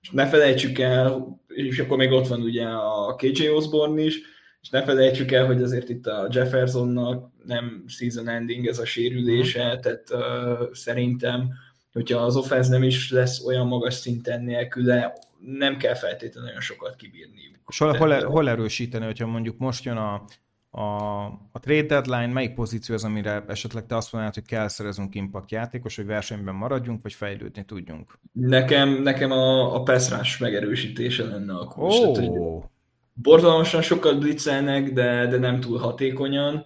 És 0.02 0.10
ne 0.10 0.28
felejtsük 0.28 0.80
el, 0.80 1.40
és 1.48 1.80
akkor 1.80 1.98
még 1.98 2.12
ott 2.12 2.28
van 2.28 2.42
ugye 2.42 2.66
a 2.66 3.16
KJ 3.16 3.50
Osborne 3.50 4.02
is, 4.02 4.20
és 4.62 4.70
ne 4.70 4.84
felejtsük 4.84 5.32
el, 5.32 5.46
hogy 5.46 5.64
azért 5.64 5.90
itt 5.90 6.08
a 6.08 6.28
Jeffersonnak 6.32 7.32
nem 7.44 7.84
season 7.88 8.28
ending 8.28 8.68
ez 8.68 8.80
a 8.80 8.86
sérülése, 8.86 9.66
mhm. 9.66 9.82
tehát 9.82 10.10
uh, 10.12 10.74
szerintem, 10.74 11.54
hogyha 11.96 12.20
az 12.20 12.36
offense 12.36 12.70
nem 12.70 12.84
is 12.84 13.12
lesz 13.12 13.46
olyan 13.46 13.68
magas 13.68 13.94
szinten 13.94 14.44
nélküle, 14.44 15.14
nem 15.40 15.78
kell 15.78 15.94
feltétlenül 15.94 16.44
nagyon 16.44 16.62
sokat 16.62 16.96
kibírniuk. 16.96 17.56
És 17.68 17.78
hol, 17.78 17.94
hol, 17.94 18.26
hol 18.26 18.50
erősíteni, 18.50 19.06
hogyha 19.06 19.28
mondjuk 19.28 19.58
most 19.58 19.84
jön 19.84 19.98
a, 19.98 20.26
a, 20.70 21.26
a 21.52 21.60
trade 21.60 21.86
deadline, 21.86 22.34
melyik 22.34 22.54
pozíció 22.54 22.96
az, 22.96 23.04
amire 23.04 23.44
esetleg 23.48 23.86
te 23.86 23.96
azt 23.96 24.12
mondanád, 24.12 24.36
hogy 24.36 24.46
kell 24.46 24.68
szerezünk 24.68 25.16
impact 25.16 25.52
játékos, 25.52 25.96
hogy 25.96 26.06
versenyben 26.06 26.56
maradjunk, 26.56 27.04
vagy 27.04 27.14
fejlődni 27.14 27.66
tudjunk? 27.66 28.20
Nekem, 28.32 29.02
nekem 29.02 29.32
a, 29.32 29.76
a 29.76 29.84
pass 29.84 30.38
megerősítése 30.38 31.26
lenne 31.26 31.54
a 31.54 31.66
kulcs. 31.66 31.96
Oh. 31.96 32.14
Tehát, 32.16 32.70
borzalmasan 33.14 33.82
sokat 33.82 34.20
blitzelnek, 34.20 34.94
de, 34.94 35.28
de 35.28 35.38
nem 35.38 35.60
túl 35.60 35.78
hatékonyan. 35.78 36.66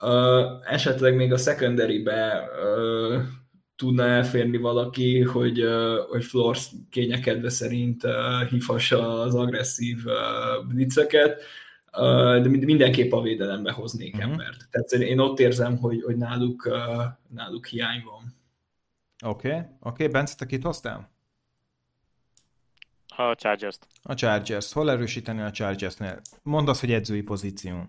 Uh, 0.00 0.72
esetleg 0.72 1.14
még 1.14 1.32
a 1.32 1.36
secondary-be 1.36 2.48
uh, 2.62 3.22
tudna 3.78 4.04
elférni 4.04 4.56
valaki, 4.56 5.22
hogy, 5.22 5.64
hogy 6.08 6.24
Flores 6.24 6.70
kényekedve 6.90 7.48
szerint 7.48 8.02
hívhassa 8.50 9.20
az 9.20 9.34
agresszív 9.34 9.98
blitzeket 10.68 11.42
de 12.42 12.48
mindenképp 12.48 13.12
a 13.12 13.22
védelembe 13.22 13.72
hoznék 13.72 14.14
uh-huh. 14.14 14.30
embert. 14.30 14.68
Tehát 14.70 14.92
én 14.92 15.18
ott 15.18 15.38
érzem, 15.38 15.76
hogy, 15.76 16.02
hogy 16.02 16.16
náluk, 16.16 16.70
náluk 17.28 17.66
hiány 17.66 18.02
van. 18.04 18.36
Oké, 19.30 19.48
okay. 19.48 19.58
oké, 19.60 19.68
okay. 19.80 20.08
Bence, 20.08 20.34
te 20.34 20.46
kit 20.46 20.62
hoztál? 20.62 21.10
A 23.16 23.34
Chargers-t. 23.34 23.86
A 24.02 24.14
Chargers. 24.14 24.72
Hol 24.72 24.90
erősíteni 24.90 25.40
a 25.40 25.50
Chargers-nél? 25.50 26.20
Mondd 26.42 26.68
azt, 26.68 26.80
hogy 26.80 26.92
edzői 26.92 27.22
pozíción. 27.22 27.88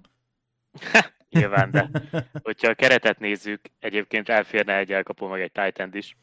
Nyilván, 1.29 1.71
de 1.71 1.89
hogyha 2.43 2.69
a 2.69 2.73
keretet 2.73 3.19
nézzük, 3.19 3.61
egyébként 3.79 4.29
elférne 4.29 4.77
egy 4.77 4.93
elkapó, 4.93 5.27
meg 5.27 5.41
egy 5.41 5.51
Titan 5.51 5.89
is. 5.93 6.15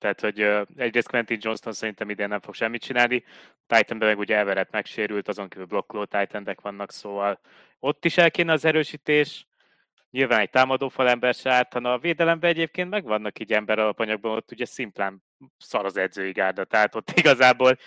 Tehát, 0.00 0.20
hogy 0.20 0.40
egyrészt 0.76 1.08
Quentin 1.08 1.38
Johnston 1.40 1.72
szerintem 1.72 2.10
idén 2.10 2.28
nem 2.28 2.40
fog 2.40 2.54
semmit 2.54 2.82
csinálni, 2.82 3.24
Titanben 3.66 4.08
meg 4.08 4.18
ugye 4.18 4.36
Everett 4.36 4.70
megsérült, 4.70 5.28
azon 5.28 5.48
kívül 5.48 5.66
blokkoló 5.66 6.04
titan 6.04 6.56
vannak, 6.62 6.92
szóval 6.92 7.40
ott 7.78 8.04
is 8.04 8.16
el 8.16 8.30
kéne 8.30 8.52
az 8.52 8.64
erősítés, 8.64 9.46
nyilván 10.10 10.40
egy 10.40 10.50
támadó 10.50 10.88
falember 10.88 11.34
se 11.34 11.50
ártana, 11.50 11.92
a 11.92 11.98
védelemben 11.98 12.50
egyébként 12.50 12.90
megvannak 12.90 13.38
így 13.38 13.52
ember 13.52 13.78
alapanyagban, 13.78 14.36
ott 14.36 14.52
ugye 14.52 14.64
szimplán 14.64 15.22
szar 15.58 15.84
az 15.84 15.96
edzői 15.96 16.32
gárda, 16.32 16.64
tehát 16.64 16.94
ott 16.94 17.10
igazából 17.18 17.78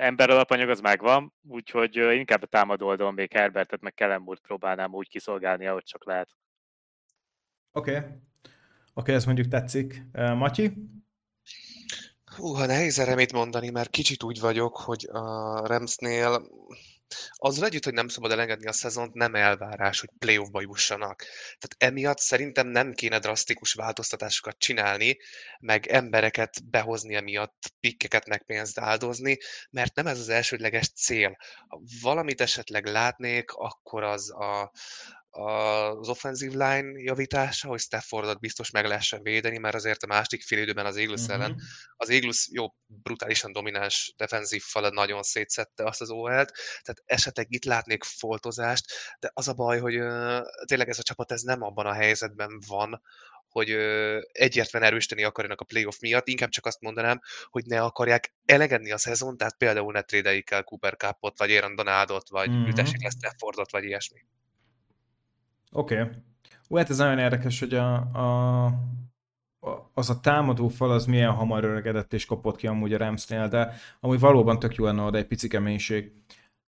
ember 0.00 0.30
alapanyag 0.30 0.68
az 0.68 0.80
megvan, 0.80 1.32
úgyhogy 1.48 1.96
inkább 1.96 2.42
a 2.42 2.46
támadó 2.46 2.86
oldalon 2.86 3.14
még 3.14 3.32
Herbertet 3.32 3.80
meg 3.80 3.94
Kellen 3.94 4.38
próbálnám 4.42 4.94
úgy 4.94 5.08
kiszolgálni, 5.08 5.66
ahogy 5.66 5.84
csak 5.84 6.06
lehet. 6.06 6.28
Oké. 7.72 7.96
Okay. 7.96 8.08
Oké, 8.08 8.14
okay, 8.94 9.14
ez 9.14 9.24
mondjuk 9.24 9.48
tetszik. 9.48 10.02
Uh, 10.12 10.34
Matyi? 10.34 10.72
Húha, 12.36 12.66
nehéz 12.66 12.98
erre 12.98 13.14
mit 13.14 13.32
mondani, 13.32 13.70
mert 13.70 13.90
kicsit 13.90 14.22
úgy 14.22 14.40
vagyok, 14.40 14.76
hogy 14.76 15.08
a 15.12 15.66
Ramsnél 15.66 16.46
azzal 17.32 17.64
együtt, 17.64 17.84
hogy 17.84 17.94
nem 17.94 18.08
szabad 18.08 18.30
elengedni 18.30 18.66
a 18.66 18.72
szezont, 18.72 19.14
nem 19.14 19.34
elvárás, 19.34 20.00
hogy 20.00 20.10
playoffba 20.18 20.60
jussanak. 20.60 21.24
Tehát 21.58 21.74
emiatt 21.78 22.18
szerintem 22.18 22.66
nem 22.66 22.92
kéne 22.92 23.18
drasztikus 23.18 23.72
változtatásokat 23.72 24.58
csinálni, 24.58 25.18
meg 25.60 25.86
embereket 25.86 26.70
behozni 26.70 27.14
emiatt, 27.14 27.72
pikkeket 27.80 28.26
meg 28.26 28.44
pénzt 28.44 28.78
áldozni, 28.78 29.38
mert 29.70 29.94
nem 29.94 30.06
ez 30.06 30.18
az 30.18 30.28
elsődleges 30.28 30.88
cél. 30.88 31.36
Ha 31.68 31.80
valamit 32.02 32.40
esetleg 32.40 32.86
látnék, 32.86 33.50
akkor 33.52 34.02
az 34.02 34.30
a, 34.30 34.72
az 35.30 36.08
offensive 36.08 36.66
line 36.66 37.00
javítása, 37.00 37.68
hogy 37.68 37.80
Staffordot 37.80 38.40
biztos 38.40 38.70
meg 38.70 38.86
lehessen 38.86 39.22
védeni, 39.22 39.58
mert 39.58 39.74
azért 39.74 40.02
a 40.02 40.06
másik 40.06 40.42
fél 40.42 40.58
időben 40.58 40.86
az 40.86 40.96
Eagles 40.96 41.20
uh-huh. 41.20 41.36
ellen 41.36 41.60
az 41.96 42.10
Eagles 42.10 42.48
jó, 42.52 42.66
brutálisan 42.86 43.52
domináns 43.52 44.14
defenzív 44.16 44.62
fala 44.62 44.90
nagyon 44.90 45.22
szétszette 45.22 45.84
azt 45.84 46.00
az 46.00 46.10
OL-t, 46.10 46.52
tehát 46.82 47.02
esetleg 47.04 47.46
itt 47.48 47.64
látnék 47.64 48.04
foltozást, 48.04 48.84
de 49.20 49.30
az 49.34 49.48
a 49.48 49.52
baj, 49.52 49.78
hogy 49.78 49.96
uh, 49.96 50.40
tényleg 50.64 50.88
ez 50.88 50.98
a 50.98 51.02
csapat 51.02 51.32
ez 51.32 51.42
nem 51.42 51.62
abban 51.62 51.86
a 51.86 51.92
helyzetben 51.92 52.60
van, 52.66 53.02
hogy 53.50 53.70
egyértelműen 54.32 54.92
erősíteni 54.92 55.24
akarjanak 55.24 55.60
a 55.60 55.64
playoff 55.64 55.98
miatt, 56.00 56.28
inkább 56.28 56.48
csak 56.48 56.66
azt 56.66 56.80
mondanám, 56.80 57.20
hogy 57.50 57.64
ne 57.66 57.82
akarják 57.82 58.34
elegedni 58.44 58.90
a 58.92 58.98
szezon, 58.98 59.36
tehát 59.36 59.56
például 59.56 59.92
ne 59.92 60.02
trédeljék 60.02 60.50
el 60.50 60.64
Cooper 60.64 60.96
Cupot, 60.96 61.38
vagy 61.38 61.50
Aaron 61.50 61.74
Donaldot, 61.74 62.28
vagy 62.28 62.48
uh-huh. 62.48 62.68
ütessék 62.68 63.02
le 63.02 63.10
Staffordot, 63.10 63.70
vagy 63.70 63.84
ilyesmi. 63.84 64.20
Oké. 65.70 66.00
Okay. 66.00 66.12
Ó, 66.68 66.76
hát 66.76 66.90
ez 66.90 66.98
nagyon 66.98 67.18
érdekes, 67.18 67.60
hogy 67.60 67.74
a, 67.74 67.94
a, 67.96 68.72
az 69.92 70.10
a 70.10 70.20
támadó 70.20 70.68
fal 70.68 70.90
az 70.90 71.06
milyen 71.06 71.32
hamar 71.32 71.64
öregedett 71.64 72.12
és 72.12 72.26
kapott 72.26 72.56
ki 72.56 72.66
amúgy 72.66 72.92
a 72.92 72.98
Ramsnél, 72.98 73.48
de 73.48 73.74
amúgy 74.00 74.18
valóban 74.18 74.58
tök 74.58 74.74
jó 74.74 74.84
lenne 74.84 75.02
oda 75.02 75.18
egy 75.18 75.26
pici 75.26 75.48
keménység. 75.48 76.12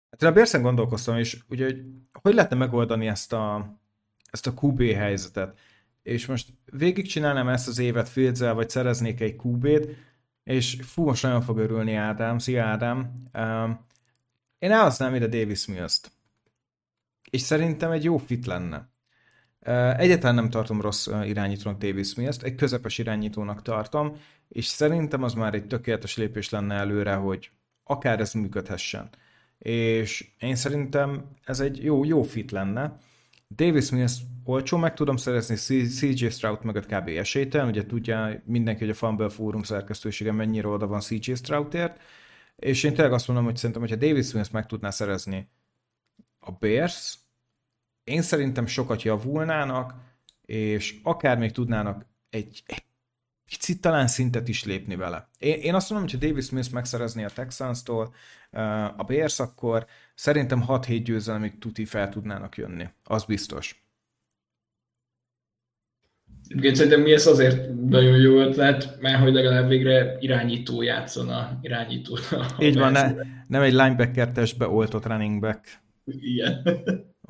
Hát 0.09 0.21
én 0.21 0.29
a 0.29 0.31
Bérsen 0.31 0.61
gondolkoztam, 0.61 1.17
és 1.17 1.39
ugye, 1.49 1.65
hogy 1.65 1.85
hogy 2.21 2.33
lehetne 2.33 2.55
megoldani 2.55 3.07
ezt 3.07 3.33
a, 3.33 3.75
ezt 4.31 4.47
a 4.47 4.53
QB 4.61 4.81
helyzetet. 4.81 5.59
És 6.03 6.25
most 6.25 6.53
végigcsinálnám 6.65 7.47
ezt 7.47 7.67
az 7.67 7.79
évet 7.79 8.09
fields 8.09 8.39
vagy 8.39 8.69
szereznék 8.69 9.19
egy 9.19 9.35
QB-t, 9.43 9.87
és 10.43 10.77
fú, 10.81 11.03
most 11.03 11.23
nagyon 11.23 11.41
fog 11.41 11.57
örülni 11.57 11.93
Ádám. 11.93 12.37
Szia 12.37 12.63
Ádám! 12.63 13.23
Én 14.57 14.71
elhasználom 14.71 15.15
ide 15.15 15.27
Davis 15.27 15.65
Mills-t 15.65 16.11
és 17.31 17.41
szerintem 17.41 17.91
egy 17.91 18.03
jó 18.03 18.17
fit 18.17 18.45
lenne. 18.45 18.89
Egyáltalán 19.97 20.35
nem 20.35 20.49
tartom 20.49 20.81
rossz 20.81 21.07
irányítónak 21.23 21.79
Davis 21.79 22.15
Mills-t, 22.15 22.43
egy 22.43 22.55
közepes 22.55 22.97
irányítónak 22.97 23.61
tartom, 23.61 24.17
és 24.47 24.65
szerintem 24.65 25.23
az 25.23 25.33
már 25.33 25.53
egy 25.53 25.67
tökéletes 25.67 26.17
lépés 26.17 26.49
lenne 26.49 26.75
előre, 26.75 27.13
hogy 27.13 27.51
akár 27.83 28.19
ez 28.19 28.33
működhessen. 28.33 29.09
És 29.57 30.31
én 30.39 30.55
szerintem 30.55 31.25
ez 31.43 31.59
egy 31.59 31.83
jó, 31.83 32.03
jó 32.03 32.23
fit 32.23 32.51
lenne. 32.51 32.95
Davis 33.55 33.89
Mills 33.89 34.17
olcsó 34.43 34.77
meg 34.77 34.93
tudom 34.93 35.17
szerezni, 35.17 35.55
CJ 35.85 36.27
Stroud 36.27 36.63
mögött 36.63 36.85
kb. 36.85 37.07
esélytelen, 37.07 37.67
ugye 37.67 37.85
tudja 37.85 38.41
mindenki, 38.45 38.79
hogy 38.79 38.89
a 38.89 38.93
Fumble 38.93 39.29
Forum 39.29 39.63
szerkesztősége 39.63 40.31
mennyire 40.31 40.67
oda 40.67 40.87
van 40.87 40.99
CJ 40.99 41.33
Stroudért, 41.33 42.01
és 42.55 42.83
én 42.83 42.93
tényleg 42.93 43.13
azt 43.13 43.27
mondom, 43.27 43.45
hogy 43.45 43.55
szerintem, 43.55 43.81
hogyha 43.81 43.95
Davis 43.95 44.31
Mills 44.31 44.49
meg 44.49 44.65
tudná 44.65 44.89
szerezni 44.89 45.49
a 46.39 46.51
Bears, 46.51 47.17
én 48.11 48.21
szerintem 48.21 48.65
sokat 48.65 49.01
javulnának, 49.01 49.93
és 50.45 50.99
akár 51.03 51.37
még 51.37 51.51
tudnának 51.51 52.05
egy, 52.29 52.63
egy 52.65 52.83
picit 53.45 53.81
talán 53.81 54.07
szintet 54.07 54.47
is 54.47 54.63
lépni 54.63 54.95
vele. 54.95 55.29
Én, 55.39 55.59
én 55.61 55.73
azt 55.73 55.89
mondom, 55.89 56.09
hogy 56.09 56.19
ha 56.19 56.27
Davis 56.27 56.45
Smith 56.45 56.71
megszerezni 56.71 57.23
a 57.23 57.29
Texans-tól 57.29 58.13
a 58.97 59.03
Bears, 59.07 59.39
akkor 59.39 59.85
szerintem 60.15 60.63
6-7 60.67 61.01
győzelemig 61.03 61.57
tuti 61.57 61.85
fel 61.85 62.09
tudnának 62.09 62.57
jönni. 62.57 62.85
Az 63.03 63.23
biztos. 63.23 63.83
Igen, 66.47 66.75
szerintem 66.75 67.01
mi 67.01 67.11
ez 67.11 67.27
azért 67.27 67.73
nagyon 67.89 68.17
jó 68.17 68.39
ötlet, 68.39 68.97
mert 68.99 69.21
hogy 69.21 69.33
legalább 69.33 69.67
végre 69.67 70.17
irányító 70.19 70.81
játszona, 70.81 71.59
irányító. 71.61 72.17
Így 72.59 72.77
van, 72.77 72.91
ne, 72.91 73.13
nem 73.47 73.61
egy 73.61 73.73
linebacker 73.73 74.31
testbe 74.31 74.67
oltott 74.67 75.05
running 75.05 75.39
back. 75.39 75.81
Igen. 76.05 76.63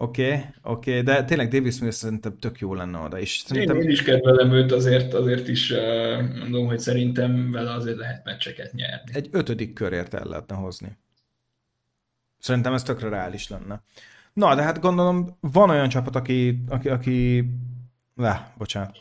Oké, 0.01 0.27
okay, 0.27 0.45
oké, 0.61 0.89
okay, 0.89 1.01
de 1.01 1.23
tényleg 1.23 1.47
Davis 1.47 1.75
Smith 1.75 1.93
szerintem 1.93 2.37
tök 2.37 2.59
jó 2.59 2.73
lenne 2.73 2.99
oda. 2.99 3.19
És 3.19 3.43
szerintem... 3.45 3.75
én, 3.75 3.81
én 3.81 3.89
is 3.89 4.03
kedvelem 4.03 4.51
őt, 4.51 4.71
azért, 4.71 5.13
azért 5.13 5.47
is 5.47 5.73
mondom, 6.39 6.65
hogy 6.65 6.79
szerintem 6.79 7.51
vele 7.51 7.71
azért 7.71 7.97
lehet 7.97 8.25
meccseket 8.25 8.73
nyerni. 8.73 9.11
Egy 9.13 9.27
ötödik 9.31 9.73
körért 9.73 10.13
el 10.13 10.25
lehetne 10.25 10.55
hozni. 10.55 10.97
Szerintem 12.39 12.73
ez 12.73 12.83
tökre 12.83 13.09
reális 13.09 13.49
lenne. 13.49 13.81
Na, 14.33 14.55
de 14.55 14.61
hát 14.61 14.79
gondolom 14.79 15.37
van 15.39 15.69
olyan 15.69 15.89
csapat, 15.89 16.15
aki, 16.15 16.63
aki, 16.69 16.89
aki... 16.89 17.45
Le, 18.15 18.53
bocsánat. 18.57 18.97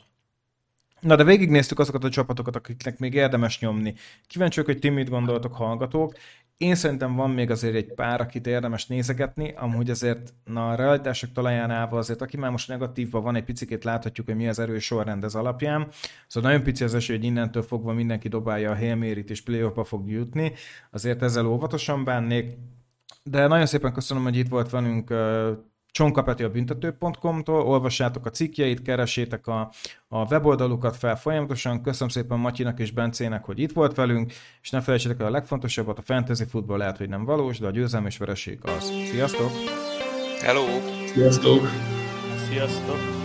Na, 1.00 1.16
de 1.16 1.24
végignéztük 1.24 1.78
azokat 1.78 2.04
a 2.04 2.10
csapatokat, 2.10 2.56
akiknek 2.56 2.98
még 2.98 3.14
érdemes 3.14 3.60
nyomni. 3.60 3.94
Kíváncsiak, 4.26 4.66
hogy 4.66 4.78
ti 4.78 4.88
mit 4.88 5.08
gondoltok, 5.08 5.54
hallgatók. 5.54 6.14
Én 6.60 6.74
szerintem 6.74 7.14
van 7.14 7.30
még 7.30 7.50
azért 7.50 7.74
egy 7.74 7.94
pár, 7.94 8.20
akit 8.20 8.46
érdemes 8.46 8.86
nézegetni, 8.86 9.52
amúgy 9.56 9.90
azért 9.90 10.34
na, 10.44 10.70
a 10.70 10.74
realitások 10.74 11.32
talaján 11.32 11.70
állva 11.70 11.98
azért, 11.98 12.22
aki 12.22 12.36
már 12.36 12.50
most 12.50 12.68
negatívban 12.68 13.22
van, 13.22 13.34
egy 13.34 13.44
picit 13.44 13.84
láthatjuk, 13.84 14.26
hogy 14.26 14.36
mi 14.36 14.48
az 14.48 14.58
erős 14.58 14.84
sorrend 14.84 15.24
ez 15.24 15.34
alapján. 15.34 15.88
Szóval 16.26 16.50
nagyon 16.50 16.64
pici 16.64 16.84
az 16.84 16.94
esély, 16.94 17.16
hogy 17.16 17.24
innentől 17.24 17.62
fogva 17.62 17.92
mindenki 17.92 18.28
dobálja 18.28 18.70
a 18.70 18.76
Hail 18.76 19.02
és 19.02 19.42
play 19.42 19.70
fog 19.84 20.10
jutni. 20.10 20.52
Azért 20.90 21.22
ezzel 21.22 21.46
óvatosan 21.46 22.04
bánnék. 22.04 22.56
De 23.22 23.46
nagyon 23.46 23.66
szépen 23.66 23.92
köszönöm, 23.92 24.22
hogy 24.22 24.36
itt 24.36 24.48
volt 24.48 24.70
velünk 24.70 25.14
Csonkapeti 25.92 26.42
a 26.42 26.50
büntető.com-tól, 26.50 27.62
olvassátok 27.62 28.26
a 28.26 28.30
cikkjeit, 28.30 28.82
keresétek 28.82 29.46
a, 29.46 29.70
a 30.08 30.24
weboldalukat 30.24 30.96
fel 30.96 31.16
folyamatosan. 31.16 31.82
Köszönöm 31.82 32.08
szépen 32.08 32.38
Matyinak 32.38 32.78
és 32.78 32.90
Bencének, 32.90 33.44
hogy 33.44 33.58
itt 33.58 33.72
volt 33.72 33.94
velünk, 33.94 34.32
és 34.62 34.70
ne 34.70 34.80
felejtsétek 34.80 35.20
el 35.20 35.26
a 35.26 35.30
legfontosabbat, 35.30 35.98
a 35.98 36.02
fantasy 36.02 36.44
futball 36.44 36.78
lehet, 36.78 36.96
hogy 36.96 37.08
nem 37.08 37.24
valós, 37.24 37.58
de 37.58 37.66
a 37.66 37.70
győzelem 37.70 38.06
és 38.06 38.18
vereség 38.18 38.58
az. 38.62 38.92
Sziasztok! 39.10 39.50
Hello! 40.40 40.64
Sziasztok! 41.06 41.68
Sziasztok! 42.48 43.19